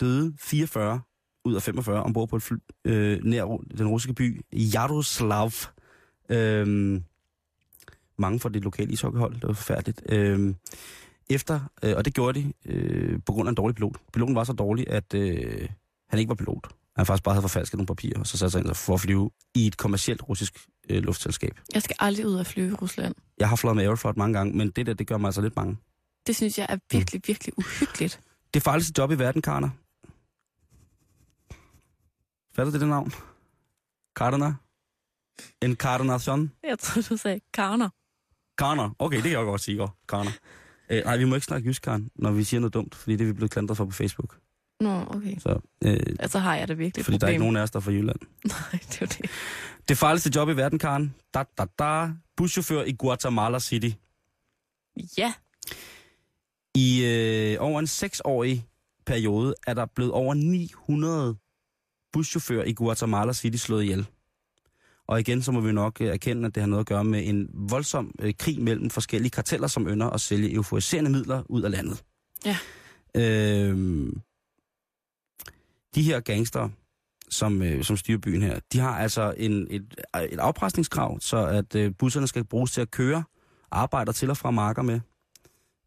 døde 0.00 0.34
44 0.38 1.00
ud 1.44 1.54
af 1.54 1.62
45 1.62 2.02
ombord 2.02 2.28
på 2.28 2.36
et 2.36 2.42
fly 2.42 2.56
øh, 2.84 3.24
nær 3.24 3.44
den 3.78 3.88
russiske 3.88 4.14
by 4.14 4.40
Yaroslav. 4.74 5.50
Øh, 6.28 7.00
mange 8.18 8.40
fra 8.40 8.48
det 8.48 8.64
lokale 8.64 8.92
ishockeyhold, 8.92 9.34
det 9.34 9.46
var 9.46 9.52
forfærdeligt. 9.52 10.02
Øh, 10.08 10.54
efter, 11.30 11.60
øh, 11.82 11.96
og 11.96 12.04
det 12.04 12.14
gjorde 12.14 12.40
de 12.40 12.52
øh, 12.64 13.18
på 13.26 13.32
grund 13.32 13.48
af 13.48 13.50
en 13.50 13.56
dårlig 13.56 13.74
pilot. 13.74 13.96
Piloten 14.12 14.34
var 14.34 14.44
så 14.44 14.52
dårlig, 14.52 14.90
at 14.90 15.14
øh, 15.14 15.68
han 16.08 16.18
ikke 16.18 16.28
var 16.28 16.34
pilot. 16.34 16.68
Han 16.96 17.06
faktisk 17.06 17.24
bare 17.24 17.34
havde 17.34 17.42
forfalsket 17.42 17.78
nogle 17.78 17.86
papirer, 17.86 18.20
og 18.20 18.26
så 18.26 18.38
satte 18.38 18.50
sig 18.50 18.58
ind 18.58 18.74
for 18.74 18.94
at 18.94 19.00
flyve 19.00 19.30
i 19.54 19.66
et 19.66 19.76
kommercielt 19.76 20.28
russisk 20.28 20.58
øh, 20.90 21.02
luftselskab. 21.02 21.60
Jeg 21.74 21.82
skal 21.82 21.96
aldrig 21.98 22.26
ud 22.26 22.34
og 22.34 22.46
flyve 22.46 22.70
i 22.70 22.74
Rusland. 22.74 23.14
Jeg 23.38 23.48
har 23.48 23.56
fløjet 23.56 23.76
med 23.76 23.84
Aeroflot 23.84 24.16
mange 24.16 24.38
gange, 24.38 24.56
men 24.56 24.70
det 24.70 24.86
der, 24.86 24.94
det 24.94 25.06
gør 25.06 25.16
mig 25.18 25.28
altså 25.28 25.40
lidt 25.40 25.54
bange. 25.54 25.76
Det 26.26 26.36
synes 26.36 26.58
jeg 26.58 26.66
er 26.68 26.74
Mm. 26.76 26.80
virkelig, 26.92 27.22
virkelig 27.26 27.58
uhyggeligt. 27.58 28.20
Det 28.54 28.62
farligste 28.62 28.92
job 28.98 29.10
i 29.10 29.14
verden, 29.18 29.42
Karner. 29.42 29.70
Fatter 32.54 32.70
det 32.72 32.80
det 32.80 32.88
navn? 32.88 33.12
Karner? 34.16 34.54
En 35.62 35.76
Karnation? 35.76 36.52
Jeg 36.64 36.78
tror 36.78 37.02
du 37.02 37.16
sagde 37.16 37.40
karner. 37.54 37.88
Karner. 38.58 38.90
Okay, 38.98 39.16
det 39.16 39.22
kan 39.22 39.32
jeg 39.32 39.44
godt 39.44 39.60
sige, 39.60 39.76
godt. 39.78 39.90
Karner. 40.08 40.30
Øh, 40.90 41.04
nej, 41.04 41.16
vi 41.16 41.24
må 41.24 41.34
ikke 41.34 41.44
snakke 41.44 41.68
jysk, 41.68 41.82
Karen, 41.82 42.10
når 42.14 42.30
vi 42.30 42.44
siger 42.44 42.60
noget 42.60 42.74
dumt, 42.74 42.94
fordi 42.94 43.12
det 43.16 43.20
er 43.20 43.26
vi 43.26 43.32
blevet 43.32 43.50
klandret 43.50 43.76
for 43.76 43.84
på 43.84 43.90
Facebook. 43.90 44.38
Nå, 44.80 45.04
okay. 45.08 45.38
Så, 45.38 45.60
øh, 45.84 46.00
Altså 46.18 46.38
har 46.38 46.56
jeg 46.56 46.68
det 46.68 46.78
virkelig 46.78 47.04
fordi 47.04 47.16
der 47.18 47.26
er 47.26 47.28
problem. 47.28 47.32
ikke 47.32 47.42
nogen 47.44 47.56
af 47.56 47.62
os, 47.62 47.70
der 47.70 47.76
er 47.78 47.80
fra 47.80 47.90
Jylland. 47.92 48.18
Nej, 48.44 48.80
det 48.90 49.02
er 49.02 49.06
det. 49.06 49.30
Det 49.88 49.98
farligste 49.98 50.30
job 50.36 50.48
i 50.48 50.52
verden, 50.56 50.78
Karen. 50.78 51.14
Da, 51.34 51.44
da, 51.58 51.64
da. 51.78 52.08
Buschauffør 52.36 52.82
i 52.82 52.92
Guatemala 52.92 53.58
City. 53.58 53.90
Ja, 55.18 55.32
I 56.74 57.04
øh, 57.04 57.56
over 57.60 57.80
en 57.80 57.86
seksårig 57.86 58.66
periode 59.06 59.54
er 59.66 59.74
der 59.74 59.86
blevet 59.86 60.12
over 60.12 60.34
900 60.34 61.36
buschauffører 62.12 62.64
i 62.64 62.72
Guatemala 62.72 63.32
City 63.32 63.56
slået 63.56 63.82
ihjel. 63.82 64.06
Og 65.08 65.20
igen, 65.20 65.42
så 65.42 65.52
må 65.52 65.60
vi 65.60 65.72
nok 65.72 66.00
øh, 66.00 66.08
erkende, 66.08 66.46
at 66.46 66.54
det 66.54 66.60
har 66.62 66.68
noget 66.68 66.80
at 66.80 66.86
gøre 66.86 67.04
med 67.04 67.28
en 67.28 67.48
voldsom 67.54 68.14
øh, 68.18 68.34
krig 68.38 68.60
mellem 68.60 68.90
forskellige 68.90 69.30
karteller, 69.30 69.68
som 69.68 69.88
ønsker 69.88 70.06
at 70.10 70.20
sælge 70.20 70.52
euforiserende 70.54 71.10
midler 71.10 71.42
ud 71.48 71.62
af 71.62 71.70
landet. 71.70 72.04
Ja. 72.44 72.56
Øhm, 73.16 74.20
de 75.94 76.02
her 76.02 76.20
gangster, 76.20 76.68
som, 77.28 77.62
øh, 77.62 77.84
som 77.84 77.96
styrer 77.96 78.18
byen 78.18 78.42
her, 78.42 78.60
de 78.72 78.78
har 78.78 78.98
altså 78.98 79.34
en, 79.36 79.66
et, 79.70 79.94
et 80.30 80.38
afpresningskrav, 80.38 81.20
så 81.20 81.46
at 81.46 81.74
øh, 81.74 81.94
busserne 81.98 82.26
skal 82.26 82.44
bruges 82.44 82.72
til 82.72 82.80
at 82.80 82.90
køre 82.90 83.24
arbejder 83.70 84.12
til 84.12 84.30
og 84.30 84.36
fra 84.36 84.50
marker 84.50 84.82
med 84.82 85.00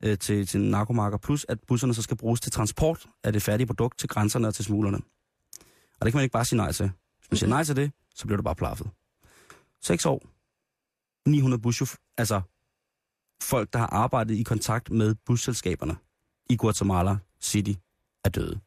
øh, 0.04 0.18
til, 0.18 0.48
til 0.48 0.62
narkomarker, 0.62 1.18
plus 1.18 1.46
at 1.50 1.60
busserne 1.68 1.94
så 1.94 2.02
skal 2.02 2.18
bruges 2.18 2.42
til 2.42 2.52
transport 2.52 3.06
af 3.24 3.34
det 3.34 3.42
færdige 3.42 3.68
produkt 3.68 4.00
til 4.00 4.10
grænserne 4.10 4.48
og 4.48 4.56
til 4.56 4.66
smuglerne. 4.66 4.98
Og 6.00 6.06
det 6.06 6.14
kan 6.14 6.18
man 6.18 6.24
ikke 6.24 6.34
bare 6.34 6.46
sige 6.46 6.58
nej 6.58 6.72
til. 6.72 6.92
Hvis 7.20 7.32
man 7.32 7.38
siger 7.38 7.50
nej 7.50 7.64
til 7.64 7.76
det, 7.76 7.92
så 8.16 8.26
bliver 8.26 8.38
du 8.38 8.44
bare 8.44 8.56
plaffet. 8.56 8.90
6 9.82 10.06
år, 10.06 10.22
900 11.30 11.62
buschauffør, 11.62 11.98
altså 12.18 12.42
folk, 13.44 13.74
der 13.74 13.80
har 13.80 13.88
arbejdet 13.88 14.36
i 14.36 14.44
kontakt 14.44 14.92
med 14.92 15.16
busselskaberne 15.26 15.96
i 16.50 16.56
Guatemala 16.56 17.18
City, 17.42 17.72
er 18.26 18.30
døde. 18.30 18.60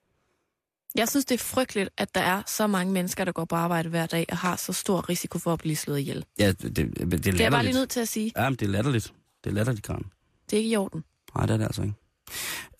Jeg 0.96 1.08
synes, 1.08 1.24
det 1.24 1.34
er 1.34 1.44
frygteligt, 1.44 1.90
at 1.98 2.14
der 2.14 2.20
er 2.20 2.42
så 2.46 2.66
mange 2.66 2.92
mennesker, 2.92 3.24
der 3.24 3.32
går 3.32 3.44
på 3.44 3.56
arbejde 3.56 3.88
hver 3.88 4.06
dag 4.06 4.26
og 4.28 4.36
har 4.36 4.56
så 4.56 4.72
stor 4.72 5.08
risiko 5.08 5.38
for 5.38 5.52
at 5.52 5.58
blive 5.58 5.76
slået 5.76 5.98
ihjel. 5.98 6.24
Ja, 6.38 6.48
det, 6.48 6.62
det, 6.62 6.76
det 6.76 6.86
er 6.86 6.90
latterligt. 7.06 7.24
Det 7.24 7.40
er 7.40 7.44
jeg 7.44 7.52
bare 7.52 7.62
lige 7.64 7.74
nødt 7.74 7.90
til 7.90 8.00
at 8.00 8.08
sige. 8.08 8.32
Ja, 8.36 8.50
men 8.50 8.56
det 8.56 8.66
er 8.66 8.70
latterligt. 8.70 9.12
Det 9.44 9.50
er 9.50 9.54
latterligt, 9.54 9.86
Karen. 9.86 10.06
Det 10.50 10.56
er 10.56 10.58
ikke 10.58 10.70
i 10.70 10.76
orden. 10.76 11.04
Nej, 11.34 11.46
det 11.46 11.52
er 11.54 11.58
det 11.58 11.64
altså 11.64 11.82
ikke. 11.82 11.94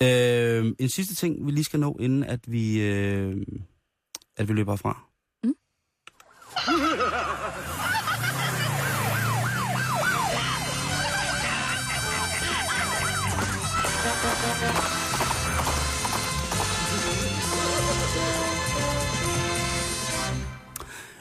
Øh, 0.03 0.75
en 0.79 0.89
sidste 0.89 1.15
ting, 1.15 1.47
vi 1.47 1.51
lige 1.51 1.65
skal 1.65 1.81
nå, 1.81 1.97
inden 2.01 2.25
at 2.25 2.41
vi, 2.53 2.81
øh, 2.81 3.47
at 4.37 4.49
vi 4.49 4.53
løber 4.53 4.77
fra. 4.77 5.05
Mm. 5.45 5.55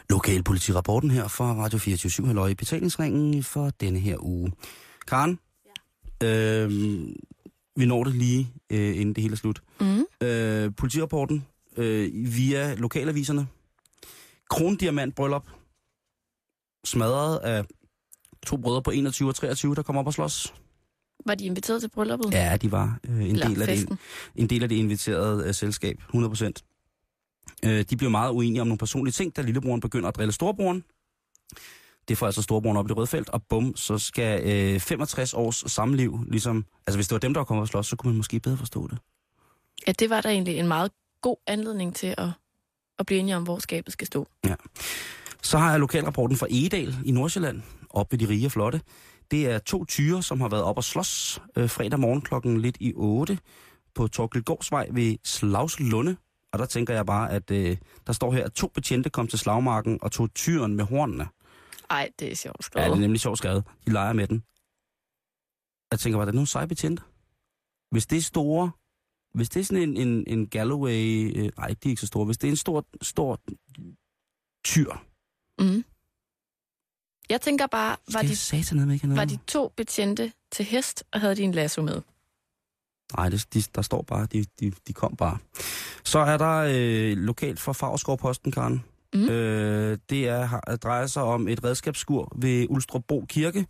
Lokalpolitirapporten 0.10 1.12
her 1.12 1.28
fra 1.28 1.54
Radio 1.54 1.78
24 1.78 2.28
Halløj 2.28 2.48
i 2.48 2.56
betalingsringen 2.56 3.44
for 3.44 3.70
denne 3.70 4.00
her 4.00 4.18
uge. 4.20 4.52
Karen, 5.08 5.40
ja. 6.22 6.28
øh, 6.28 6.70
vi 7.76 7.86
når 7.86 8.04
det 8.04 8.16
lige, 8.16 8.50
øh, 8.70 8.98
inden 9.00 9.16
det 9.16 9.22
hele 9.22 9.34
er 9.34 9.38
slut. 9.38 9.62
Mm. 9.80 10.28
Øh, 10.28 10.72
politirapporten 10.78 11.46
øh, 11.78 12.12
via 12.14 12.76
lokalaviserne. 12.76 13.48
Krondiamant 14.50 15.16
bryllup. 15.16 15.50
Smadret 16.86 17.38
af 17.38 17.66
to 18.46 18.58
brødre 18.58 18.82
på 18.82 18.92
21 18.92 19.30
og 19.30 19.36
23, 19.36 19.76
der 19.76 19.82
kommer 19.82 20.00
op 20.00 20.08
og 20.08 20.14
slås. 20.14 20.54
Var 21.26 21.36
de 21.36 21.46
inviteret 21.46 21.82
til 21.82 21.90
brylluppet? 21.90 22.34
Ja, 22.34 22.58
de 22.62 22.72
var 22.72 23.00
øh, 23.10 23.16
en, 23.16 23.22
Eller 23.22 23.48
del 23.48 23.62
af 23.62 23.68
det, 23.68 23.98
en 24.36 24.50
del 24.50 24.64
af 24.64 24.70
det 24.70 24.76
inviterede 24.76 25.48
øh, 25.48 25.54
selskab, 25.54 25.98
100 26.00 26.30
Øh, 27.66 27.86
de 27.90 27.98
blev 27.98 28.12
meget 28.12 28.32
uenige 28.32 28.62
om 28.62 28.68
nogle 28.68 28.78
personlige 28.78 29.12
ting, 29.12 29.36
da 29.36 29.42
lillebroren 29.42 29.82
begynder 29.82 30.10
at 30.10 30.16
drille 30.16 30.32
storebroren. 30.32 30.84
Det 32.08 32.18
får 32.18 32.26
altså 32.26 32.42
storebroren 32.42 32.78
op 32.78 32.86
i 32.86 32.90
det 32.90 32.98
røde 32.98 33.08
felt, 33.08 33.30
og 33.30 33.44
bum, 33.44 33.76
så 33.76 33.98
skal 33.98 34.50
øh, 34.76 34.80
65 34.80 35.34
års 35.34 35.72
samliv, 35.72 36.20
ligesom... 36.28 36.66
Altså, 36.88 36.98
hvis 36.98 37.08
det 37.08 37.16
var 37.16 37.20
dem, 37.20 37.34
der 37.34 37.40
var 37.40 37.46
kommet 37.46 37.62
og 37.62 37.68
slås, 37.68 37.88
så 37.88 37.96
kunne 37.96 38.10
man 38.10 38.18
måske 38.18 38.40
bedre 38.40 38.58
forstå 38.58 38.88
det. 38.88 38.98
Ja, 39.88 39.92
det 39.92 40.10
var 40.10 40.22
der 40.22 40.30
egentlig 40.30 40.58
en 40.58 40.68
meget 40.68 40.92
god 41.22 41.36
anledning 41.48 41.96
til 41.96 42.16
at, 42.18 42.30
at 43.00 43.06
blive 43.06 43.20
enige 43.20 43.36
om, 43.36 43.44
hvor 43.44 43.60
skabet 43.60 43.94
skal 43.94 44.08
stå. 44.08 44.28
Så 45.42 45.58
har 45.58 45.72
jeg 45.72 45.80
lokalrapporten 45.80 46.38
fra 46.38 46.48
Egedal 46.50 46.96
i 47.06 47.12
Nordsjælland, 47.12 47.62
op 47.90 48.12
ved 48.12 48.20
de 48.20 48.30
rige 48.30 48.46
og 48.46 48.52
flotte. 48.52 48.82
Det 49.32 49.50
er 49.50 49.60
to 49.60 49.86
tyre, 49.86 50.24
som 50.24 50.42
har 50.42 50.50
været 50.50 50.64
op 50.64 50.78
og 50.78 50.84
slås 50.84 51.42
øh, 51.56 51.70
fredag 51.70 52.00
morgen 52.00 52.22
klokken 52.22 52.62
lidt 52.62 52.78
i 52.80 52.94
8 52.96 53.38
på 53.96 54.08
Torkelgårdsvej 54.08 54.88
ved 54.92 55.16
Slagslunde. 55.24 56.18
Og 56.56 56.60
der 56.60 56.66
tænker 56.66 56.94
jeg 56.94 57.06
bare, 57.06 57.32
at 57.32 57.52
øh, 57.52 57.78
der 58.08 58.14
står 58.14 58.32
her, 58.34 58.46
at 58.46 58.54
to 58.54 58.68
betjente 58.68 59.10
kom 59.10 59.28
til 59.28 59.40
slagmarken 59.40 60.00
og 60.02 60.12
tog 60.12 60.34
tyren 60.34 60.76
med 60.76 60.86
hornene. 60.86 61.28
Ej, 61.90 62.10
det 62.20 62.32
er 62.32 62.36
sjovt 62.36 62.58
Ja, 62.60 62.62
skrevet. 62.64 62.90
det 62.92 62.96
er 62.98 63.02
nemlig 63.02 63.22
sjovt 63.22 63.38
skrevet. 63.38 63.64
De 63.86 63.92
leger 63.92 64.14
med 64.14 64.28
den. 64.28 64.44
Jeg 65.92 66.00
tænker 66.00 66.18
bare, 66.18 66.26
det 66.26 66.32
er 66.32 66.36
nogle 66.36 66.48
seje 66.48 66.68
betjente. 66.68 67.04
Hvis 67.92 68.06
det 68.08 68.18
er 68.18 68.22
store, 68.22 68.72
hvis 69.34 69.50
det 69.50 69.60
er 69.60 69.64
sådan 69.64 69.84
en, 69.90 69.98
en, 69.98 70.24
en 70.28 70.48
Galloway, 70.48 71.34
øh, 71.38 71.50
nej, 71.58 71.68
de 71.68 71.74
er 71.84 71.90
ikke 71.90 72.00
så 72.02 72.08
store, 72.08 72.26
hvis 72.26 72.38
det 72.38 72.48
er 72.48 72.52
en 72.52 72.58
stor, 72.58 72.86
stor 73.02 73.40
tyr, 74.66 74.92
Mm. 75.60 75.84
Jeg 77.30 77.42
tænker 77.42 77.68
bare, 77.68 77.98
var 78.14 78.22
de, 78.22 78.36
satan 78.36 78.92
ikke 78.92 79.16
var 79.16 79.26
de 79.26 79.38
to 79.48 79.74
betjente 79.78 80.32
til 80.52 80.66
hest, 80.66 81.04
og 81.12 81.22
havde 81.22 81.36
de 81.36 81.42
en 81.44 81.52
lasso 81.52 81.82
med? 81.82 82.02
Nej, 83.18 83.30
det, 83.30 83.46
de, 83.54 83.62
der 83.76 83.82
står 83.82 84.02
bare, 84.02 84.26
de, 84.34 84.46
de, 84.60 84.72
de 84.88 84.94
kom 84.94 85.16
bare. 85.16 85.38
Så 86.04 86.20
er 86.20 86.38
der 86.38 86.66
øh, 86.74 87.18
lokalt 87.18 87.60
fra 87.60 87.74
Favrskov-posten, 87.74 88.52
Karen. 88.52 88.84
Mm. 89.14 89.30
Øh, 89.30 89.98
det 90.10 90.28
er, 90.28 90.46
har- 90.46 90.78
drejer 90.84 91.08
sig 91.08 91.24
om 91.24 91.48
et 91.48 91.64
redskabsskur 91.64 92.32
ved 92.36 92.66
Ulstrupbo 92.70 93.26
Kirke, 93.30 93.66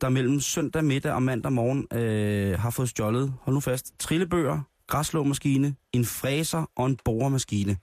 der 0.00 0.08
mellem 0.08 0.40
søndag 0.40 0.84
middag 0.84 1.12
og 1.12 1.22
mandag 1.22 1.52
morgen 1.52 1.86
øh, 2.00 2.58
har 2.58 2.70
fået 2.70 2.88
stjålet, 2.88 3.34
hold 3.40 3.54
nu 3.54 3.60
fast, 3.60 3.92
trillebøger, 3.98 4.60
græslåmaskine, 4.86 5.74
en 5.92 6.04
fræser 6.04 6.70
og 6.76 6.86
en 6.86 6.98
boremaskine. 7.04 7.76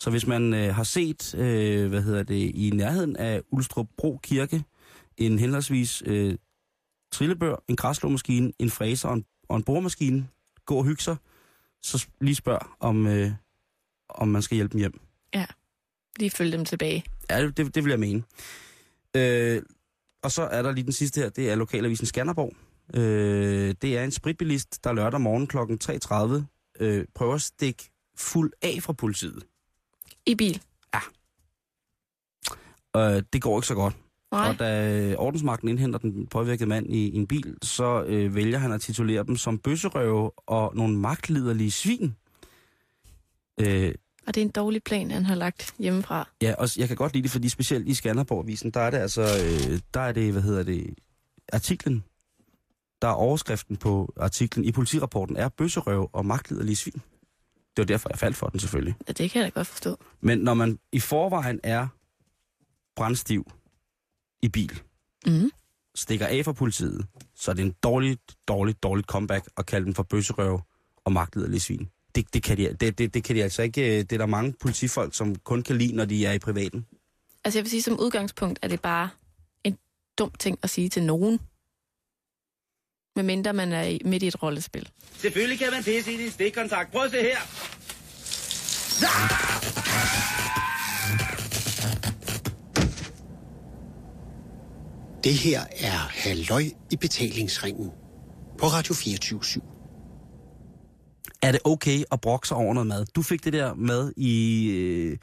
Så 0.00 0.10
hvis 0.10 0.26
man 0.26 0.54
øh, 0.54 0.74
har 0.74 0.84
set, 0.84 1.34
øh, 1.34 1.88
hvad 1.88 2.02
hedder 2.02 2.22
det, 2.22 2.34
i 2.54 2.70
nærheden 2.74 3.16
af 3.16 3.40
Ulstrupbro 3.50 4.20
Kirke, 4.22 4.64
en 5.16 5.38
henholdsvis 5.38 6.02
øh, 6.06 6.34
trillebør, 7.12 7.56
en 7.68 7.76
græslåmaskine, 7.76 8.52
en 8.58 8.70
fræser 8.70 9.08
og 9.08 9.14
en, 9.14 9.24
og 9.48 9.56
en 9.56 9.62
boremaskine, 9.62 10.28
gå 10.66 10.76
og 10.76 10.84
hygge 10.84 11.02
sig, 11.02 11.16
så 11.82 12.06
lige 12.20 12.34
spørg, 12.34 12.60
om, 12.80 13.06
øh, 13.06 13.30
om 14.08 14.28
man 14.28 14.42
skal 14.42 14.54
hjælpe 14.54 14.72
dem 14.72 14.78
hjem. 14.78 15.00
Lige 16.18 16.30
følge 16.30 16.52
dem 16.52 16.64
tilbage. 16.64 17.04
Ja, 17.30 17.46
det, 17.46 17.74
det, 17.74 17.84
vil 17.84 17.90
jeg 17.90 18.00
mene. 18.00 18.22
Øh, 19.16 19.62
og 20.22 20.32
så 20.32 20.42
er 20.42 20.62
der 20.62 20.72
lige 20.72 20.84
den 20.84 20.92
sidste 20.92 21.20
her, 21.20 21.28
det 21.28 21.50
er 21.50 21.54
lokalavisen 21.54 22.06
Skanderborg. 22.06 22.56
Øh, 22.94 23.74
det 23.82 23.98
er 23.98 24.04
en 24.04 24.10
spritbilist, 24.10 24.84
der 24.84 24.92
lørdag 24.92 25.20
morgen 25.20 25.46
kl. 25.46 25.56
3.30 25.58 26.84
øh, 26.84 27.06
prøver 27.14 27.34
at 27.34 27.42
stikke 27.42 27.90
fuld 28.16 28.52
af 28.62 28.78
fra 28.82 28.92
politiet. 28.92 29.42
I 30.26 30.34
bil. 30.34 30.62
Øh, 32.96 33.22
det 33.32 33.42
går 33.42 33.58
ikke 33.58 33.66
så 33.66 33.74
godt. 33.74 33.96
Nej. 34.36 34.48
Og 34.48 34.58
da 34.58 35.14
ordensmagten 35.18 35.68
indhenter 35.68 35.98
den 35.98 36.26
påvirkede 36.26 36.68
mand 36.68 36.86
i, 36.94 37.08
i 37.08 37.16
en 37.16 37.26
bil, 37.26 37.54
så 37.62 38.04
øh, 38.06 38.34
vælger 38.34 38.58
han 38.58 38.72
at 38.72 38.80
titulere 38.80 39.24
dem 39.24 39.36
som 39.36 39.58
bøsserøve 39.58 40.30
og 40.46 40.76
nogle 40.76 40.96
magtliderlige 40.98 41.70
svin. 41.70 42.16
Øh, 43.60 43.94
Og 44.26 44.34
det 44.34 44.40
er 44.40 44.44
en 44.44 44.50
dårlig 44.50 44.82
plan, 44.82 45.10
han 45.10 45.24
har 45.24 45.34
lagt 45.34 45.74
hjemmefra. 45.78 46.28
Ja, 46.42 46.54
og 46.58 46.68
jeg 46.76 46.88
kan 46.88 46.96
godt 46.96 47.12
lide 47.12 47.22
det, 47.22 47.30
fordi 47.30 47.48
specielt 47.48 47.88
i 47.88 47.94
Skanderborg-avisen, 47.94 48.70
der 48.70 48.80
er 48.80 48.90
det 48.90 48.98
altså, 48.98 49.22
øh, 49.22 49.80
der 49.94 50.00
er 50.00 50.12
det, 50.12 50.32
hvad 50.32 50.42
hedder 50.42 50.62
det, 50.62 50.94
artiklen, 51.52 52.04
der 53.02 53.08
er 53.08 53.12
overskriften 53.12 53.76
på 53.76 54.12
artiklen 54.16 54.64
i 54.64 54.72
politirapporten, 54.72 55.36
er 55.36 55.48
bøsserøv 55.48 56.10
og 56.12 56.26
magtliderlige 56.26 56.76
svin. 56.76 56.92
Det 57.76 57.82
var 57.82 57.84
derfor, 57.84 58.08
jeg 58.12 58.18
faldt 58.18 58.36
for 58.36 58.46
den 58.46 58.60
selvfølgelig. 58.60 58.94
Ja, 59.08 59.12
det 59.12 59.30
kan 59.30 59.42
jeg 59.42 59.52
da 59.52 59.58
godt 59.58 59.66
forstå. 59.66 59.96
Men 60.20 60.38
når 60.38 60.54
man 60.54 60.78
i 60.92 61.00
forvejen 61.00 61.60
er 61.62 61.86
brændstiv 62.96 63.50
i 64.42 64.48
bil, 64.48 64.80
Mm. 65.26 65.50
stikker 65.94 66.26
af 66.26 66.44
fra 66.44 66.52
politiet, 66.52 67.06
så 67.36 67.50
er 67.50 67.54
det 67.54 67.62
en 67.62 67.74
dårligt, 67.82 68.20
dårligt, 68.48 68.82
dårligt 68.82 69.08
comeback 69.08 69.48
at 69.56 69.66
kalde 69.66 69.84
dem 69.86 69.94
for 69.94 70.02
bøsserøv 70.02 70.60
og 71.04 71.12
magtliderlige 71.12 71.60
svin. 71.60 71.88
Det, 72.14 72.34
det, 72.34 72.42
kan 72.42 72.56
de, 72.56 72.76
det, 72.80 72.98
det, 72.98 73.14
det 73.14 73.24
kan 73.24 73.36
de 73.36 73.42
altså 73.42 73.62
ikke. 73.62 73.80
øh, 73.82 73.98
Det 74.00 74.12
er 74.12 74.18
der 74.18 74.26
mange 74.26 74.54
politifolk, 74.60 75.14
som 75.14 75.36
kun 75.36 75.62
kan 75.62 75.78
lide, 75.78 75.92
når 75.96 76.04
de 76.04 76.26
er 76.26 76.32
i 76.32 76.38
privaten. 76.38 76.86
Altså 77.44 77.58
jeg 77.58 77.64
vil 77.64 77.70
sige, 77.70 77.82
som 77.82 78.00
udgangspunkt 78.00 78.58
er 78.62 78.68
det 78.68 78.80
bare 78.82 79.08
en 79.64 79.78
dum 80.18 80.30
ting 80.30 80.58
at 80.62 80.70
sige 80.70 80.88
til 80.88 81.02
nogen. 81.02 81.40
Medmindre 83.16 83.52
man 83.52 83.72
er 83.72 83.82
i, 83.82 84.00
midt 84.04 84.22
i 84.22 84.26
et 84.26 84.42
rollespil. 84.42 84.88
Selvfølgelig 85.16 85.58
kan 85.58 85.68
man 85.72 85.84
pisse 85.84 86.12
i 86.12 86.16
din 86.16 86.30
stikkontakt. 86.30 86.92
Prøv 86.92 87.02
at 87.04 87.10
se 87.10 87.20
her. 87.22 87.38
Det 95.24 95.34
her 95.34 95.60
er 95.80 95.98
Halløj 95.98 96.62
i 96.90 96.96
betalingsringen 96.96 97.90
på 98.58 98.66
Radio 98.66 98.94
24 98.94 99.40
Er 101.42 101.52
det 101.52 101.60
okay 101.64 102.02
at 102.12 102.20
brokke 102.20 102.48
sig 102.48 102.56
over 102.56 102.74
noget 102.74 102.86
mad? 102.86 103.06
Du 103.14 103.22
fik 103.22 103.44
det 103.44 103.52
der 103.52 103.74
mad 103.74 104.12
i... 104.16 104.66
Øh, 104.70 105.16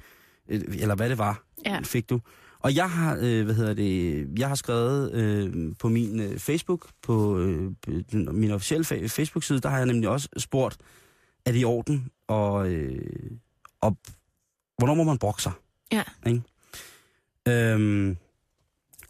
eller 0.80 0.96
hvad 0.96 1.10
det 1.10 1.18
var, 1.18 1.44
Ja. 1.66 1.80
fik 1.84 2.10
du. 2.10 2.20
Og 2.60 2.76
jeg 2.76 2.92
har, 2.92 3.18
øh, 3.22 3.46
hvad 3.46 3.56
hedder 3.56 3.74
det, 3.74 4.28
jeg 4.40 4.48
har 4.48 4.56
skrevet 4.56 5.12
øh, 5.14 5.74
på 5.80 5.90
min 5.90 6.20
øh, 6.20 6.40
Facebook, 6.40 6.90
på 7.02 7.38
øh, 7.40 7.72
min 8.32 8.52
officielle 8.52 8.86
fa- 8.86 9.08
Facebook-side, 9.08 9.60
der 9.60 9.70
har 9.70 9.78
jeg 9.78 9.86
nemlig 9.86 10.10
også 10.10 10.30
spurgt, 10.38 10.78
er 11.46 11.52
det 11.52 11.60
i 11.60 11.64
orden, 11.64 12.10
og, 12.28 12.68
øh, 12.70 13.32
og 13.82 13.98
hvornår 14.78 14.94
må 14.94 15.04
man 15.04 15.18
brokke 15.18 15.42
sig? 15.42 15.52
Ja. 15.92 16.04
Ikke? 16.28 16.42
Øhm, 17.48 18.18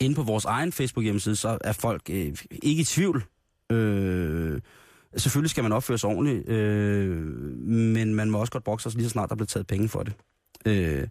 inde 0.05 0.15
på 0.15 0.23
vores 0.23 0.45
egen 0.45 0.71
Facebook-hjemmeside, 0.71 1.35
så 1.35 1.57
er 1.61 1.71
folk 1.71 2.01
øh, 2.09 2.37
ikke 2.63 2.81
i 2.81 2.85
tvivl. 2.85 3.23
Øh, 3.71 4.61
selvfølgelig 5.17 5.49
skal 5.49 5.63
man 5.63 5.71
opføre 5.71 5.97
sig 5.97 6.09
ordentligt, 6.09 6.49
øh, 6.49 7.17
men 7.67 8.15
man 8.15 8.29
må 8.29 8.37
også 8.37 8.51
godt 8.51 8.63
brokke 8.63 8.83
sig, 8.83 8.93
lige 8.95 9.05
så 9.05 9.09
snart 9.09 9.29
der 9.29 9.35
bliver 9.35 9.47
taget 9.47 9.67
penge 9.67 9.89
for 9.89 10.03
det. 10.03 10.13
Øh, 10.65 11.07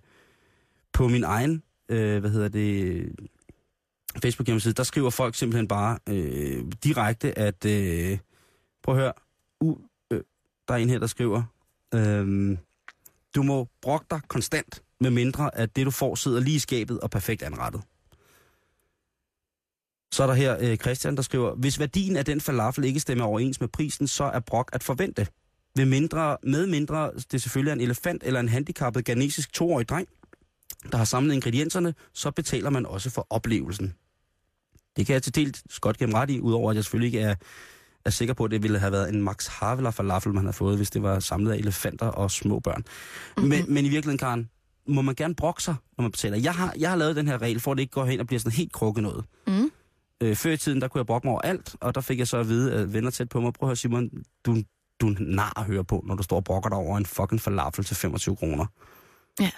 på 0.93 1.09
min 1.09 1.25
egen, 1.25 1.63
øh, 1.89 2.21
hvad 2.21 2.31
hedder 2.31 2.49
det, 2.49 3.13
Facebook 4.23 4.47
hjemmeside, 4.47 4.75
der 4.75 4.83
skriver 4.83 5.11
folk 5.11 5.35
simpelthen 5.35 5.69
bare 5.69 5.99
øh, 6.09 6.65
direkte, 6.85 7.39
at, 7.39 7.65
øh, 7.65 8.19
prøv 8.83 8.95
at 8.95 9.01
høre, 9.01 9.13
u, 9.61 9.77
øh, 10.11 10.21
der 10.69 10.75
er 10.75 10.79
en 10.79 10.89
her, 10.89 10.99
der 10.99 11.07
skriver, 11.07 11.43
øh, 11.95 12.57
du 13.35 13.43
må 13.43 13.69
brokke 13.83 14.07
dig 14.11 14.21
konstant, 14.29 14.83
med 15.01 15.11
mindre 15.11 15.59
at 15.59 15.77
det, 15.77 15.87
du 15.87 15.91
får, 15.91 16.15
sidder 16.15 16.41
lige 16.41 16.57
i 16.57 16.59
skabet 16.59 17.01
og 17.01 17.11
perfekt 17.11 17.43
anrettet. 17.43 17.83
Så 20.13 20.23
er 20.23 20.27
der 20.27 20.35
her 20.35 20.57
øh, 20.61 20.77
Christian, 20.77 21.17
der 21.17 21.23
skriver, 21.23 21.55
hvis 21.55 21.79
værdien 21.79 22.17
af 22.17 22.25
den 22.25 22.41
falafel 22.41 22.85
ikke 22.85 23.01
stemmer 23.01 23.25
overens 23.25 23.61
med 23.61 23.69
prisen, 23.69 24.07
så 24.07 24.25
er 24.25 24.41
brok 24.41 24.71
at 24.73 24.83
forvente. 24.83 25.27
Ved 25.77 25.85
mindre, 25.85 26.37
med 26.43 26.67
mindre 26.67 27.11
det 27.33 27.43
selvfølgelig 27.43 27.71
er 27.71 27.75
en 27.75 27.81
elefant 27.81 28.23
eller 28.27 28.41
en 28.41 28.49
handicappet 28.49 29.05
ghanesisk 29.05 29.53
toårig 29.53 29.89
dreng, 29.89 30.09
der 30.93 30.99
har 30.99 31.05
samlet 31.05 31.35
ingredienserne, 31.35 31.95
så 32.13 32.31
betaler 32.31 32.71
man 32.71 32.87
også 32.87 33.11
for 33.11 33.27
oplevelsen. 33.31 33.95
Det 34.97 35.07
kan 35.07 35.15
jeg 35.15 35.23
til 35.23 35.35
dels 35.35 35.63
godt 35.81 35.99
gennem 35.99 36.15
ret 36.15 36.31
i, 36.31 36.41
udover 36.41 36.71
at 36.71 36.77
jeg 36.77 36.85
selvfølgelig 36.85 37.15
ikke 37.15 37.29
er, 37.29 37.35
er 38.05 38.11
sikker 38.11 38.35
på, 38.35 38.45
at 38.45 38.51
det 38.51 38.63
ville 38.63 38.79
have 38.79 38.93
været 38.93 39.15
en 39.15 39.23
Max 39.23 39.47
Havelaar 39.47 39.91
falafel, 39.91 40.33
man 40.35 40.45
havde 40.45 40.57
fået, 40.57 40.77
hvis 40.77 40.91
det 40.91 41.03
var 41.03 41.21
samlet 41.21 41.53
af 41.53 41.57
elefanter 41.57 42.07
og 42.07 42.31
små 42.31 42.61
børn. 42.61 42.85
Mm-hmm. 43.37 43.49
Men, 43.49 43.65
men 43.69 43.85
i 43.85 43.89
virkeligheden, 43.89 44.19
Karen, 44.19 44.51
må 44.89 45.03
man 45.03 45.15
gerne 45.15 45.35
brokke 45.35 45.63
sig, 45.63 45.75
når 45.99 46.03
man 46.03 46.11
betaler. 46.11 46.37
Jeg 46.37 46.55
har, 46.55 46.75
jeg 46.79 46.91
har 46.91 46.97
lavet 46.97 47.17
den 47.17 47.29
her 47.29 47.43
regel, 47.43 47.61
for 47.61 47.73
at 47.73 47.77
det 47.77 47.83
ikke 47.83 47.93
går 47.93 48.05
hen 48.05 48.21
og 48.21 48.27
bliver 48.27 48.41
sådan 48.41 48.53
helt 48.53 48.73
krukket 48.73 49.03
noget. 49.03 49.25
Mm. 49.47 49.62
Øh, 50.23 50.37
før 50.37 50.51
i 50.53 50.57
tiden, 50.57 50.81
der 50.81 50.89
kunne 50.89 50.99
jeg 50.99 51.07
brokke 51.07 51.27
mig 51.27 51.33
over 51.33 51.41
alt, 51.41 51.77
og 51.81 51.95
der 51.95 52.01
fik 52.01 52.19
jeg 52.19 52.29
så 52.29 52.37
at 52.37 52.49
vide, 52.49 52.73
at 52.73 52.93
venner 52.93 53.11
tæt 53.11 53.29
på 53.29 53.41
mig, 53.41 53.53
prøv 53.53 53.67
at 53.67 53.69
høre 53.69 53.77
Simon, 53.77 54.11
du, 54.47 54.57
du 55.01 55.09
er 55.09 55.15
nar 55.21 55.59
at 55.59 55.65
høre 55.65 55.85
på, 55.85 56.03
når 56.07 56.15
du 56.15 56.23
står 56.23 56.37
og 56.37 56.45
brokker 56.45 56.69
dig 56.71 56.79
over 56.79 56.99
en 56.99 57.07
fucking 57.07 57.41
falafel 57.41 57.85
til 57.85 57.97
25 57.97 58.37
kroner. 58.37 58.67
Ja. 59.41 59.51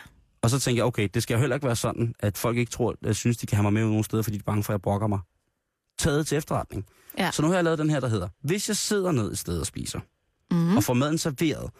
Og 0.43 0.51
så 0.51 0.61
tænker 0.61 0.79
jeg, 0.83 0.87
okay, 0.87 1.09
det 1.15 1.23
skal 1.23 1.35
jo 1.35 1.41
heller 1.41 1.57
ikke 1.57 1.67
være 1.67 1.77
sådan, 1.77 2.15
at 2.21 2.39
folk 2.39 2.57
ikke 2.57 2.71
tror, 2.71 2.95
at 3.05 3.17
synes, 3.17 3.37
de 3.37 3.47
kan 3.47 3.57
have 3.57 3.63
mig 3.63 3.73
med 3.73 3.83
nogle 3.83 4.05
steder, 4.05 4.23
fordi 4.23 4.37
de 4.37 4.41
er 4.41 4.45
bange 4.45 4.63
for, 4.63 4.73
at 4.73 4.75
jeg 4.75 4.83
brokker 4.83 5.07
mig. 5.07 5.19
Taget 5.99 6.27
til 6.27 6.39
efterretning. 6.39 6.87
Ja. 7.19 7.31
Så 7.31 7.43
nu 7.43 7.49
har 7.49 7.55
jeg 7.55 7.65
lavet 7.65 7.79
den 7.79 7.91
her, 7.91 8.01
der 8.01 8.09
hedder, 8.09 8.29
hvis 8.41 8.69
jeg 8.69 8.77
sidder 8.77 9.13
ned 9.13 9.33
et 9.33 9.39
sted 9.39 9.61
og 9.61 9.67
spiser, 9.67 10.01
Mm. 10.51 10.77
og 10.77 10.85
får 10.85 10.95
maden 10.95 11.19
serveret, 11.19 11.71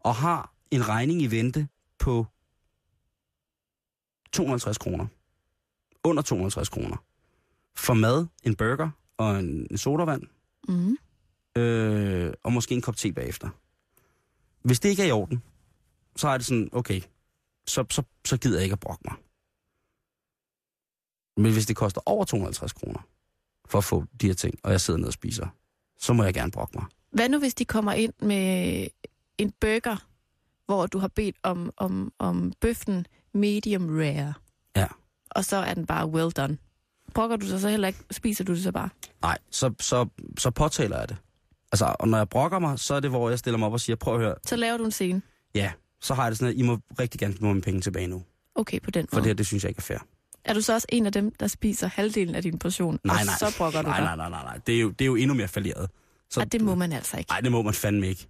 og 0.00 0.14
har 0.14 0.52
en 0.70 0.88
regning 0.88 1.22
i 1.22 1.26
vente 1.26 1.68
på 1.98 2.26
250 4.32 4.78
kroner, 4.78 5.06
under 6.04 6.22
250 6.22 6.68
kroner, 6.68 6.96
for 7.76 7.94
mad, 7.94 8.26
en 8.42 8.54
burger 8.56 8.90
og 9.16 9.38
en, 9.38 9.66
en 9.70 9.78
sodavand, 9.78 10.22
Mm. 10.68 10.96
øh, 11.62 12.32
og 12.42 12.52
måske 12.52 12.74
en 12.74 12.80
kop 12.82 12.96
te 12.96 13.12
bagefter. 13.12 13.48
Hvis 14.62 14.80
det 14.80 14.88
ikke 14.88 15.02
er 15.02 15.06
i 15.06 15.10
orden, 15.10 15.42
så 16.16 16.28
er 16.28 16.36
det 16.36 16.46
sådan, 16.46 16.68
okay, 16.72 17.00
så, 17.66 17.84
så, 17.90 18.02
så 18.24 18.36
gider 18.36 18.56
jeg 18.56 18.62
ikke 18.64 18.72
at 18.72 18.80
brokke 18.80 19.02
mig. 19.10 19.14
Men 21.36 21.52
hvis 21.52 21.66
det 21.66 21.76
koster 21.76 22.00
over 22.06 22.24
250 22.24 22.72
kroner 22.72 23.00
for 23.66 23.78
at 23.78 23.84
få 23.84 24.04
de 24.20 24.26
her 24.26 24.34
ting, 24.34 24.58
og 24.62 24.70
jeg 24.72 24.80
sidder 24.80 24.98
ned 25.00 25.06
og 25.06 25.12
spiser, 25.12 25.46
så 25.98 26.12
må 26.12 26.24
jeg 26.24 26.34
gerne 26.34 26.50
brokke 26.52 26.78
mig. 26.78 26.86
Hvad 27.10 27.28
nu, 27.28 27.38
hvis 27.38 27.54
de 27.54 27.64
kommer 27.64 27.92
ind 27.92 28.12
med 28.20 28.86
en 29.38 29.52
burger, 29.60 29.96
hvor 30.66 30.86
du 30.86 30.98
har 30.98 31.08
bedt 31.08 31.36
om, 31.42 31.70
om, 31.76 32.12
om 32.18 32.52
bøffen 32.60 33.06
medium 33.32 33.88
rare? 33.88 34.34
Ja. 34.76 34.86
Og 35.30 35.44
så 35.44 35.56
er 35.56 35.74
den 35.74 35.86
bare 35.86 36.06
well 36.08 36.30
done. 36.30 36.58
Brokker 37.14 37.36
du 37.36 37.46
sig 37.46 37.60
så 37.60 37.68
heller 37.68 37.88
ikke? 37.88 37.98
Spiser 38.10 38.44
du 38.44 38.54
det 38.54 38.62
så 38.62 38.72
bare? 38.72 38.88
Nej, 39.22 39.38
så, 39.50 39.74
så, 39.80 40.06
så 40.38 40.50
påtaler 40.50 40.98
jeg 40.98 41.08
det. 41.08 41.16
Altså, 41.72 41.96
og 41.98 42.08
når 42.08 42.18
jeg 42.18 42.28
brokker 42.28 42.58
mig, 42.58 42.78
så 42.78 42.94
er 42.94 43.00
det, 43.00 43.10
hvor 43.10 43.28
jeg 43.28 43.38
stiller 43.38 43.58
mig 43.58 43.66
op 43.66 43.72
og 43.72 43.80
siger, 43.80 43.96
prøv 43.96 44.14
at 44.14 44.20
høre, 44.20 44.34
Så 44.46 44.56
laver 44.56 44.76
du 44.76 44.84
en 44.84 44.90
scene. 44.90 45.22
ja, 45.54 45.72
så 46.00 46.14
har 46.14 46.22
jeg 46.22 46.30
det 46.30 46.38
sådan, 46.38 46.54
at 46.54 46.58
I 46.58 46.62
må 46.62 46.78
rigtig 46.98 47.20
gerne 47.20 47.34
give 47.34 47.42
mig 47.46 47.54
mine 47.54 47.62
penge 47.62 47.80
tilbage 47.80 48.06
nu. 48.06 48.22
Okay, 48.54 48.80
på 48.80 48.90
den 48.90 49.06
For 49.08 49.16
måde. 49.16 49.22
det 49.22 49.28
her, 49.28 49.34
det 49.34 49.46
synes 49.46 49.64
jeg 49.64 49.68
ikke 49.70 49.78
er 49.78 49.82
fair. 49.82 49.98
Er 50.44 50.54
du 50.54 50.60
så 50.60 50.74
også 50.74 50.86
en 50.88 51.06
af 51.06 51.12
dem, 51.12 51.30
der 51.40 51.46
spiser 51.46 51.86
halvdelen 51.86 52.34
af 52.34 52.42
din 52.42 52.58
portion? 52.58 52.98
Nej, 53.04 53.16
og 53.20 53.26
nej. 53.26 53.34
så 53.38 53.54
brokker 53.58 53.82
du 53.82 53.88
nej, 53.88 53.96
dig? 54.00 54.04
nej, 54.04 54.16
nej, 54.16 54.28
nej, 54.30 54.42
nej. 54.42 54.58
Det 54.66 54.76
er 54.76 54.80
jo, 54.80 54.90
det 54.90 55.00
er 55.00 55.06
jo 55.06 55.14
endnu 55.16 55.34
mere 55.34 55.48
falderet. 55.48 55.90
Så, 56.30 56.40
Og 56.40 56.52
det 56.52 56.60
må 56.60 56.74
man 56.74 56.92
altså 56.92 57.16
ikke. 57.18 57.30
Nej, 57.30 57.40
det 57.40 57.52
må 57.52 57.62
man 57.62 57.74
fandme 57.74 58.08
ikke. 58.08 58.28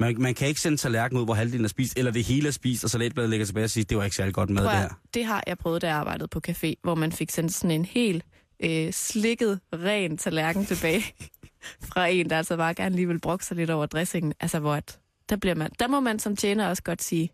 Man, 0.00 0.16
man 0.22 0.34
kan 0.34 0.48
ikke 0.48 0.60
sende 0.60 0.78
tallerken 0.78 1.18
ud, 1.18 1.24
hvor 1.24 1.34
halvdelen 1.34 1.64
er 1.64 1.68
spist, 1.68 1.98
eller 1.98 2.12
det 2.12 2.24
hele 2.24 2.48
er 2.48 2.52
spist, 2.52 2.84
og 2.84 2.90
salatbladet 2.90 3.30
ligger 3.30 3.46
tilbage 3.46 3.64
og 3.64 3.70
siger, 3.70 3.84
det 3.84 3.96
var 3.96 4.04
ikke 4.04 4.16
særlig 4.16 4.34
godt 4.34 4.50
mad, 4.50 4.62
Prøv 4.64 4.72
det 4.72 4.80
her. 4.80 4.88
det 5.14 5.24
har 5.24 5.44
jeg 5.46 5.58
prøvet, 5.58 5.82
da 5.82 5.86
jeg 5.86 5.96
arbejdede 5.96 6.28
på 6.28 6.40
café, 6.48 6.72
hvor 6.82 6.94
man 6.94 7.12
fik 7.12 7.30
sendt 7.30 7.54
sådan 7.54 7.70
en 7.70 7.84
helt 7.84 8.24
øh, 8.64 8.92
slikket, 8.92 9.60
ren 9.74 10.16
tallerken 10.18 10.66
tilbage 10.66 11.04
fra 11.92 12.06
en, 12.06 12.30
der 12.30 12.38
altså 12.38 12.56
bare 12.56 12.74
gerne 12.74 12.96
lige 12.96 13.08
vil 13.08 13.20
brokke 13.20 13.44
sig 13.44 13.56
lidt 13.56 13.70
over 13.70 13.86
dressingen. 13.86 14.32
Altså, 14.40 14.58
hvor 14.58 14.74
at, 14.74 14.98
der, 15.28 15.36
bliver 15.36 15.54
man, 15.54 15.70
der 15.78 15.88
må 15.88 16.00
man 16.00 16.18
som 16.18 16.36
tjener 16.36 16.68
også 16.68 16.82
godt 16.82 17.02
sige, 17.02 17.30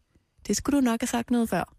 det 0.47 0.57
skulle 0.57 0.77
du 0.77 0.85
nok 0.85 1.01
have 1.01 1.07
sagt 1.09 1.31
noget 1.31 1.49
før. 1.49 1.75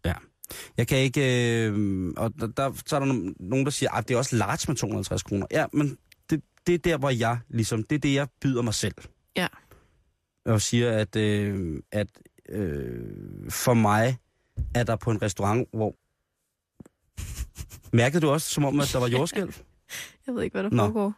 Jeg 0.78 0.88
kan 0.88 0.98
ikke... 0.98 1.22
Øh, 1.68 2.14
og 2.18 2.34
der, 2.40 2.48
der, 2.48 2.72
så 2.86 2.96
er 2.96 3.00
der 3.00 3.14
no- 3.14 3.34
nogen, 3.40 3.66
der 3.66 3.72
siger, 3.72 3.92
at 3.92 4.08
det 4.08 4.14
er 4.14 4.18
også 4.18 4.36
large 4.36 4.66
med 4.68 4.76
250 4.76 5.24
kroner. 5.24 5.46
Ja, 5.52 5.66
men 5.74 5.98
det, 6.30 6.42
det 6.68 6.76
er 6.76 6.80
der, 6.80 6.98
hvor 6.98 7.10
jeg 7.10 7.38
ligesom... 7.50 7.84
Det 7.84 7.96
er 7.96 8.00
det, 8.00 8.14
jeg 8.14 8.28
byder 8.42 8.62
mig 8.62 8.74
selv. 8.74 8.94
Ja. 9.36 9.48
Og 10.46 10.62
siger, 10.62 10.92
at, 10.92 11.16
øh, 11.16 11.82
at 11.92 12.08
øh, 12.50 13.52
for 13.52 13.74
mig 13.74 14.18
er 14.76 14.84
der 14.84 14.96
på 14.96 15.12
en 15.12 15.22
restaurant, 15.22 15.70
hvor... 15.74 15.96
Mærkede 17.96 18.22
du 18.22 18.30
også, 18.30 18.50
som 18.50 18.66
om, 18.66 18.80
at 18.80 18.90
der 18.94 19.00
var 19.00 19.08
jordskælv? 19.18 19.54
Jeg 20.28 20.36
ved 20.36 20.44
ikke, 20.44 20.54
hvad 20.54 20.64
der 20.64 20.70
Nå. 20.70 20.84
foregår. 20.84 21.14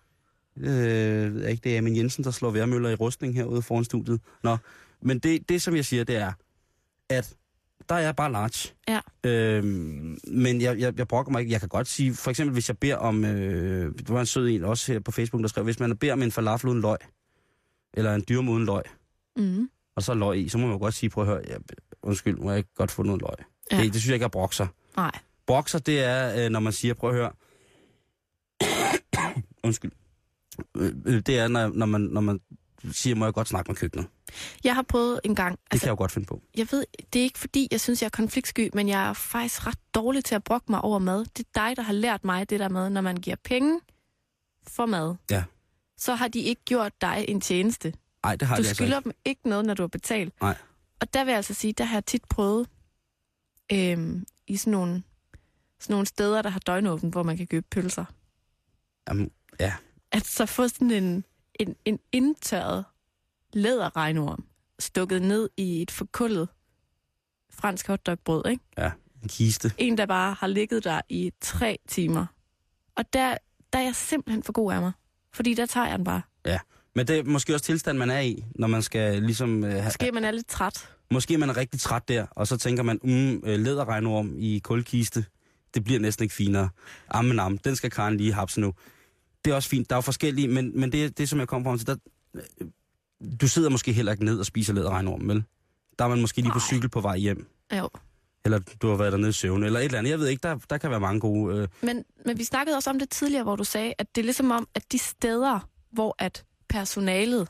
Øh, 0.57 1.49
ikke, 1.49 1.61
det 1.63 1.73
er 1.73 1.77
Amin 1.77 1.95
Jensen, 1.95 2.23
der 2.23 2.31
slår 2.31 2.51
værmøller 2.51 2.89
i 2.89 2.95
rustning 2.95 3.35
herude 3.35 3.61
foran 3.61 3.83
studiet. 3.83 4.21
Nå, 4.43 4.57
men 5.01 5.19
det, 5.19 5.49
det 5.49 5.61
som 5.61 5.75
jeg 5.75 5.85
siger, 5.85 6.03
det 6.03 6.15
er, 6.15 6.31
at 7.09 7.35
der 7.89 7.95
er 7.95 7.99
jeg 7.99 8.15
bare 8.15 8.31
large. 8.31 8.73
Ja. 8.87 8.99
Øhm, 9.23 10.17
men 10.27 10.61
jeg, 10.61 10.79
jeg, 10.79 10.97
jeg 10.97 11.07
brokker 11.07 11.31
mig 11.31 11.39
ikke. 11.39 11.51
Jeg 11.51 11.59
kan 11.59 11.69
godt 11.69 11.87
sige, 11.87 12.13
for 12.13 12.29
eksempel 12.29 12.53
hvis 12.53 12.69
jeg 12.69 12.77
beder 12.77 12.95
om, 12.95 13.25
øh, 13.25 13.93
der 14.07 14.13
var 14.13 14.19
en 14.19 14.25
sød 14.25 14.49
en 14.49 14.63
også 14.63 14.93
her 14.93 14.99
på 14.99 15.11
Facebook, 15.11 15.41
der 15.41 15.47
skrev, 15.47 15.63
hvis 15.63 15.79
man 15.79 15.97
beder 15.97 16.13
om 16.13 16.21
en 16.21 16.31
falafel 16.31 16.69
uden 16.69 16.81
løg, 16.81 16.97
eller 17.93 18.15
en 18.15 18.23
dyrm 18.29 18.49
uden 18.49 18.65
løg, 18.65 18.83
Mm. 19.35 19.69
og 19.95 20.03
så 20.03 20.13
løg 20.13 20.39
i, 20.39 20.49
så 20.49 20.57
må 20.57 20.65
man 20.67 20.73
jo 20.75 20.79
godt 20.79 20.93
sige, 20.93 21.09
prøv 21.09 21.23
at 21.23 21.27
høre, 21.29 21.41
ja, 21.47 21.55
undskyld, 22.03 22.37
må 22.37 22.49
jeg 22.51 22.57
ikke 22.57 22.73
godt 22.75 22.91
få 22.91 23.03
noget 23.03 23.21
løg. 23.21 23.35
Ja. 23.71 23.77
Det, 23.83 23.93
det 23.93 24.01
synes 24.01 24.07
jeg 24.07 24.13
ikke 24.15 24.23
er 24.23 24.27
brokser. 24.29 24.67
Nej. 24.97 25.11
Brokser, 25.45 25.79
det 25.79 25.99
er, 26.03 26.45
øh, 26.45 26.49
når 26.51 26.59
man 26.59 26.73
siger, 26.73 26.93
prøv 26.93 27.09
at 27.09 27.15
høre, 27.15 27.31
undskyld, 29.63 29.91
Øh, 30.75 30.93
det 31.25 31.29
er, 31.39 31.47
når, 31.47 31.67
når, 31.67 31.85
man, 31.85 32.01
når 32.01 32.21
man 32.21 32.39
siger, 32.91 33.15
må 33.15 33.25
jeg 33.25 33.33
godt 33.33 33.47
snakke 33.47 33.71
med 33.71 33.75
køkkenet. 33.75 34.07
Jeg 34.63 34.75
har 34.75 34.81
prøvet 34.81 35.19
en 35.23 35.35
gang, 35.35 35.51
Det 35.51 35.59
altså, 35.71 35.83
kan 35.83 35.87
jeg 35.87 35.91
jo 35.91 35.97
godt 35.97 36.11
finde 36.11 36.27
på. 36.27 36.41
jeg 36.57 36.67
ved, 36.71 36.85
det 37.13 37.19
er 37.19 37.23
ikke 37.23 37.39
fordi, 37.39 37.67
jeg 37.71 37.81
synes, 37.81 38.01
jeg 38.01 38.05
er 38.05 38.09
konfliktsky, 38.09 38.69
men 38.73 38.89
jeg 38.89 39.09
er 39.09 39.13
faktisk 39.13 39.67
ret 39.67 39.77
dårlig 39.95 40.23
til 40.25 40.35
at 40.35 40.43
brokke 40.43 40.65
mig 40.71 40.81
over 40.81 40.99
mad. 40.99 41.25
Det 41.25 41.39
er 41.55 41.67
dig, 41.67 41.77
der 41.77 41.81
har 41.83 41.93
lært 41.93 42.23
mig 42.25 42.49
det 42.49 42.59
der 42.59 42.69
med, 42.69 42.89
når 42.89 43.01
man 43.01 43.15
giver 43.17 43.35
penge 43.43 43.79
for 44.67 44.85
mad, 44.85 45.15
Ja. 45.31 45.43
så 45.97 46.15
har 46.15 46.27
de 46.27 46.39
ikke 46.39 46.61
gjort 46.65 47.01
dig 47.01 47.25
en 47.27 47.41
tjeneste. 47.41 47.93
Nej, 48.25 48.35
det 48.35 48.47
har 48.47 48.55
Du 48.55 48.61
jeg 48.61 48.67
altså 48.69 48.75
skylder 48.83 48.97
ikke. 48.97 49.03
dem 49.09 49.13
ikke 49.25 49.49
noget, 49.49 49.65
når 49.65 49.73
du 49.73 49.83
har 49.83 49.87
betalt. 49.87 50.41
Nej. 50.41 50.57
Og 50.99 51.13
der 51.13 51.23
vil 51.23 51.31
jeg 51.31 51.37
altså 51.37 51.53
sige, 51.53 51.73
der 51.73 51.83
har 51.83 51.95
jeg 51.95 52.05
tit 52.05 52.25
prøvet 52.29 52.67
øhm, 53.71 54.25
i 54.47 54.57
sådan 54.57 54.71
nogle, 54.71 55.03
sådan 55.79 55.93
nogle 55.93 56.05
steder, 56.07 56.41
der 56.41 56.49
har 56.49 56.59
døgnåben, 56.59 57.09
hvor 57.09 57.23
man 57.23 57.37
kan 57.37 57.47
købe 57.47 57.65
pølser. 57.71 58.05
Jamen, 59.09 59.31
ja. 59.59 59.73
At 60.11 60.25
så 60.27 60.45
få 60.45 60.67
sådan 60.67 60.91
en, 60.91 61.23
en, 61.59 61.75
en 61.85 61.99
indtørret 62.11 62.85
læderregnorm 63.53 64.45
stukket 64.79 65.21
ned 65.21 65.49
i 65.57 65.81
et 65.81 65.91
forkullet 65.91 66.49
fransk 67.53 67.87
hotdogbrød, 67.87 68.47
ikke? 68.49 68.63
En 69.23 69.29
kiste. 69.29 69.71
En, 69.77 69.97
der 69.97 70.05
bare 70.05 70.33
har 70.33 70.47
ligget 70.47 70.83
der 70.83 71.01
i 71.09 71.31
tre 71.41 71.77
timer. 71.87 72.25
Og 72.95 73.13
der, 73.13 73.37
der 73.73 73.79
er 73.79 73.83
jeg 73.83 73.95
simpelthen 73.95 74.43
for 74.43 74.53
god 74.53 74.73
af 74.73 74.81
mig. 74.81 74.91
Fordi 75.33 75.53
der 75.53 75.65
tager 75.65 75.87
jeg 75.87 75.97
den 75.97 76.05
bare. 76.05 76.21
Men 76.95 77.07
det 77.07 77.19
er 77.19 77.23
måske 77.23 77.53
også 77.53 77.65
tilstand, 77.65 77.97
man 77.97 78.09
er 78.09 78.19
i, 78.19 78.43
når 78.55 78.67
man 78.67 78.81
skal 78.81 79.23
ligesom... 79.23 79.63
Øh, 79.63 79.83
Måske 79.83 80.11
man 80.11 80.23
er 80.23 80.31
lidt 80.31 80.47
træt. 80.47 80.89
måske 81.11 81.37
man 81.37 81.49
er 81.49 81.57
rigtig 81.57 81.79
træt 81.79 82.07
der, 82.07 82.25
og 82.31 82.47
så 82.47 82.57
tænker 82.57 82.83
man, 82.83 82.99
mm, 83.03 83.41
øh, 83.49 83.59
læderregnorm 83.59 84.33
i 84.37 84.59
kulkiste, 84.63 85.25
det 85.73 85.83
bliver 85.83 85.99
næsten 85.99 86.23
ikke 86.23 86.35
finere. 86.35 86.69
Ammen 87.09 87.39
am, 87.39 87.57
den 87.57 87.75
skal 87.75 87.89
Karen 87.91 88.17
lige 88.17 88.33
hapse 88.33 88.61
nu. 88.61 88.73
Det 89.45 89.51
er 89.51 89.55
også 89.55 89.69
fint, 89.69 89.89
der 89.89 89.95
er 89.95 89.97
jo 89.97 90.01
forskellige, 90.01 90.47
men, 90.47 90.79
men 90.79 90.91
det, 90.91 91.17
det 91.17 91.29
som 91.29 91.39
jeg 91.39 91.47
kom 91.47 91.63
frem 91.63 91.77
til, 91.77 91.87
der, 91.87 91.95
øh, 92.35 92.67
du 93.41 93.47
sidder 93.47 93.69
måske 93.69 93.93
heller 93.93 94.11
ikke 94.11 94.25
ned 94.25 94.39
og 94.39 94.45
spiser 94.45 94.73
læderregnorm, 94.73 95.27
vel? 95.29 95.43
Der 95.99 96.05
er 96.05 96.09
man 96.09 96.21
måske 96.21 96.41
lige 96.41 96.51
på 96.53 96.59
cykel 96.59 96.89
på 96.89 97.01
vej 97.01 97.17
hjem. 97.17 97.47
Jo. 97.77 97.89
Eller 98.45 98.59
du 98.81 98.89
har 98.89 98.95
været 98.95 99.11
dernede 99.11 99.29
i 99.29 99.33
søvn, 99.33 99.63
eller 99.63 99.79
et 99.79 99.85
eller 99.85 99.99
andet. 99.99 100.11
Jeg 100.11 100.19
ved 100.19 100.27
ikke, 100.27 100.41
der, 100.43 100.57
der 100.69 100.77
kan 100.77 100.89
være 100.91 100.99
mange 100.99 101.19
gode... 101.19 101.57
Øh, 101.57 101.67
Men, 101.81 102.03
men 102.25 102.37
vi 102.37 102.43
snakkede 102.43 102.75
også 102.77 102.89
om 102.89 102.99
det 102.99 103.09
tidligere, 103.09 103.43
hvor 103.43 103.55
du 103.55 103.63
sagde, 103.63 103.93
at 103.97 104.07
det 104.15 104.21
er 104.21 104.25
ligesom 104.25 104.51
om, 104.51 104.67
at 104.75 104.91
de 104.91 104.97
steder, 104.97 105.69
hvor 105.91 106.15
at 106.19 106.43
personalet 106.79 107.47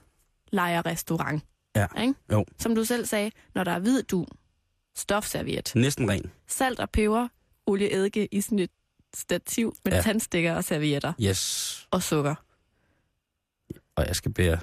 leger 0.52 0.86
restaurant, 0.86 1.44
Ja. 1.76 1.88
ikke? 2.02 2.14
Jo. 2.32 2.46
som 2.60 2.76
du 2.76 2.84
selv 2.84 3.06
sagde, 3.06 3.32
når 3.56 3.64
der 3.64 3.72
er 3.72 3.80
hvid 3.80 4.04
du, 4.04 4.26
stofserviet, 4.96 5.72
næsten 5.76 6.10
ren. 6.10 6.32
salt 6.48 6.80
og 6.80 6.90
peber, 6.90 7.28
olieeddike 7.66 8.28
i 8.32 8.42
sådan 8.42 8.60
et 8.60 8.70
stativ 9.16 9.76
med 9.86 9.92
Ja. 9.92 9.96
ja. 9.98 10.02
tandstikker 10.04 10.54
og 10.56 10.64
servietter 10.64 11.14
Yes. 11.22 11.88
og 11.92 12.04
sukker. 12.04 12.36
Og 13.96 14.08
jeg 14.08 14.16
skal 14.16 14.34
bære, 14.34 14.60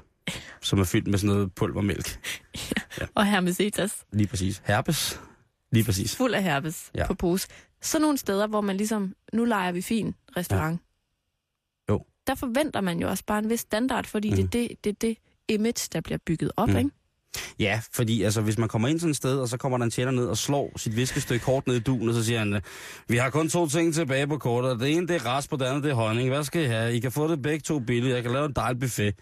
som 0.61 0.81
er 0.81 0.85
fyldt 0.85 1.07
med 1.09 1.19
sådan 1.19 1.35
noget 1.35 1.55
pulvermælk. 1.55 2.21
Og 3.15 3.27
hermesitas, 3.27 4.05
Lige 4.13 4.27
præcis. 4.27 4.63
Herpes. 4.65 5.21
Lige 5.73 5.85
præcis. 5.85 6.17
fuld 6.17 6.35
af 6.35 6.43
herpes 6.43 6.91
Ja. 6.95 7.01
ja. 7.01 7.07
på 7.07 7.15
pose. 7.15 7.49
Sådan 7.83 8.03
nogle 8.03 8.19
steder, 8.19 8.47
hvor 8.47 8.61
man 8.61 8.77
ligesom, 8.77 9.15
nu 9.33 9.45
leger 9.45 9.73
vi 9.73 9.83
fin 9.83 10.15
restaurant. 10.37 10.73
Jo. 10.81 10.87
Der 12.27 12.35
forventer 12.35 12.81
man 12.81 12.99
jo 13.01 13.09
også 13.09 13.25
bare 13.27 13.39
en 13.39 13.51
vis 13.51 13.61
standard, 13.61 14.05
fordi 14.07 14.31
mm. 14.31 14.37
det, 14.37 14.45
er 14.45 14.49
det, 14.69 14.85
det 14.85 14.91
er 14.91 14.95
det 15.01 15.17
image, 15.49 15.89
der 15.93 16.01
bliver 16.01 16.19
bygget 16.27 16.53
op, 16.57 16.69
Mm. 16.69 16.73
mm. 16.75 16.79
ikke? 16.79 16.91
Ja, 17.59 17.81
fordi 17.93 18.23
altså, 18.23 18.41
hvis 18.41 18.59
man 18.59 18.69
kommer 18.69 18.89
ind 18.89 19.01
sådan 19.01 19.11
et 19.11 19.17
sted, 19.17 19.39
og 19.39 19.49
så 19.49 19.57
kommer 19.57 19.79
der 19.79 19.85
en 19.85 19.91
tjener 19.91 20.11
ned 20.11 20.27
og 20.27 20.37
slår 20.39 20.73
sit 20.79 20.97
viskestykke 20.97 21.45
kort 21.45 21.67
ned 21.67 21.77
i 21.77 21.81
duen, 21.81 22.09
og 22.09 22.15
så 22.15 22.25
siger 22.25 22.39
han, 22.39 22.61
vi 23.09 23.17
har 23.17 23.31
kun 23.31 23.49
to 23.49 23.69
ting 23.69 23.95
tilbage 23.95 24.27
på 24.27 24.39
kortet. 24.39 24.81
Det 24.81 24.97
ene 24.97 25.09
det 25.09 25.17
er 25.17 25.27
rasp, 25.27 25.53
og 25.53 25.59
det 25.59 25.65
andet 25.65 25.83
det 25.83 25.91
er 25.91 25.95
honning. 25.95 26.29
Hvad 26.29 26.45
skal 26.45 26.63
I 26.63 26.67
have? 26.67 26.95
I 26.95 26.99
kan 27.01 27.13
få 27.13 27.29
det 27.31 27.43
begge 27.43 27.61
to 27.61 27.79
billigt. 27.79 28.15
Jeg 28.15 28.23
kan 28.23 28.33
lave 28.33 28.47
en 28.47 28.53
dejlig 28.53 28.81
buffet. 28.81 29.15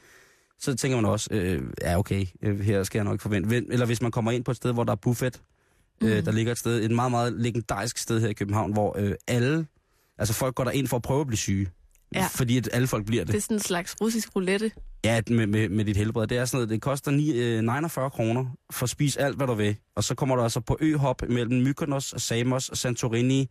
Så 0.59 0.75
tænker 0.77 0.97
man 0.97 1.05
også, 1.11 1.29
øh, 1.33 1.63
ja 1.83 1.99
okay, 1.99 2.27
øh, 2.43 2.61
her 2.61 2.83
skal 2.83 2.99
jeg 2.99 3.05
nok 3.05 3.15
ikke 3.15 3.23
forvente. 3.23 3.51
Ven- 3.51 3.73
Eller 3.73 3.87
hvis 3.87 4.03
man 4.03 4.11
kommer 4.11 4.31
ind 4.31 4.45
på 4.45 4.51
et 4.51 4.57
sted, 4.57 4.73
hvor 4.73 4.85
der 4.85 4.93
er 4.93 4.97
buffet, 4.97 5.41
øh, 6.03 6.25
der 6.25 6.33
ligger 6.33 6.53
et 6.53 6.59
sted, 6.59 6.85
et 6.85 6.91
meget, 6.91 7.11
meget 7.11 7.33
legendarisk 7.33 7.99
sted 7.99 8.21
her 8.21 8.29
i 8.29 8.33
København, 8.33 8.73
hvor 8.73 8.97
øh, 8.99 9.13
alle, 9.29 9.67
altså 10.19 10.35
folk 10.35 10.55
går 10.55 10.65
der 10.65 10.71
ind 10.71 10.87
for 10.89 10.97
at 10.97 11.03
prøve 11.03 11.21
at 11.21 11.27
blive 11.27 11.39
syge. 11.39 11.69
Ja. 12.15 12.27
Fordi 12.35 12.57
at 12.57 12.69
alle 12.73 12.89
folk 12.89 13.07
bliver 13.07 13.25
det. 13.25 13.33
Det 13.33 13.39
er 13.39 13.43
sådan 13.43 13.57
en 13.57 13.63
slags 13.63 13.97
russisk 14.01 14.37
roulette. 14.37 14.73
Ja, 15.05 15.21
med, 15.31 15.47
med, 15.47 15.69
med 15.69 15.85
dit 15.85 15.97
helbred. 15.97 16.27
Det 16.27 16.39
er 16.39 16.45
sådan 16.45 16.57
noget, 16.57 16.69
det 16.69 16.83
koster 16.83 17.11
9, 17.11 17.33
øh, 17.33 17.63
49 17.63 18.11
kroner 18.11 18.47
for 18.73 18.85
at 18.85 18.91
spise 18.91 19.21
alt, 19.21 19.37
hvad 19.37 19.47
du 19.47 19.55
vil. 19.55 19.77
Og 19.95 20.05
så 20.05 20.15
kommer 20.15 20.37
du 20.37 20.43
altså 20.43 20.61
på 20.61 20.79
øhop 20.81 21.23
mellem 21.29 21.63
Mykonos, 21.63 22.15
Samos, 22.17 22.71
Santorini, 22.75 23.51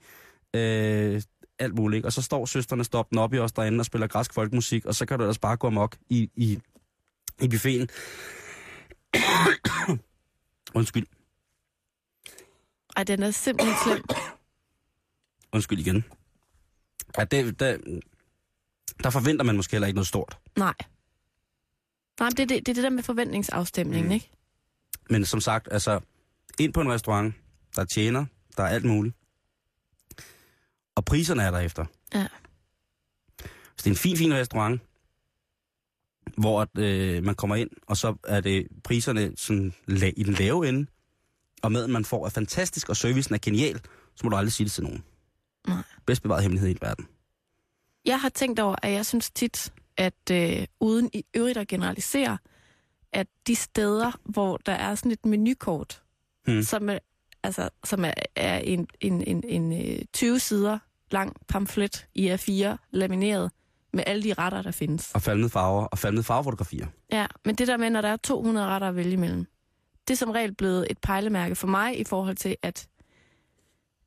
øh, 0.55 1.22
alt 1.60 1.76
muligt. 1.76 2.05
Og 2.05 2.14
så 2.14 2.22
står 2.22 2.45
søsterne 2.45 2.84
stoppen 2.84 3.20
op 3.20 3.34
i 3.34 3.39
os 3.39 3.51
derinde 3.51 3.82
og 3.82 3.86
spiller 3.86 4.07
græsk 4.07 4.34
folkmusik, 4.34 4.86
og 4.86 4.95
så 4.95 5.05
kan 5.05 5.18
du 5.18 5.24
ellers 5.24 5.39
bare 5.39 5.57
gå 5.57 5.68
amok 5.68 5.97
i, 6.10 6.30
i, 6.36 6.60
i 7.41 7.47
buffeten. 7.47 7.89
Undskyld. 10.76 11.05
Ej, 12.95 13.03
den 13.03 13.24
er 13.24 13.32
simpelthen 13.32 13.76
slem. 13.84 14.03
Undskyld 15.53 15.80
igen. 15.80 16.03
Ja, 17.18 17.24
det, 17.24 17.60
der, 17.60 17.78
der 19.03 19.09
forventer 19.09 19.45
man 19.45 19.55
måske 19.55 19.71
heller 19.71 19.87
ikke 19.87 19.95
noget 19.97 20.07
stort. 20.07 20.37
Nej. 20.57 20.73
Nej, 22.19 22.29
det 22.29 22.39
er 22.39 22.45
det, 22.45 22.49
det, 22.49 22.67
er 22.69 22.73
det 22.73 22.83
der 22.83 22.89
med 22.89 23.03
forventningsafstemningen, 23.03 24.05
Mm. 24.07 24.11
ikke? 24.11 24.31
Men 25.09 25.25
som 25.25 25.41
sagt, 25.41 25.67
altså, 25.71 25.99
ind 26.59 26.73
på 26.73 26.81
en 26.81 26.91
restaurant, 26.91 27.35
der 27.75 27.85
tjener, 27.85 28.25
der 28.57 28.63
er 28.63 28.67
alt 28.67 28.85
muligt. 28.85 29.15
Og 30.95 31.05
priserne 31.05 31.43
er 31.43 31.51
derefter. 31.51 31.85
Ja. 32.13 32.27
Så 33.49 33.75
det 33.77 33.85
er 33.85 33.89
en 33.91 33.95
fin, 33.97 34.17
fin 34.17 34.33
restaurant, 34.33 34.81
hvor 36.37 36.61
at, 36.61 36.77
øh, 36.77 37.23
man 37.23 37.35
kommer 37.35 37.55
ind, 37.55 37.69
og 37.87 37.97
så 37.97 38.15
er 38.23 38.41
det 38.41 38.67
priserne 38.83 39.33
sådan 39.37 39.73
la- 39.89 40.13
i 40.17 40.23
den 40.23 40.33
lave 40.33 40.69
ende, 40.69 40.85
og 41.63 41.71
maden 41.71 41.91
man 41.91 42.05
får 42.05 42.25
er 42.25 42.29
fantastisk, 42.29 42.89
og 42.89 42.97
servicen 42.97 43.35
er 43.35 43.39
genial, 43.41 43.81
så 44.15 44.21
må 44.23 44.29
du 44.29 44.35
aldrig 44.35 44.53
sige 44.53 44.65
det 44.65 44.71
til 44.71 44.83
nogen. 44.83 45.03
Nej. 45.67 45.83
Bedst 46.05 46.21
bevaret 46.23 46.41
hemmelighed 46.43 46.67
i 46.67 46.71
hele 46.71 46.79
verden. 46.81 47.07
Jeg 48.05 48.21
har 48.21 48.29
tænkt 48.29 48.59
over, 48.59 48.75
at 48.83 48.91
jeg 48.91 49.05
synes 49.05 49.31
tit, 49.31 49.73
at 49.97 50.31
øh, 50.31 50.65
uden 50.79 51.09
i 51.13 51.25
øvrigt 51.35 51.57
at 51.57 51.67
generalisere, 51.67 52.37
at 53.13 53.27
de 53.47 53.55
steder, 53.55 54.11
hvor 54.23 54.57
der 54.57 54.71
er 54.73 54.95
sådan 54.95 55.11
et 55.11 55.25
menukort, 55.25 56.01
Hmm. 56.47 56.63
som, 56.63 56.89
er, 56.89 56.99
altså, 57.43 57.69
som 57.83 58.05
er, 58.05 58.13
er 58.35 58.57
en, 58.57 58.87
en, 59.01 59.23
en, 59.27 59.43
en 59.47 59.91
øh, 59.91 59.99
20 60.13 60.39
sider 60.39 60.79
lang 61.11 61.35
pamflet 61.47 62.07
i 62.15 62.29
A4, 62.31 62.75
lamineret, 62.91 63.51
med 63.93 64.03
alle 64.07 64.23
de 64.23 64.33
retter, 64.33 64.61
der 64.61 64.71
findes. 64.71 65.11
Og 65.13 65.21
faldende 65.21 65.49
farver, 65.49 65.85
og 65.85 65.97
faldende 65.97 66.23
farvefotografier. 66.23 66.87
Ja, 67.11 67.25
men 67.45 67.55
det 67.55 67.67
der 67.67 67.77
med, 67.77 67.89
når 67.89 68.01
der 68.01 68.09
er 68.09 68.17
200 68.17 68.67
retter 68.67 68.87
at 68.87 68.95
vælge 68.95 69.11
imellem, 69.13 69.45
det 70.07 70.13
er 70.13 70.17
som 70.17 70.29
regel 70.31 70.55
blevet 70.55 70.87
et 70.89 70.97
pejlemærke 70.97 71.55
for 71.55 71.67
mig 71.67 71.99
i 71.99 72.03
forhold 72.03 72.35
til, 72.35 72.55
at, 72.61 72.87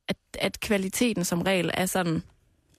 at, 0.08 0.16
at 0.38 0.60
kvaliteten 0.60 1.24
som 1.24 1.42
regel 1.42 1.70
er 1.74 1.86
sådan 1.86 2.22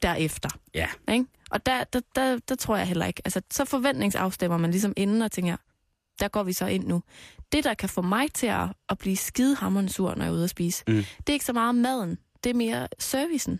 derefter. 0.04 0.49
Ja. 0.74 0.88
Ikke? 1.12 1.26
Og 1.51 1.66
der, 1.66 1.84
der, 1.84 2.01
der, 2.16 2.39
der 2.49 2.56
tror 2.56 2.78
jeg 2.78 2.88
heller 2.88 3.06
ikke. 3.06 3.22
Altså, 3.26 3.41
så 3.51 3.66
forventningsafstemmer 3.66 4.58
man 4.58 4.72
ligesom 4.72 4.93
inden 4.97 5.22
og 5.22 5.32
tænker, 5.32 5.58
der 6.20 6.28
går 6.28 6.43
vi 6.43 6.54
så 6.54 6.66
ind 6.66 6.88
nu. 6.88 7.04
Det, 7.51 7.64
der 7.64 7.74
kan 7.74 7.89
få 7.89 8.01
mig 8.01 8.32
til 8.34 8.47
at, 8.47 8.68
at 8.89 8.97
blive 8.97 9.18
skidehammerende 9.18 9.91
sur, 9.91 10.16
når 10.16 10.24
jeg 10.26 10.32
er 10.32 10.36
ude 10.36 10.43
at 10.43 10.49
spise, 10.49 10.84
Mm. 10.88 10.93
det 10.93 11.30
er 11.30 11.34
ikke 11.34 11.45
så 11.45 11.54
meget 11.54 11.76
maden, 11.76 12.18
det 12.43 12.49
er 12.49 12.54
mere 12.54 12.88
servicen. 12.99 13.60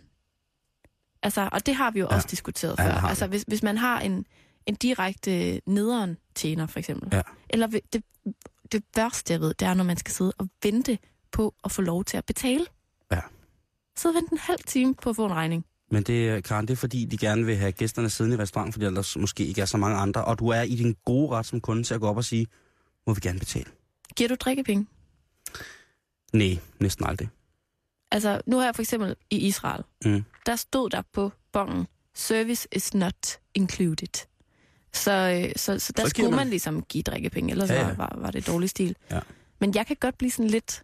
Altså, 1.22 1.48
og 1.52 1.66
det 1.66 1.74
har 1.74 1.90
vi 1.90 1.98
jo 2.00 2.06
Ja. 2.10 2.14
også 2.14 2.28
diskuteret 2.30 2.78
Ja, 2.78 2.84
før. 2.86 3.08
Altså, 3.08 3.26
hvis, 3.26 3.44
hvis 3.48 3.62
man 3.62 3.78
har 3.78 4.00
en, 4.00 4.26
en 4.66 4.74
direkte 4.74 5.60
nederen 5.66 6.16
tjener, 6.34 6.66
for 6.66 6.78
eksempel. 6.78 7.08
Ja. 7.12 7.22
Eller 7.50 7.66
det, 7.66 8.04
det 8.72 8.84
værste, 8.96 9.32
jeg 9.32 9.40
ved, 9.40 9.54
det 9.54 9.68
er, 9.68 9.74
når 9.74 9.84
man 9.84 9.96
skal 9.96 10.14
sidde 10.14 10.32
og 10.38 10.48
vente 10.62 10.98
på 11.32 11.54
at 11.64 11.72
få 11.72 11.82
lov 11.82 12.04
til 12.04 12.16
at 12.16 12.24
betale. 12.26 12.66
Ja. 13.12 13.20
Så 13.96 14.12
vente 14.12 14.32
en 14.32 14.38
halv 14.38 14.58
time 14.66 14.94
på 14.94 15.10
at 15.10 15.16
få 15.16 15.26
en 15.26 15.32
regning. 15.32 15.64
Men 15.94 16.02
det, 16.02 16.28
er, 16.28 16.40
Karen, 16.40 16.66
det 16.68 16.72
er 16.72 16.76
fordi, 16.76 17.04
de 17.04 17.16
gerne 17.18 17.46
vil 17.46 17.56
have 17.56 17.72
gæsterne 17.72 18.10
siddende 18.10 18.36
i 18.36 18.40
restauranten, 18.40 18.72
fordi 18.72 18.86
ellers 18.86 19.16
måske 19.16 19.46
ikke 19.46 19.60
er 19.60 19.64
så 19.66 19.76
mange 19.76 19.96
andre. 19.96 20.24
Og 20.24 20.38
du 20.38 20.48
er 20.48 20.62
i 20.62 20.74
din 20.76 20.96
gode 21.04 21.28
ret 21.30 21.46
som 21.46 21.60
kunde 21.60 21.82
til 21.82 21.94
at 21.94 22.00
gå 22.00 22.06
op 22.08 22.16
og 22.16 22.24
sige, 22.24 22.46
må 23.06 23.14
vi 23.14 23.20
gerne 23.20 23.38
betale? 23.38 23.70
Giver 24.16 24.28
du 24.28 24.34
drikkepenge? 24.40 24.86
Nej, 26.32 26.58
næsten 26.80 27.06
aldrig. 27.06 27.28
Altså, 28.10 28.40
nu 28.46 28.56
har 28.56 28.64
jeg 28.64 28.74
for 28.74 28.82
eksempel 28.82 29.16
i 29.30 29.36
Israel, 29.36 29.82
Mm. 30.04 30.24
der 30.46 30.56
stod 30.56 30.90
der 30.90 31.02
på 31.12 31.32
bongen, 31.52 31.86
service 32.14 32.68
is 32.72 32.94
not 32.94 33.38
included. 33.54 34.26
Så, 34.92 35.10
øh, 35.12 35.52
så, 35.56 35.78
så 35.78 35.92
der 35.96 36.02
Så 36.04 36.10
skulle 36.10 36.30
man. 36.30 36.36
man. 36.36 36.48
ligesom 36.48 36.82
give 36.82 37.02
drikkepenge, 37.02 37.50
ellers 37.50 37.70
ja. 37.70 37.88
ja. 37.88 37.94
Var, 37.94 38.16
var 38.20 38.30
det 38.30 38.46
dårlig 38.46 38.70
stil. 38.70 38.96
Ja. 39.10 39.20
Men 39.60 39.74
jeg 39.74 39.86
kan 39.86 39.96
godt 40.00 40.18
blive 40.18 40.30
sådan 40.30 40.50
lidt... 40.50 40.82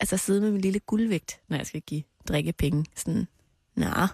Altså 0.00 0.16
sidde 0.16 0.40
med 0.40 0.50
min 0.52 0.60
lille 0.60 0.80
guldvægt, 0.80 1.40
når 1.48 1.56
jeg 1.56 1.66
skal 1.66 1.80
give 1.80 2.02
drikkepenge. 2.28 2.84
Sådan, 2.96 3.26
nej, 3.76 4.06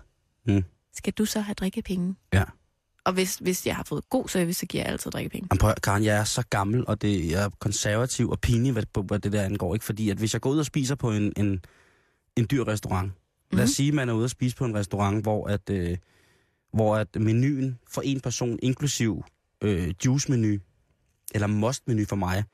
Mm. 0.46 0.64
skal 0.94 1.12
du 1.12 1.24
så 1.24 1.40
have 1.40 1.54
drikkepenge? 1.54 2.14
Ja. 2.32 2.44
Og 3.04 3.12
hvis, 3.12 3.36
hvis 3.36 3.66
jeg 3.66 3.76
har 3.76 3.82
fået 3.82 4.08
god 4.11 4.28
service, 4.28 4.61
så 4.61 4.66
giver 4.66 4.84
jeg 4.84 4.92
altid 4.92 5.11
drikkepenge. 5.11 5.48
Jamen, 5.50 5.58
prøv, 5.58 5.74
Karen, 5.82 6.04
jeg 6.04 6.16
er 6.16 6.24
så 6.24 6.42
gammel, 6.50 6.86
og 6.86 7.02
det, 7.02 7.30
jeg 7.30 7.44
er 7.44 7.48
konservativ 7.58 8.30
og 8.30 8.40
pinlig, 8.40 8.72
hvad, 8.72 9.04
hvad 9.04 9.18
det 9.18 9.32
der 9.32 9.42
angår. 9.42 9.74
Ikke? 9.74 9.84
Fordi 9.84 10.11
at 10.11 10.16
hvis 10.16 10.32
jeg 10.32 10.40
går 10.40 10.50
ud 10.50 10.58
og 10.58 10.66
spiser 10.66 10.94
på 10.94 11.11
en, 11.11 11.32
en, 11.36 11.64
en 12.36 12.46
dyr 12.50 12.64
restaurant, 12.64 13.06
mm-hmm. 13.06 13.56
lad 13.56 13.64
os 13.64 13.70
sige, 13.70 13.88
at 13.88 13.94
man 13.94 14.08
er 14.08 14.12
ude 14.12 14.24
og 14.24 14.30
spise 14.30 14.56
på 14.56 14.64
en 14.64 14.74
restaurant, 14.74 15.22
hvor 15.22 15.46
at, 15.48 15.70
øh, 15.70 15.96
hvor 16.72 16.96
at 16.96 17.16
menuen 17.16 17.78
for 17.88 18.02
en 18.02 18.20
person, 18.20 18.58
inklusiv 18.62 19.24
øh, 19.62 19.94
juice-menu, 20.06 20.58
eller 21.34 21.46
must-menu 21.46 22.04
for 22.08 22.16
mig, 22.16 22.44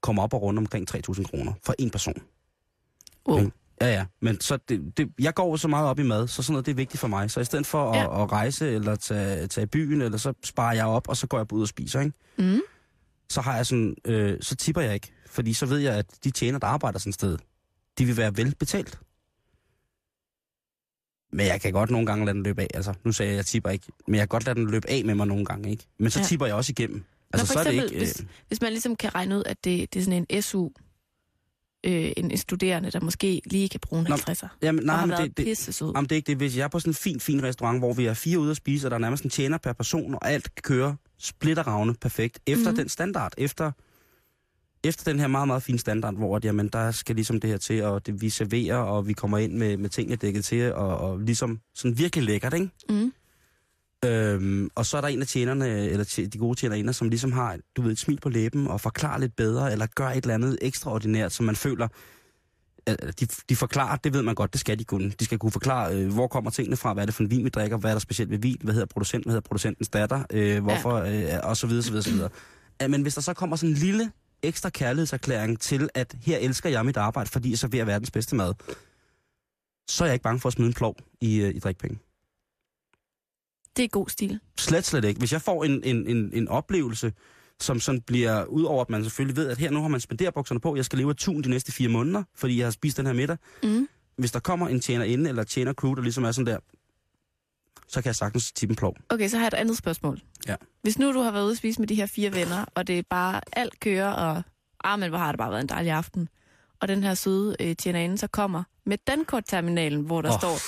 kommer 0.00 0.22
op 0.22 0.34
og 0.34 0.42
rundt 0.42 0.58
omkring 0.58 0.94
3.000 0.94 1.22
kroner 1.24 1.52
for 1.62 1.74
en 1.78 1.90
person. 1.90 2.22
Wow. 3.28 3.38
Ikke? 3.38 3.50
Ja, 3.80 3.86
ja. 3.86 4.04
Men 4.22 4.40
så 4.40 4.56
det, 4.68 4.96
det, 4.98 5.08
jeg 5.18 5.34
går 5.34 5.56
så 5.56 5.68
meget 5.68 5.88
op 5.88 5.98
i 5.98 6.02
mad, 6.02 6.28
så 6.28 6.42
sådan 6.42 6.52
noget 6.52 6.66
det 6.66 6.72
er 6.72 6.76
vigtigt 6.76 7.00
for 7.00 7.08
mig. 7.08 7.30
Så 7.30 7.40
i 7.40 7.44
stedet 7.44 7.66
for 7.66 7.90
at, 7.92 7.96
Ja. 7.98 8.22
at 8.22 8.32
rejse 8.32 8.70
eller 8.70 8.96
tage, 8.96 9.46
tage 9.46 9.62
i 9.62 9.66
byen, 9.66 10.02
eller 10.02 10.18
så 10.18 10.32
sparer 10.44 10.74
jeg 10.74 10.86
op, 10.86 11.08
og 11.08 11.16
så 11.16 11.26
går 11.26 11.38
jeg 11.38 11.52
ud 11.52 11.62
og 11.62 11.68
spiser, 11.68 12.00
ikke? 12.00 12.12
Mm. 12.38 12.60
så 13.30 13.40
har 13.40 13.56
jeg 13.56 13.66
sådan, 13.66 13.94
øh, 14.04 14.38
så 14.40 14.56
tipper 14.56 14.82
jeg 14.82 14.94
ikke. 14.94 15.12
Fordi 15.26 15.52
så 15.52 15.66
ved 15.66 15.78
jeg, 15.78 15.94
at 15.94 16.06
de 16.24 16.30
tjener, 16.30 16.58
der 16.58 16.66
arbejder 16.66 16.98
sådan 16.98 17.10
et 17.10 17.14
sted, 17.14 17.38
de 17.98 18.04
vil 18.04 18.16
være 18.16 18.36
velbetalt. 18.36 18.98
Men 21.32 21.46
jeg 21.46 21.60
kan 21.60 21.72
godt 21.72 21.90
nogle 21.90 22.06
gange 22.06 22.24
lade 22.24 22.34
den 22.34 22.42
løbe 22.42 22.62
af. 22.62 22.68
Altså, 22.74 22.94
nu 23.04 23.12
sagde 23.12 23.28
jeg, 23.30 23.34
at 23.34 23.36
jeg 23.36 23.46
tipper 23.46 23.70
ikke. 23.70 23.86
Men 24.06 24.14
jeg 24.14 24.20
kan 24.22 24.28
godt 24.28 24.46
lade 24.46 24.60
den 24.60 24.70
løbe 24.70 24.90
af 24.90 25.04
med 25.04 25.14
mig 25.14 25.26
nogle 25.26 25.44
gange, 25.44 25.70
ikke? 25.70 25.84
Men 25.98 26.10
så 26.10 26.18
Ja. 26.20 26.24
tipper 26.24 26.46
jeg 26.46 26.54
også 26.54 26.72
igennem. 26.72 27.04
Altså, 27.32 27.46
for 27.46 27.52
så 27.52 27.58
er 27.58 27.64
det 27.64 27.74
eksempel, 27.74 27.94
ikke... 28.02 28.04
hvis- 28.06 28.24
Hvis 28.48 28.60
man 28.60 28.70
ligesom 28.70 28.96
kan 28.96 29.14
regne 29.14 29.36
ud, 29.38 29.42
at 29.46 29.64
det, 29.64 29.94
det 29.94 30.00
er 30.00 30.04
sådan 30.04 30.26
en 30.30 30.42
SU, 30.42 30.68
øh, 31.84 32.12
en, 32.16 32.30
en 32.30 32.36
studerende, 32.36 32.90
der 32.90 33.00
måske 33.00 33.40
lige 33.46 33.68
kan 33.68 33.80
bruge 33.80 34.00
en 34.00 34.06
Nå, 34.08 34.14
50'er. 34.16 34.48
jamen, 34.62 34.84
nej, 34.84 35.06
men 35.06 35.16
det, 35.16 35.36
det, 35.36 35.80
jamen, 35.80 36.02
det 36.04 36.12
er 36.12 36.16
ikke 36.16 36.26
det. 36.26 36.36
Hvis 36.36 36.56
jeg 36.56 36.64
er 36.64 36.68
på 36.68 36.78
sådan 36.80 36.90
en 36.90 36.94
fin, 36.94 37.20
fin 37.20 37.42
restaurant, 37.42 37.78
hvor 37.78 37.92
vi 37.92 38.06
er 38.06 38.14
fire 38.14 38.38
ude 38.38 38.50
at 38.50 38.56
spise, 38.56 38.86
og 38.86 38.90
der 38.90 38.94
er 38.96 39.00
nærmest 39.00 39.24
en 39.24 39.30
tjener 39.30 39.58
per 39.58 39.72
person, 39.72 40.14
og 40.14 40.30
alt 40.30 40.62
kører 40.62 40.94
splitteravne 41.18 41.94
perfekt, 41.94 42.38
efter 42.46 42.56
Mhm. 42.56 42.64
mm-hmm. 42.64 42.76
den 42.76 42.88
standard, 42.88 43.32
efter, 43.38 43.72
efter 44.84 45.04
den 45.12 45.20
her 45.20 45.26
meget, 45.26 45.46
meget 45.46 45.62
fine 45.62 45.78
standard, 45.78 46.14
hvor 46.14 46.36
at, 46.36 46.44
jamen, 46.44 46.68
der 46.68 46.90
skal 46.90 47.14
ligesom 47.14 47.40
det 47.40 47.50
her 47.50 47.56
til, 47.56 47.82
og 47.84 48.06
det, 48.06 48.20
vi 48.22 48.28
serverer, 48.30 48.76
og 48.76 49.06
vi 49.08 49.12
kommer 49.12 49.38
ind 49.38 49.52
med, 49.52 49.76
med 49.76 49.88
tingene 49.90 50.16
dækket 50.16 50.44
til, 50.44 50.72
og, 50.74 50.98
og 50.98 51.18
ligesom 51.18 51.60
sådan 51.74 51.98
virkelig 51.98 52.24
lækkert, 52.24 52.54
ikke? 52.54 52.68
Mm. 52.88 53.12
Øhm, 54.04 54.70
og 54.74 54.86
så 54.86 54.96
er 54.96 55.00
der 55.00 55.08
en 55.08 55.20
af 55.20 55.26
tjenerne, 55.26 55.68
eller 55.68 56.28
de 56.32 56.38
gode 56.38 56.58
tjenerinder, 56.58 56.92
som 56.92 57.08
ligesom 57.08 57.32
har, 57.32 57.58
du 57.76 57.82
ved, 57.82 57.92
et 57.92 57.98
smil 57.98 58.20
på 58.20 58.28
læben 58.28 58.66
og 58.66 58.80
forklarer 58.80 59.18
lidt 59.18 59.36
bedre, 59.36 59.72
eller 59.72 59.86
gør 59.86 60.08
et 60.08 60.16
eller 60.16 60.34
andet 60.34 60.58
ekstraordinært, 60.62 61.32
som 61.32 61.46
man 61.46 61.56
føler, 61.56 61.88
de, 63.20 63.26
de 63.48 63.56
forklarer, 63.56 63.96
det 63.96 64.12
ved 64.12 64.22
man 64.22 64.34
godt, 64.34 64.52
det 64.52 64.60
skal 64.60 64.78
de 64.78 64.84
kunne. 64.84 65.10
De 65.10 65.24
skal 65.24 65.38
kunne 65.38 65.52
forklare, 65.52 65.96
øh, 65.96 66.12
hvor 66.12 66.26
kommer 66.26 66.50
tingene 66.50 66.76
fra, 66.76 66.92
hvad 66.92 67.02
er 67.02 67.06
det 67.06 67.14
for 67.14 67.22
en 67.22 67.30
vin, 67.30 67.44
vi 67.44 67.48
drikker, 67.48 67.76
hvad 67.76 67.90
er 67.90 67.94
der 67.94 68.00
specielt 68.00 68.30
ved 68.30 68.38
vin, 68.38 68.56
hvad 68.62 68.74
hedder 68.74 68.86
producenten, 68.86 69.28
hvad 69.28 69.32
hedder 69.32 69.48
producentens 69.48 69.88
datter, 69.88 70.22
øh, 70.30 70.62
hvorfor, 70.62 70.94
øh, 70.94 71.24
og 71.42 71.56
så 71.56 71.66
videre, 71.66 71.82
så 71.82 71.90
videre, 71.90 72.02
så 72.02 72.10
videre. 72.10 72.30
Ja, 72.80 72.88
men 72.88 73.02
hvis 73.02 73.14
der 73.14 73.20
så 73.20 73.34
kommer 73.34 73.56
sådan 73.56 73.70
en 73.70 73.76
lille 73.76 74.12
ekstra 74.42 74.70
kærlighedserklæring 74.70 75.60
til, 75.60 75.88
at 75.94 76.16
her 76.22 76.38
elsker 76.38 76.70
jeg 76.70 76.84
mit 76.84 76.96
arbejde, 76.96 77.30
fordi 77.30 77.50
jeg 77.50 77.58
serverer 77.58 77.84
verdens 77.84 78.10
bedste 78.10 78.36
mad, 78.36 78.54
så 79.88 80.04
er 80.04 80.08
jeg 80.08 80.14
ikke 80.14 80.22
bange 80.22 80.40
for 80.40 80.48
at 80.48 80.52
smide 80.52 80.68
en 80.68 80.74
plov 80.74 80.96
i, 81.20 81.36
øh, 81.36 81.54
i 81.54 81.58
drikpenge. 81.58 81.98
Det 83.76 83.84
er 83.84 83.88
god 83.88 84.08
stil. 84.08 84.40
Slet, 84.58 84.84
slet 84.84 85.04
ikke. 85.04 85.18
Hvis 85.18 85.32
jeg 85.32 85.42
får 85.42 85.64
en, 85.64 85.84
en, 85.84 86.06
en, 86.06 86.30
en 86.34 86.48
oplevelse, 86.48 87.12
som 87.60 87.80
sådan 87.80 88.00
bliver, 88.00 88.44
udover 88.44 88.80
at 88.80 88.90
man 88.90 89.04
selvfølgelig 89.04 89.36
ved, 89.36 89.48
at 89.48 89.58
her 89.58 89.70
nu 89.70 89.80
har 89.80 89.88
man 89.88 90.00
spenderbukserne 90.00 90.60
på, 90.60 90.76
jeg 90.76 90.84
skal 90.84 90.98
leve 90.98 91.10
af 91.10 91.16
tun 91.16 91.42
de 91.42 91.50
næste 91.50 91.72
fire 91.72 91.88
måneder, 91.88 92.22
fordi 92.34 92.58
jeg 92.58 92.66
har 92.66 92.70
spist 92.70 92.96
den 92.96 93.06
her 93.06 93.12
middag. 93.12 93.36
Mm. 93.62 93.88
Hvis 94.16 94.32
der 94.32 94.40
kommer 94.40 94.68
en 94.68 94.80
tjener 94.80 95.04
inde, 95.04 95.28
eller 95.28 95.44
tjener 95.44 95.72
crew, 95.72 95.94
der 95.94 96.02
ligesom 96.02 96.24
er 96.24 96.32
sådan 96.32 96.46
der, 96.46 96.58
så 97.88 98.02
kan 98.02 98.06
jeg 98.06 98.16
sagtens 98.16 98.52
tippe 98.52 98.72
en 98.72 98.76
plov. 98.76 98.96
Okay, 99.08 99.28
så 99.28 99.36
har 99.36 99.44
jeg 99.44 99.48
et 99.48 99.54
andet 99.54 99.76
spørgsmål. 99.76 100.20
Ja. 100.48 100.56
Hvis 100.82 100.98
nu 100.98 101.12
du 101.12 101.20
har 101.20 101.30
været 101.30 101.44
ude 101.44 101.50
at 101.50 101.58
spise 101.58 101.80
med 101.80 101.88
de 101.88 101.94
her 101.94 102.06
fire 102.06 102.34
venner, 102.34 102.64
og 102.74 102.86
det 102.86 102.98
er 102.98 103.02
bare 103.10 103.40
alt 103.52 103.80
kører, 103.80 104.12
og 104.12 104.42
ah, 104.84 104.98
men 104.98 105.08
hvor 105.08 105.18
har 105.18 105.32
det 105.32 105.38
bare 105.38 105.50
været 105.50 105.60
en 105.60 105.68
dejlig 105.68 105.92
aften. 105.92 106.28
Og 106.80 106.88
den 106.88 107.02
her 107.02 107.14
søde 107.14 107.56
øh, 107.60 107.76
tjenerinde 107.76 108.18
så 108.18 108.26
kommer 108.26 108.62
med 108.86 108.98
dankortterminalen, 109.06 110.00
hvor 110.00 110.22
der 110.22 110.32
oh. 110.32 110.38
står, 110.38 110.58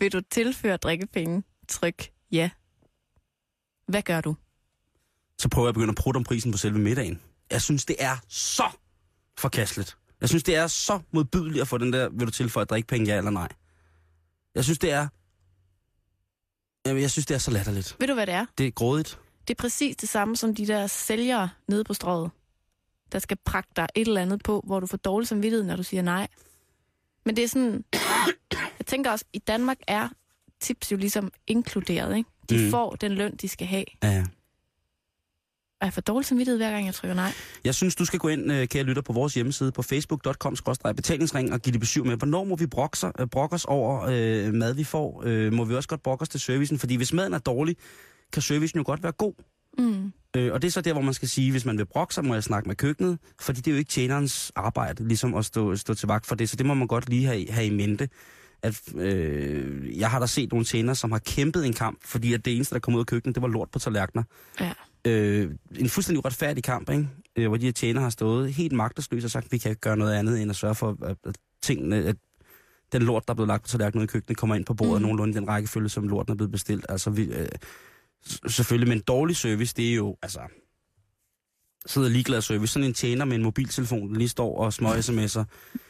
vil 0.00 0.12
du 0.12 0.20
tilføre 0.30 0.76
drikkepenge? 0.76 1.42
Tryk 1.68 2.13
ja. 2.34 2.50
Hvad 3.88 4.02
gør 4.02 4.20
du? 4.20 4.36
Så 5.38 5.48
prøver 5.48 5.66
jeg 5.66 5.68
at 5.68 5.74
begynde 5.74 5.90
at 5.90 5.96
prutte 5.96 6.18
om 6.18 6.24
prisen 6.24 6.52
på 6.52 6.58
selve 6.58 6.78
middagen. 6.78 7.20
Jeg 7.50 7.62
synes, 7.62 7.84
det 7.84 7.96
er 7.98 8.16
så 8.28 8.70
forkasteligt. 9.38 9.96
Jeg 10.20 10.28
synes, 10.28 10.42
det 10.42 10.56
er 10.56 10.66
så 10.66 11.00
modbydeligt 11.12 11.62
at 11.62 11.68
få 11.68 11.78
den 11.78 11.92
der, 11.92 12.08
vil 12.08 12.26
du 12.26 12.32
tilføje 12.32 12.64
drikkepenge, 12.64 13.12
ja 13.12 13.18
eller 13.18 13.30
nej. 13.30 13.48
Jeg 14.54 14.64
synes, 14.64 14.78
det 14.78 14.92
er... 14.92 15.08
Jamen, 16.86 17.02
jeg 17.02 17.10
synes, 17.10 17.26
det 17.26 17.34
er 17.34 17.38
så 17.38 17.50
latterligt. 17.50 17.96
Ved 18.00 18.08
du, 18.08 18.14
hvad 18.14 18.26
det 18.26 18.34
er? 18.34 18.46
Det 18.58 18.66
er 18.66 18.70
grådigt. 18.70 19.18
Det 19.48 19.54
er 19.54 19.62
præcis 19.62 19.96
det 19.96 20.08
samme 20.08 20.36
som 20.36 20.54
de 20.54 20.66
der 20.66 20.86
sælgere 20.86 21.48
nede 21.68 21.84
på 21.84 21.94
strået, 21.94 22.30
der 23.12 23.18
skal 23.18 23.36
prakke 23.44 23.70
dig 23.76 23.88
et 23.94 24.08
eller 24.08 24.22
andet 24.22 24.42
på, 24.42 24.62
hvor 24.66 24.80
du 24.80 24.86
får 24.86 24.96
dårlig 24.96 25.28
samvittighed, 25.28 25.64
når 25.64 25.76
du 25.76 25.82
siger 25.82 26.02
nej. 26.02 26.28
Men 27.24 27.36
det 27.36 27.44
er 27.44 27.48
sådan... 27.48 27.84
Jeg 28.78 28.86
tænker 28.86 29.10
også, 29.10 29.24
i 29.32 29.38
Danmark 29.38 29.78
er 29.88 30.08
tips 30.60 30.92
jo 30.92 30.96
ligesom 30.96 31.32
inkluderet, 31.46 32.16
ikke? 32.16 32.30
De 32.50 32.64
Mm. 32.64 32.70
får 32.70 32.90
den 32.94 33.12
løn, 33.12 33.36
de 33.36 33.48
skal 33.48 33.66
have. 33.66 33.84
Ja. 34.02 34.24
Og 35.80 35.86
jeg 35.86 35.92
får 35.92 36.00
dårlig 36.00 36.26
samvittighed, 36.26 36.58
hver 36.58 36.70
gang 36.70 36.86
jeg 36.86 36.94
trykker 36.94 37.14
nej. 37.14 37.32
Jeg 37.64 37.74
synes, 37.74 37.94
du 37.96 38.04
skal 38.04 38.18
gå 38.18 38.28
ind, 38.28 38.52
øh, 38.52 38.68
kære 38.68 38.82
lytter, 38.82 39.02
på 39.02 39.12
vores 39.12 39.34
hjemmeside 39.34 39.72
på 39.72 39.82
facebook.com 39.82 40.56
betalingsring 40.96 41.52
og 41.52 41.60
give 41.60 41.72
det 41.72 41.80
besøg 41.80 42.06
med. 42.06 42.16
Hvornår 42.16 42.44
må 42.44 42.56
vi 42.56 42.66
brokke, 42.66 42.98
sig, 42.98 43.12
øh, 43.20 43.26
brokke 43.26 43.54
os 43.54 43.64
over 43.64 44.02
øh, 44.02 44.54
mad, 44.54 44.74
vi 44.74 44.84
får? 44.84 45.22
Øh, 45.26 45.52
må 45.52 45.64
vi 45.64 45.74
også 45.74 45.88
godt 45.88 46.02
brokke 46.02 46.22
os 46.22 46.28
til 46.28 46.40
servicen? 46.40 46.78
Fordi 46.78 46.96
hvis 46.96 47.12
maden 47.12 47.34
er 47.34 47.38
dårlig, 47.38 47.76
kan 48.32 48.42
servicen 48.42 48.78
jo 48.78 48.84
godt 48.86 49.02
være 49.02 49.12
god. 49.12 49.34
Mm. 49.78 50.12
Øh, 50.36 50.52
og 50.52 50.62
det 50.62 50.68
er 50.68 50.72
så 50.72 50.80
der, 50.80 50.92
hvor 50.92 51.02
man 51.02 51.14
skal 51.14 51.28
sige, 51.28 51.50
hvis 51.50 51.64
man 51.64 51.78
vil 51.78 51.86
brokke 51.86 52.14
sig, 52.14 52.24
må 52.24 52.34
jeg 52.34 52.42
snakke 52.44 52.68
med 52.68 52.76
køkkenet, 52.76 53.18
fordi 53.40 53.60
det 53.60 53.66
er 53.66 53.72
jo 53.72 53.78
ikke 53.78 53.90
tjenerens 53.90 54.52
arbejde, 54.56 55.08
ligesom 55.08 55.34
at 55.34 55.44
stå, 55.44 55.76
stå 55.76 55.94
til 55.94 56.06
vagt 56.08 56.26
for 56.26 56.34
det, 56.34 56.48
så 56.48 56.56
det 56.56 56.66
må 56.66 56.74
man 56.74 56.86
godt 56.86 57.08
lige 57.08 57.26
have, 57.26 57.50
have 57.50 57.66
i 57.66 57.70
mente. 57.70 58.08
At, 58.64 58.80
øh, 58.96 59.98
jeg 59.98 60.10
har 60.10 60.18
da 60.18 60.26
set 60.26 60.52
nogle 60.52 60.64
tjenere, 60.64 60.94
som 60.94 61.12
har 61.12 61.18
kæmpet 61.18 61.66
en 61.66 61.72
kamp, 61.72 61.98
fordi 62.04 62.32
at 62.32 62.44
det 62.44 62.56
eneste, 62.56 62.74
der 62.74 62.80
kom 62.80 62.94
ud 62.94 63.00
af 63.00 63.06
køkkenet, 63.06 63.34
det 63.34 63.42
var 63.42 63.48
lort 63.48 63.70
på 63.70 63.78
tallerkener. 63.78 64.22
Ja. 64.60 64.72
Øh, 65.04 65.50
en 65.76 65.88
fuldstændig 65.88 66.18
uretfærdig 66.18 66.64
kamp, 66.64 66.90
ikke? 66.90 67.08
Øh, 67.36 67.48
hvor 67.48 67.56
de 67.56 67.64
her 67.64 67.72
tjenere 67.72 68.02
har 68.02 68.10
stået 68.10 68.52
helt 68.52 68.72
magtesløse 68.72 69.26
og 69.26 69.30
sagt, 69.30 69.52
vi 69.52 69.58
kan 69.58 69.70
ikke 69.70 69.80
gøre 69.80 69.96
noget 69.96 70.14
andet 70.14 70.42
end 70.42 70.50
at 70.50 70.56
sørge 70.56 70.74
for, 70.74 70.96
at, 71.02 71.16
at 71.24 71.36
tingene, 71.62 71.96
at 71.96 72.16
den 72.92 73.02
lort, 73.02 73.28
der 73.28 73.32
er 73.32 73.34
blevet 73.34 73.48
lagt 73.48 73.62
på 73.62 73.68
tallerkenen 73.68 74.00
ude 74.00 74.04
i 74.04 74.12
køkkenet, 74.12 74.38
kommer 74.38 74.56
ind 74.56 74.64
på 74.64 74.74
bordet 74.74 75.00
mm. 75.00 75.02
Nogenlunde 75.02 75.34
den 75.34 75.48
rækkefølge, 75.48 75.88
som 75.88 76.08
lorten 76.08 76.32
er 76.32 76.36
blevet 76.36 76.52
bestilt. 76.52 76.86
Altså, 76.88 77.10
vi, 77.10 77.24
øh, 77.24 77.48
selvfølgelig, 78.48 78.88
men 78.88 79.00
dårlig 79.00 79.36
service, 79.36 79.74
det 79.76 79.90
er 79.90 79.94
jo, 79.94 80.16
altså, 80.22 80.40
sidder 81.86 82.08
ligeglad 82.08 82.42
service. 82.42 82.72
Sådan 82.72 82.88
en 82.88 82.94
tjener 82.94 83.24
med 83.24 83.36
en 83.36 83.42
mobiltelefon, 83.42 84.12
der 84.12 84.18
lige 84.18 84.28
står 84.28 84.58
og 84.58 84.72
små 84.72 84.92
sms'er, 84.92 85.26
så 85.28 85.38
er 85.40 85.44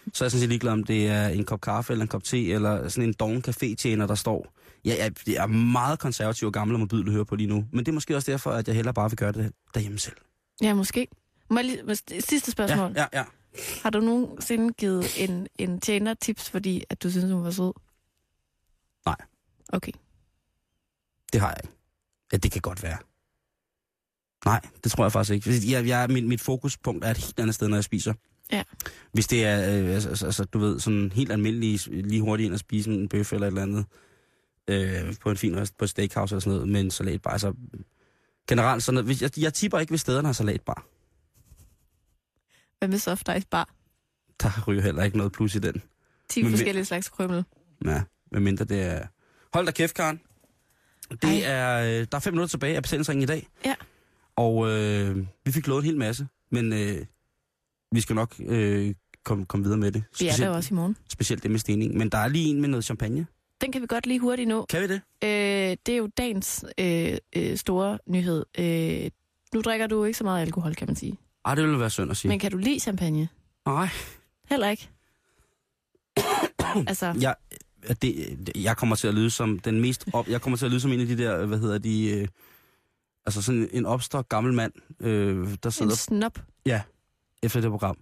jeg 0.05 0.15
sådan 0.15 0.31
set 0.31 0.49
ligeglad, 0.49 0.73
om 0.73 0.85
det 0.85 1.09
er 1.09 1.29
en 1.29 1.45
kop 1.45 1.61
kaffe 1.61 1.93
eller 1.93 2.03
en 2.03 2.09
kop 2.09 2.25
te, 2.25 2.53
eller 2.53 2.89
sådan 2.89 3.09
en 3.09 3.15
doven 3.15 3.45
café-tjener, 3.49 4.07
der 4.07 4.15
står. 4.15 4.53
Jeg, 4.85 4.99
jeg, 4.99 5.13
jeg 5.27 5.43
er 5.43 5.47
meget 5.47 5.99
konservativ 5.99 6.47
og 6.47 6.53
gammel 6.53 6.75
og 6.75 6.81
mobil 6.81 7.07
at 7.07 7.13
høre 7.13 7.25
på 7.25 7.37
lige 7.37 7.47
nu, 7.47 7.65
men 7.73 7.79
det 7.79 7.89
er 7.89 7.95
måske 7.95 8.17
også 8.17 8.31
derfor, 8.31 8.51
at 8.51 8.69
jeg 8.69 8.77
hellere 8.77 8.95
bare 8.95 9.11
vil 9.11 9.17
gøre 9.17 9.33
det 9.33 9.53
derhjemme 9.75 9.99
selv. 9.99 10.17
Ja, 10.63 10.75
måske. 10.75 11.09
Må 11.51 11.59
jeg 11.59 11.65
lige, 11.65 11.97
sidste 12.21 12.51
spørgsmål. 12.51 12.93
Ja, 12.97 13.07
ja, 13.13 13.19
ja. 13.19 13.25
Har 13.83 13.91
du 13.91 14.01
nogensinde 14.01 14.73
givet 14.73 15.29
en, 15.29 15.47
en 15.59 15.81
tjener 15.81 16.15
tips, 16.15 16.51
fordi 16.51 16.85
at 16.91 17.03
du 17.03 17.11
synes, 17.11 17.33
hun 17.33 17.45
var 17.45 17.51
sød? 17.51 17.73
Nej. 19.07 19.17
Okay. 19.69 19.93
Det 21.33 21.41
har 21.41 21.49
jeg 21.49 21.57
ikke. 21.65 21.75
Ja, 22.33 22.37
det 22.37 22.53
kan 22.53 22.61
godt 22.61 22.83
være. 22.83 22.99
Nej, 24.45 24.61
det 24.85 24.93
tror 24.93 25.05
jeg 25.05 25.13
faktisk 25.13 25.49
ikke. 25.49 25.73
Jeg, 25.73 25.87
jeg, 25.87 26.11
mit, 26.11 26.25
mit 26.25 26.41
fokuspunkt 26.41 27.05
er 27.05 27.11
et 27.11 27.17
helt 27.17 27.41
andet 27.41 27.55
sted, 27.55 27.69
når 27.69 27.77
jeg 27.77 27.85
spiser. 27.85 28.15
Ja. 28.53 28.63
Hvis 29.13 29.27
det 29.27 29.45
er, 29.45 29.59
øh, 29.59 29.95
altså, 29.95 30.09
altså, 30.09 30.27
altså, 30.27 30.45
du 30.45 30.59
ved, 30.59 30.81
sådan 30.81 31.13
helt 31.15 31.33
almindelig, 31.33 31.81
lige 31.87 32.21
hurtigt 32.21 32.47
ind 32.47 32.55
og 32.55 32.61
spise 32.61 32.91
en 32.91 33.09
bøf 33.09 33.33
eller 33.33 33.47
et 33.47 33.51
eller 33.51 33.63
andet, 33.63 33.87
øh, 34.69 35.15
på 35.21 35.31
en 35.31 35.37
fin 35.37 35.57
rest, 35.57 35.79
på 35.79 35.85
et 35.85 35.91
steakhouse 35.91 36.35
eller 36.35 36.41
sådan 36.41 36.53
noget, 36.53 36.69
med 36.69 36.81
en 36.81 36.91
salatbar. 36.91 37.31
Altså, 37.31 37.55
generelt 38.49 38.83
sådan 38.83 39.05
noget. 39.05 39.23
Jeg, 39.23 39.39
jeg 39.39 39.55
tipper 39.55 39.79
ikke, 39.79 39.91
hvis 39.91 40.01
stederne 40.01 40.29
har 40.29 40.33
salatbar. 40.33 40.87
Hvad 42.79 42.89
med 42.89 42.99
soft 42.99 43.29
ice 43.37 43.47
bar? 43.51 43.69
Der 44.43 44.65
ryger 44.67 44.83
heller 44.83 45.05
ikke 45.05 45.17
noget 45.17 45.33
plus 45.33 45.55
i 45.55 45.59
den. 45.59 45.83
10 46.29 46.43
Men 46.43 46.51
forskellige 46.51 46.85
slags 46.85 47.09
krømmel. 47.09 47.45
Ja, 47.85 48.03
medmindre 48.33 48.65
det 48.65 48.83
er... 48.83 49.07
Hold 49.53 49.67
da 49.67 49.73
kæft, 49.73 49.95
Karen. 49.95 50.21
Det 51.11 51.25
Ej. 51.25 51.41
er, 51.45 52.01
øh, 52.01 52.07
der 52.13 52.17
er 52.17 52.19
fem 52.21 52.33
minutter 52.33 52.51
tilbage 52.51 52.77
af 52.77 52.83
betalingsringen 52.83 53.23
i 53.23 53.27
dag. 53.27 53.49
Ja. 53.65 53.75
Og 54.37 54.71
øh, 54.71 55.17
vi 55.45 55.53
fik 55.53 55.67
lovet 55.67 55.83
en 55.83 55.87
hel 55.87 55.99
masse, 55.99 56.27
men 56.51 56.73
øh, 56.73 57.07
vi 57.93 58.01
skal 58.01 58.17
nok 58.17 58.35
øh, 58.41 58.95
komme 59.25 59.45
kom 59.47 59.65
videre 59.65 59.79
med 59.79 59.93
det. 59.93 60.05
Vi 60.21 60.27
er 60.29 60.37
der 60.37 60.49
også 60.49 60.75
i 60.75 60.77
morgen. 60.77 60.97
specielt 61.09 61.43
det 61.43 61.51
med 61.51 61.59
stening. 61.59 61.97
Men 61.97 62.09
der 62.09 62.19
er 62.19 62.29
lige 62.29 62.49
en 62.51 62.61
med 62.61 62.69
noget 62.69 62.85
champagne. 62.85 63.27
Den 63.61 63.73
kan 63.73 63.83
vi 63.83 63.87
godt 63.87 64.07
lige 64.07 64.21
hurtigt 64.21 64.49
nå. 64.49 64.67
Kan 64.67 64.83
vi 64.83 64.87
det? 64.87 65.01
Øh, 65.25 65.77
det 65.87 65.89
er 65.89 65.97
jo 65.97 66.09
dagens 66.19 66.65
øh, 66.79 67.17
øh, 67.37 67.57
store 67.57 67.99
nyhed. 68.07 68.45
Øh, 68.59 69.11
nu 69.55 69.61
drikker 69.61 69.87
du 69.87 70.05
ikke 70.05 70.19
så 70.19 70.25
meget 70.25 70.43
alkohol, 70.43 70.75
kan 70.75 70.87
man 70.87 70.97
sige. 70.97 71.19
Ej, 71.45 71.55
det 71.55 71.65
ville 71.65 71.81
være 71.81 71.91
synd 71.91 72.11
at 72.11 72.17
sige. 72.17 72.29
Men 72.29 72.39
kan 72.39 72.51
du 72.51 72.57
lide 72.57 72.81
champagne? 72.81 73.29
Nej, 73.67 73.89
Heller 74.51 74.69
ikke. 74.71 74.89
altså, 76.89 77.15
jeg, 77.21 77.35
det, 78.03 78.51
jeg 78.57 78.77
kommer 78.77 78.97
til 78.97 79.09
at 79.09 79.15
lyde 79.15 79.31
som 79.31 79.59
den 79.59 79.81
mest 79.81 80.05
op, 80.13 80.29
jeg 80.29 80.41
kommer 80.41 80.57
til 80.57 80.65
at 80.65 80.71
lyde 80.71 80.81
som 80.81 80.93
en 80.93 81.01
af 81.01 81.07
de 81.07 81.19
der, 81.19 81.47
hvad 81.47 81.59
hedder 81.59 81.79
de, 81.79 82.11
øh, 82.11 82.29
altså 83.27 83.43
sådan 83.43 83.69
en 83.73 83.87
opstok 83.87 84.29
gammel 84.29 84.53
mand, 84.53 84.73
øh, 85.01 85.37
der 85.63 85.67
en 85.67 85.71
sidder 85.73 85.95
snop. 85.95 86.39
efter 87.43 87.61
det 87.61 87.71
program. 87.71 87.97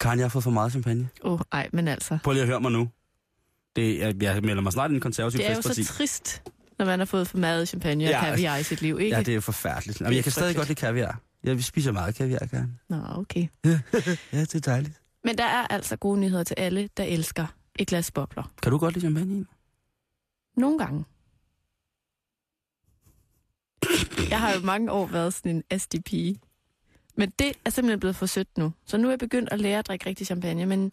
Karen, 0.00 0.18
jeg 0.18 0.24
har 0.24 0.28
fået 0.28 0.44
for 0.44 0.50
meget 0.50 0.70
champagne. 0.72 1.08
Åh, 1.22 1.32
oh, 1.32 1.40
ej, 1.52 1.68
men 1.72 1.88
altså. 1.88 2.18
Prøv 2.24 2.32
lige 2.32 2.42
at 2.42 2.48
høre 2.48 2.60
mig 2.60 2.72
nu. 2.72 2.88
Det, 3.76 3.98
jeg, 3.98 4.22
jeg 4.22 4.42
melder 4.42 4.62
mig 4.62 4.72
snart 4.72 4.90
i 4.90 4.94
en 4.94 5.00
konservativ 5.00 5.38
Det 5.38 5.46
er 5.46 5.50
jo 5.50 5.56
festparti. 5.56 5.84
så 5.84 5.92
trist, 5.92 6.42
når 6.78 6.86
man 6.86 6.98
har 6.98 7.06
fået 7.06 7.28
for 7.28 7.38
meget 7.38 7.68
champagne 7.68 8.04
og 8.04 8.08
Ja. 8.10 8.20
kaviar 8.24 8.56
i 8.56 8.62
sit 8.62 8.82
liv, 8.82 9.00
ikke? 9.00 9.16
Ja, 9.16 9.18
det 9.22 9.28
er 9.28 9.34
jo 9.34 9.40
forfærdeligt. 9.40 10.00
Jamen, 10.00 10.14
jeg 10.14 10.22
kan 10.22 10.32
stadig 10.32 10.56
godt 10.56 10.68
lide 10.68 10.80
kaviar. 10.80 11.20
Jeg 11.44 11.64
spiser 11.64 11.92
meget 11.92 12.14
kaviar, 12.14 12.38
Karen. 12.50 12.80
Nå, 12.88 12.96
okay. 13.10 13.46
Ja, 14.32 14.40
det 14.40 14.54
er 14.54 14.60
dejligt. 14.60 15.00
Men 15.24 15.38
der 15.38 15.44
er 15.44 15.66
altså 15.66 15.96
gode 15.96 16.20
nyheder 16.20 16.44
til 16.44 16.54
alle, 16.58 16.88
der 16.96 17.04
elsker 17.04 17.46
et 17.78 17.88
glas 17.88 18.10
bobler. 18.10 18.52
Kan 18.62 18.72
du 18.72 18.78
godt 18.78 18.94
lide 18.94 19.00
champagne? 19.04 19.46
Nogle 20.56 20.78
gange. 20.78 21.04
Jeg 24.30 24.40
har 24.40 24.52
jo 24.54 24.60
mange 24.60 24.92
år 24.92 25.06
været 25.06 25.34
sådan 25.34 25.64
en 25.70 25.78
SDP. 25.78 26.12
Men 27.16 27.30
det 27.38 27.52
er 27.64 27.70
simpelthen 27.70 28.00
blevet 28.00 28.16
for 28.16 28.26
sødt 28.26 28.58
nu. 28.58 28.72
Så 28.86 28.96
nu 28.96 29.08
er 29.08 29.12
jeg 29.12 29.18
begyndt 29.18 29.52
at 29.52 29.60
lære 29.60 29.78
at 29.78 29.86
drikke 29.86 30.06
rigtig 30.06 30.26
champagne. 30.26 30.66
Men 30.66 30.92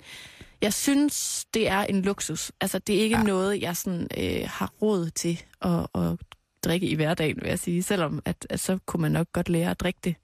jeg 0.62 0.74
synes, 0.74 1.46
det 1.54 1.68
er 1.68 1.80
en 1.82 2.02
luksus. 2.02 2.52
Altså, 2.62 2.80
det 2.80 2.96
er 2.96 3.02
ikke 3.04 3.18
Ja. 3.18 3.24
noget, 3.24 3.62
jeg 3.62 3.78
sådan, 3.78 4.08
øh, 4.18 4.44
har 4.50 4.74
råd 4.82 5.10
til 5.10 5.44
at, 5.62 5.88
at 5.96 6.18
drikke 6.64 6.88
i 6.88 6.96
hverdagen, 6.96 7.38
vil 7.42 7.48
jeg 7.48 7.60
sige. 7.60 7.84
Selvom 7.84 8.22
at, 8.26 8.48
at 8.50 8.60
så 8.60 8.78
kunne 8.86 9.02
man 9.02 9.12
nok 9.12 9.28
godt 9.34 9.50
lære 9.50 9.72
at 9.72 9.80
drikke 9.80 10.00
det 10.04 10.16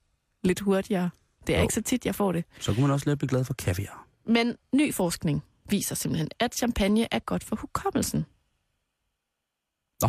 lidt 0.44 0.60
hurtigere. 0.60 1.10
Det 1.48 1.54
er 1.56 1.60
jo. 1.60 1.64
ikke 1.64 1.74
så 1.74 1.82
tit, 1.82 2.06
jeg 2.06 2.16
får 2.16 2.32
det. 2.32 2.44
Så 2.60 2.74
kunne 2.74 2.82
man 2.82 2.92
også 2.92 3.06
lære 3.06 3.12
at 3.12 3.18
blive 3.18 3.30
glad 3.30 3.46
for 3.46 3.54
kaviar. 3.54 4.08
Men 4.26 4.56
ny 4.74 4.94
forskning 4.94 5.44
viser 5.70 5.96
simpelthen, 5.96 6.30
at 6.40 6.56
champagne 6.56 7.08
er 7.12 7.20
godt 7.20 7.44
for 7.44 7.56
hukommelsen. 7.56 8.26
Nå. 10.02 10.08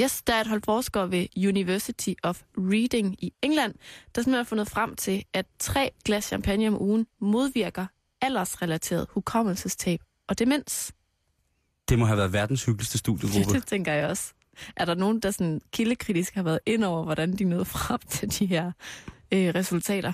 Yes, 0.00 0.22
der 0.22 0.34
er 0.34 0.40
et 0.40 0.46
hold 0.46 0.62
forskere 0.64 1.10
ved 1.10 1.26
University 1.36 2.12
of 2.22 2.42
Reading 2.58 3.24
i 3.24 3.32
England, 3.42 3.74
der 4.14 4.22
simpelthen 4.22 4.34
har 4.34 4.44
fundet 4.44 4.70
frem 4.70 4.96
til, 4.96 5.24
at 5.32 5.46
tre 5.58 5.90
glas 6.04 6.24
champagne 6.24 6.68
om 6.68 6.82
ugen 6.82 7.06
modvirker 7.20 7.86
aldersrelateret 8.20 9.06
hukommelsestab 9.10 10.00
og 10.28 10.38
demens. 10.38 10.92
Det 11.88 11.98
må 11.98 12.04
have 12.04 12.18
været 12.18 12.32
verdens 12.32 12.64
hyggeligste 12.64 12.98
studiegruppe. 13.04 13.52
det 13.52 13.66
tænker 13.66 13.92
jeg 13.92 14.08
også. 14.08 14.32
Er 14.76 14.84
der 14.84 14.94
nogen, 14.94 15.20
der 15.20 15.30
sådan 15.30 15.60
kildekritisk 15.72 16.34
har 16.34 16.42
været 16.42 16.60
ind 16.66 16.84
over, 16.84 17.04
hvordan 17.04 17.36
de 17.36 17.44
nåede 17.44 17.64
frem 17.64 18.00
til 18.08 18.38
de 18.38 18.46
her 18.46 18.72
øh, 19.32 19.54
resultater? 19.54 20.12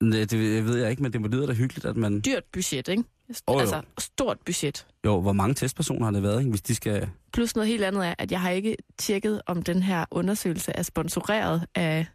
Nej, 0.00 0.18
det 0.24 0.64
ved 0.64 0.76
jeg 0.78 0.90
ikke, 0.90 1.02
men 1.02 1.12
det 1.12 1.30
lyder 1.30 1.46
da 1.46 1.52
hyggeligt, 1.52 1.86
at 1.86 1.96
man... 1.96 2.20
Dyrt 2.20 2.44
budget, 2.52 2.88
ikke? 2.88 3.04
Åh, 3.48 3.54
jo. 3.54 3.60
altså, 3.60 3.82
stort 3.98 4.38
budget. 4.46 4.86
Jo, 5.06 5.20
hvor 5.20 5.32
mange 5.32 5.54
testpersoner 5.54 6.04
har 6.04 6.10
det 6.12 6.22
været, 6.22 6.38
ikke? 6.38 6.50
hvis 6.50 6.62
de 6.62 6.74
skal... 6.74 7.08
Plus 7.32 7.56
noget 7.56 7.68
helt 7.68 7.84
andet 7.84 8.06
er, 8.06 8.14
at 8.18 8.32
jeg 8.32 8.40
har 8.40 8.50
ikke 8.50 8.76
tjekket, 8.98 9.42
om 9.46 9.62
den 9.62 9.82
her 9.82 10.04
undersøgelse 10.10 10.72
er 10.74 10.82
sponsoreret 10.82 11.66
af 11.74 12.06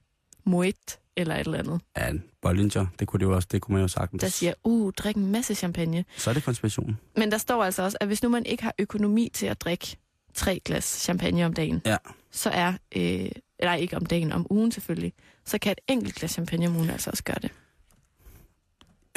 Moet 0.46 1.00
eller 1.18 1.36
et 1.36 1.40
eller 1.46 1.60
andet, 1.60 1.82
Ja, 1.98 2.10
en 2.10 2.24
Bollinger, 2.42 2.86
det 3.00 3.08
kunne, 3.08 3.20
det 3.20 3.26
jo 3.26 3.36
også, 3.36 3.48
det 3.52 3.62
kunne 3.62 3.74
man 3.74 3.82
jo 3.82 3.88
sagtens. 3.88 4.22
der 4.22 4.28
siger, 4.30 4.54
uh, 4.64 4.92
drik 4.98 5.16
en 5.16 5.32
masse 5.32 5.56
champagne. 5.56 6.06
Så 6.18 6.30
er 6.30 6.34
det 6.34 6.44
konspiration. 6.44 6.98
Men 7.18 7.32
der 7.32 7.38
står 7.38 7.64
altså 7.64 7.84
også, 7.84 7.98
at 8.02 8.08
hvis 8.08 8.24
nu 8.24 8.30
man 8.30 8.46
ikke 8.46 8.64
har 8.64 8.74
økonomi 8.80 9.30
til 9.34 9.46
at 9.46 9.62
drikke 9.62 9.98
tre 10.34 10.60
glas 10.66 10.84
champagne 11.04 11.46
om 11.46 11.54
dagen, 11.54 11.82
Ja. 11.86 11.98
så 12.32 12.50
er, 12.50 12.74
øh, 12.96 13.30
eller 13.60 13.74
ikke 13.74 13.96
om 13.98 14.06
dagen, 14.06 14.32
om 14.32 14.48
ugen 14.50 14.72
selvfølgelig, 14.72 15.14
så 15.46 15.58
kan 15.58 15.72
et 15.72 15.80
enkelt 15.88 16.16
glas 16.16 16.32
champagne 16.32 16.68
om 16.68 16.76
ugen 16.76 16.90
altså 16.90 17.10
også 17.10 17.24
gøre 17.24 17.38
det. 17.42 17.52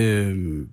Øh, 0.01 0.69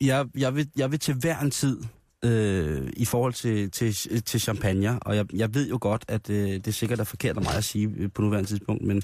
jeg, 0.00 0.28
jeg, 0.34 0.54
vil, 0.54 0.70
jeg 0.76 0.90
vil 0.90 0.98
til 0.98 1.14
hver 1.14 1.38
en 1.38 1.50
tid 1.50 1.82
øh, 2.24 2.92
i 2.96 3.04
forhold 3.04 3.32
til, 3.32 3.70
til, 3.70 4.22
til 4.22 4.40
champagne, 4.40 4.98
og 5.02 5.16
jeg, 5.16 5.34
jeg 5.34 5.54
ved 5.54 5.68
jo 5.68 5.78
godt, 5.80 6.04
at 6.08 6.30
øh, 6.30 6.64
det 6.64 6.74
sikkert 6.74 7.00
er 7.00 7.04
forkert 7.04 7.36
af 7.36 7.42
mig 7.42 7.54
at 7.54 7.64
sige 7.64 7.94
øh, 7.96 8.12
på 8.12 8.22
nuværende 8.22 8.48
tidspunkt, 8.48 8.82
men 8.82 9.02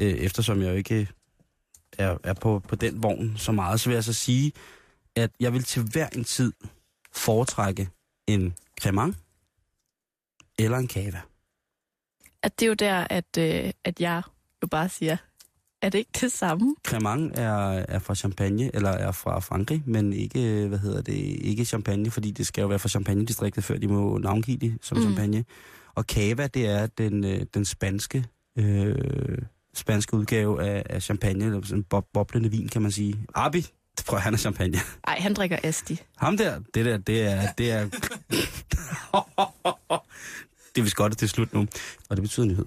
øh, 0.00 0.12
eftersom 0.12 0.62
jeg 0.62 0.70
jo 0.70 0.74
ikke 0.74 1.08
er, 1.98 2.18
er 2.24 2.32
på, 2.32 2.58
på 2.68 2.76
den 2.76 3.02
vogn 3.02 3.34
så 3.36 3.52
meget, 3.52 3.80
så 3.80 3.88
vil 3.88 3.94
jeg 3.94 4.04
så 4.04 4.12
sige, 4.12 4.52
at 5.16 5.30
jeg 5.40 5.52
vil 5.52 5.62
til 5.62 5.82
hver 5.82 6.08
en 6.08 6.24
tid 6.24 6.52
foretrække 7.12 7.88
en 8.26 8.54
cremant 8.80 9.16
eller 10.58 10.78
en 10.78 10.88
cava. 10.88 11.20
At 12.42 12.60
det 12.60 12.66
er 12.66 12.68
jo 12.68 12.74
der, 12.74 13.06
at, 13.10 13.38
øh, 13.38 13.72
at 13.84 14.00
jeg 14.00 14.22
jo 14.62 14.66
bare 14.66 14.88
siger, 14.88 15.16
er 15.82 15.88
det 15.88 15.98
ikke 15.98 16.10
det 16.20 16.32
samme? 16.32 16.74
Cremant 16.84 17.38
er, 17.38 17.84
er 17.88 17.98
fra 17.98 18.14
Champagne, 18.14 18.70
eller 18.74 18.90
er 18.90 19.12
fra 19.12 19.40
Frankrig, 19.40 19.82
men 19.86 20.12
ikke, 20.12 20.66
hvad 20.68 20.78
hedder 20.78 21.02
det, 21.02 21.14
ikke 21.40 21.64
Champagne, 21.64 22.10
fordi 22.10 22.30
det 22.30 22.46
skal 22.46 22.62
jo 22.62 22.68
være 22.68 22.78
fra 22.78 22.88
Champagne-distriktet, 22.88 23.64
før 23.64 23.78
de 23.78 23.88
må 23.88 24.18
navngive 24.18 24.56
det 24.56 24.78
som 24.82 24.98
mm. 24.98 25.02
Champagne. 25.02 25.44
Og 25.94 26.04
Cava, 26.04 26.46
det 26.46 26.66
er 26.66 26.86
den, 26.86 27.24
øh, 27.24 27.40
den 27.54 27.64
spanske, 27.64 28.24
øh, 28.58 29.38
spanske 29.74 30.14
udgave 30.14 30.62
af, 30.62 30.82
af 30.90 31.02
champagne, 31.02 31.44
eller 31.44 31.60
sådan 31.64 31.82
bob, 31.82 32.06
boblende 32.12 32.50
vin, 32.50 32.68
kan 32.68 32.82
man 32.82 32.90
sige. 32.90 33.26
Abi, 33.34 33.66
prøv 34.06 34.18
han 34.18 34.34
er 34.34 34.38
champagne. 34.38 34.78
Nej, 35.06 35.20
han 35.20 35.34
drikker 35.34 35.58
Asti. 35.62 36.00
Ham 36.16 36.36
der, 36.36 36.60
det 36.74 36.84
der, 36.84 36.96
det 36.96 37.22
er... 37.22 37.52
Det 37.58 37.70
er, 37.70 37.84
det 40.74 40.78
er 40.78 40.82
vist 40.82 40.96
godt, 40.96 41.12
at 41.12 41.20
det 41.20 41.26
er 41.26 41.30
slut 41.30 41.54
nu. 41.54 41.60
Og 42.08 42.16
det 42.16 42.22
betyder 42.22 42.46
nyhed. 42.46 42.66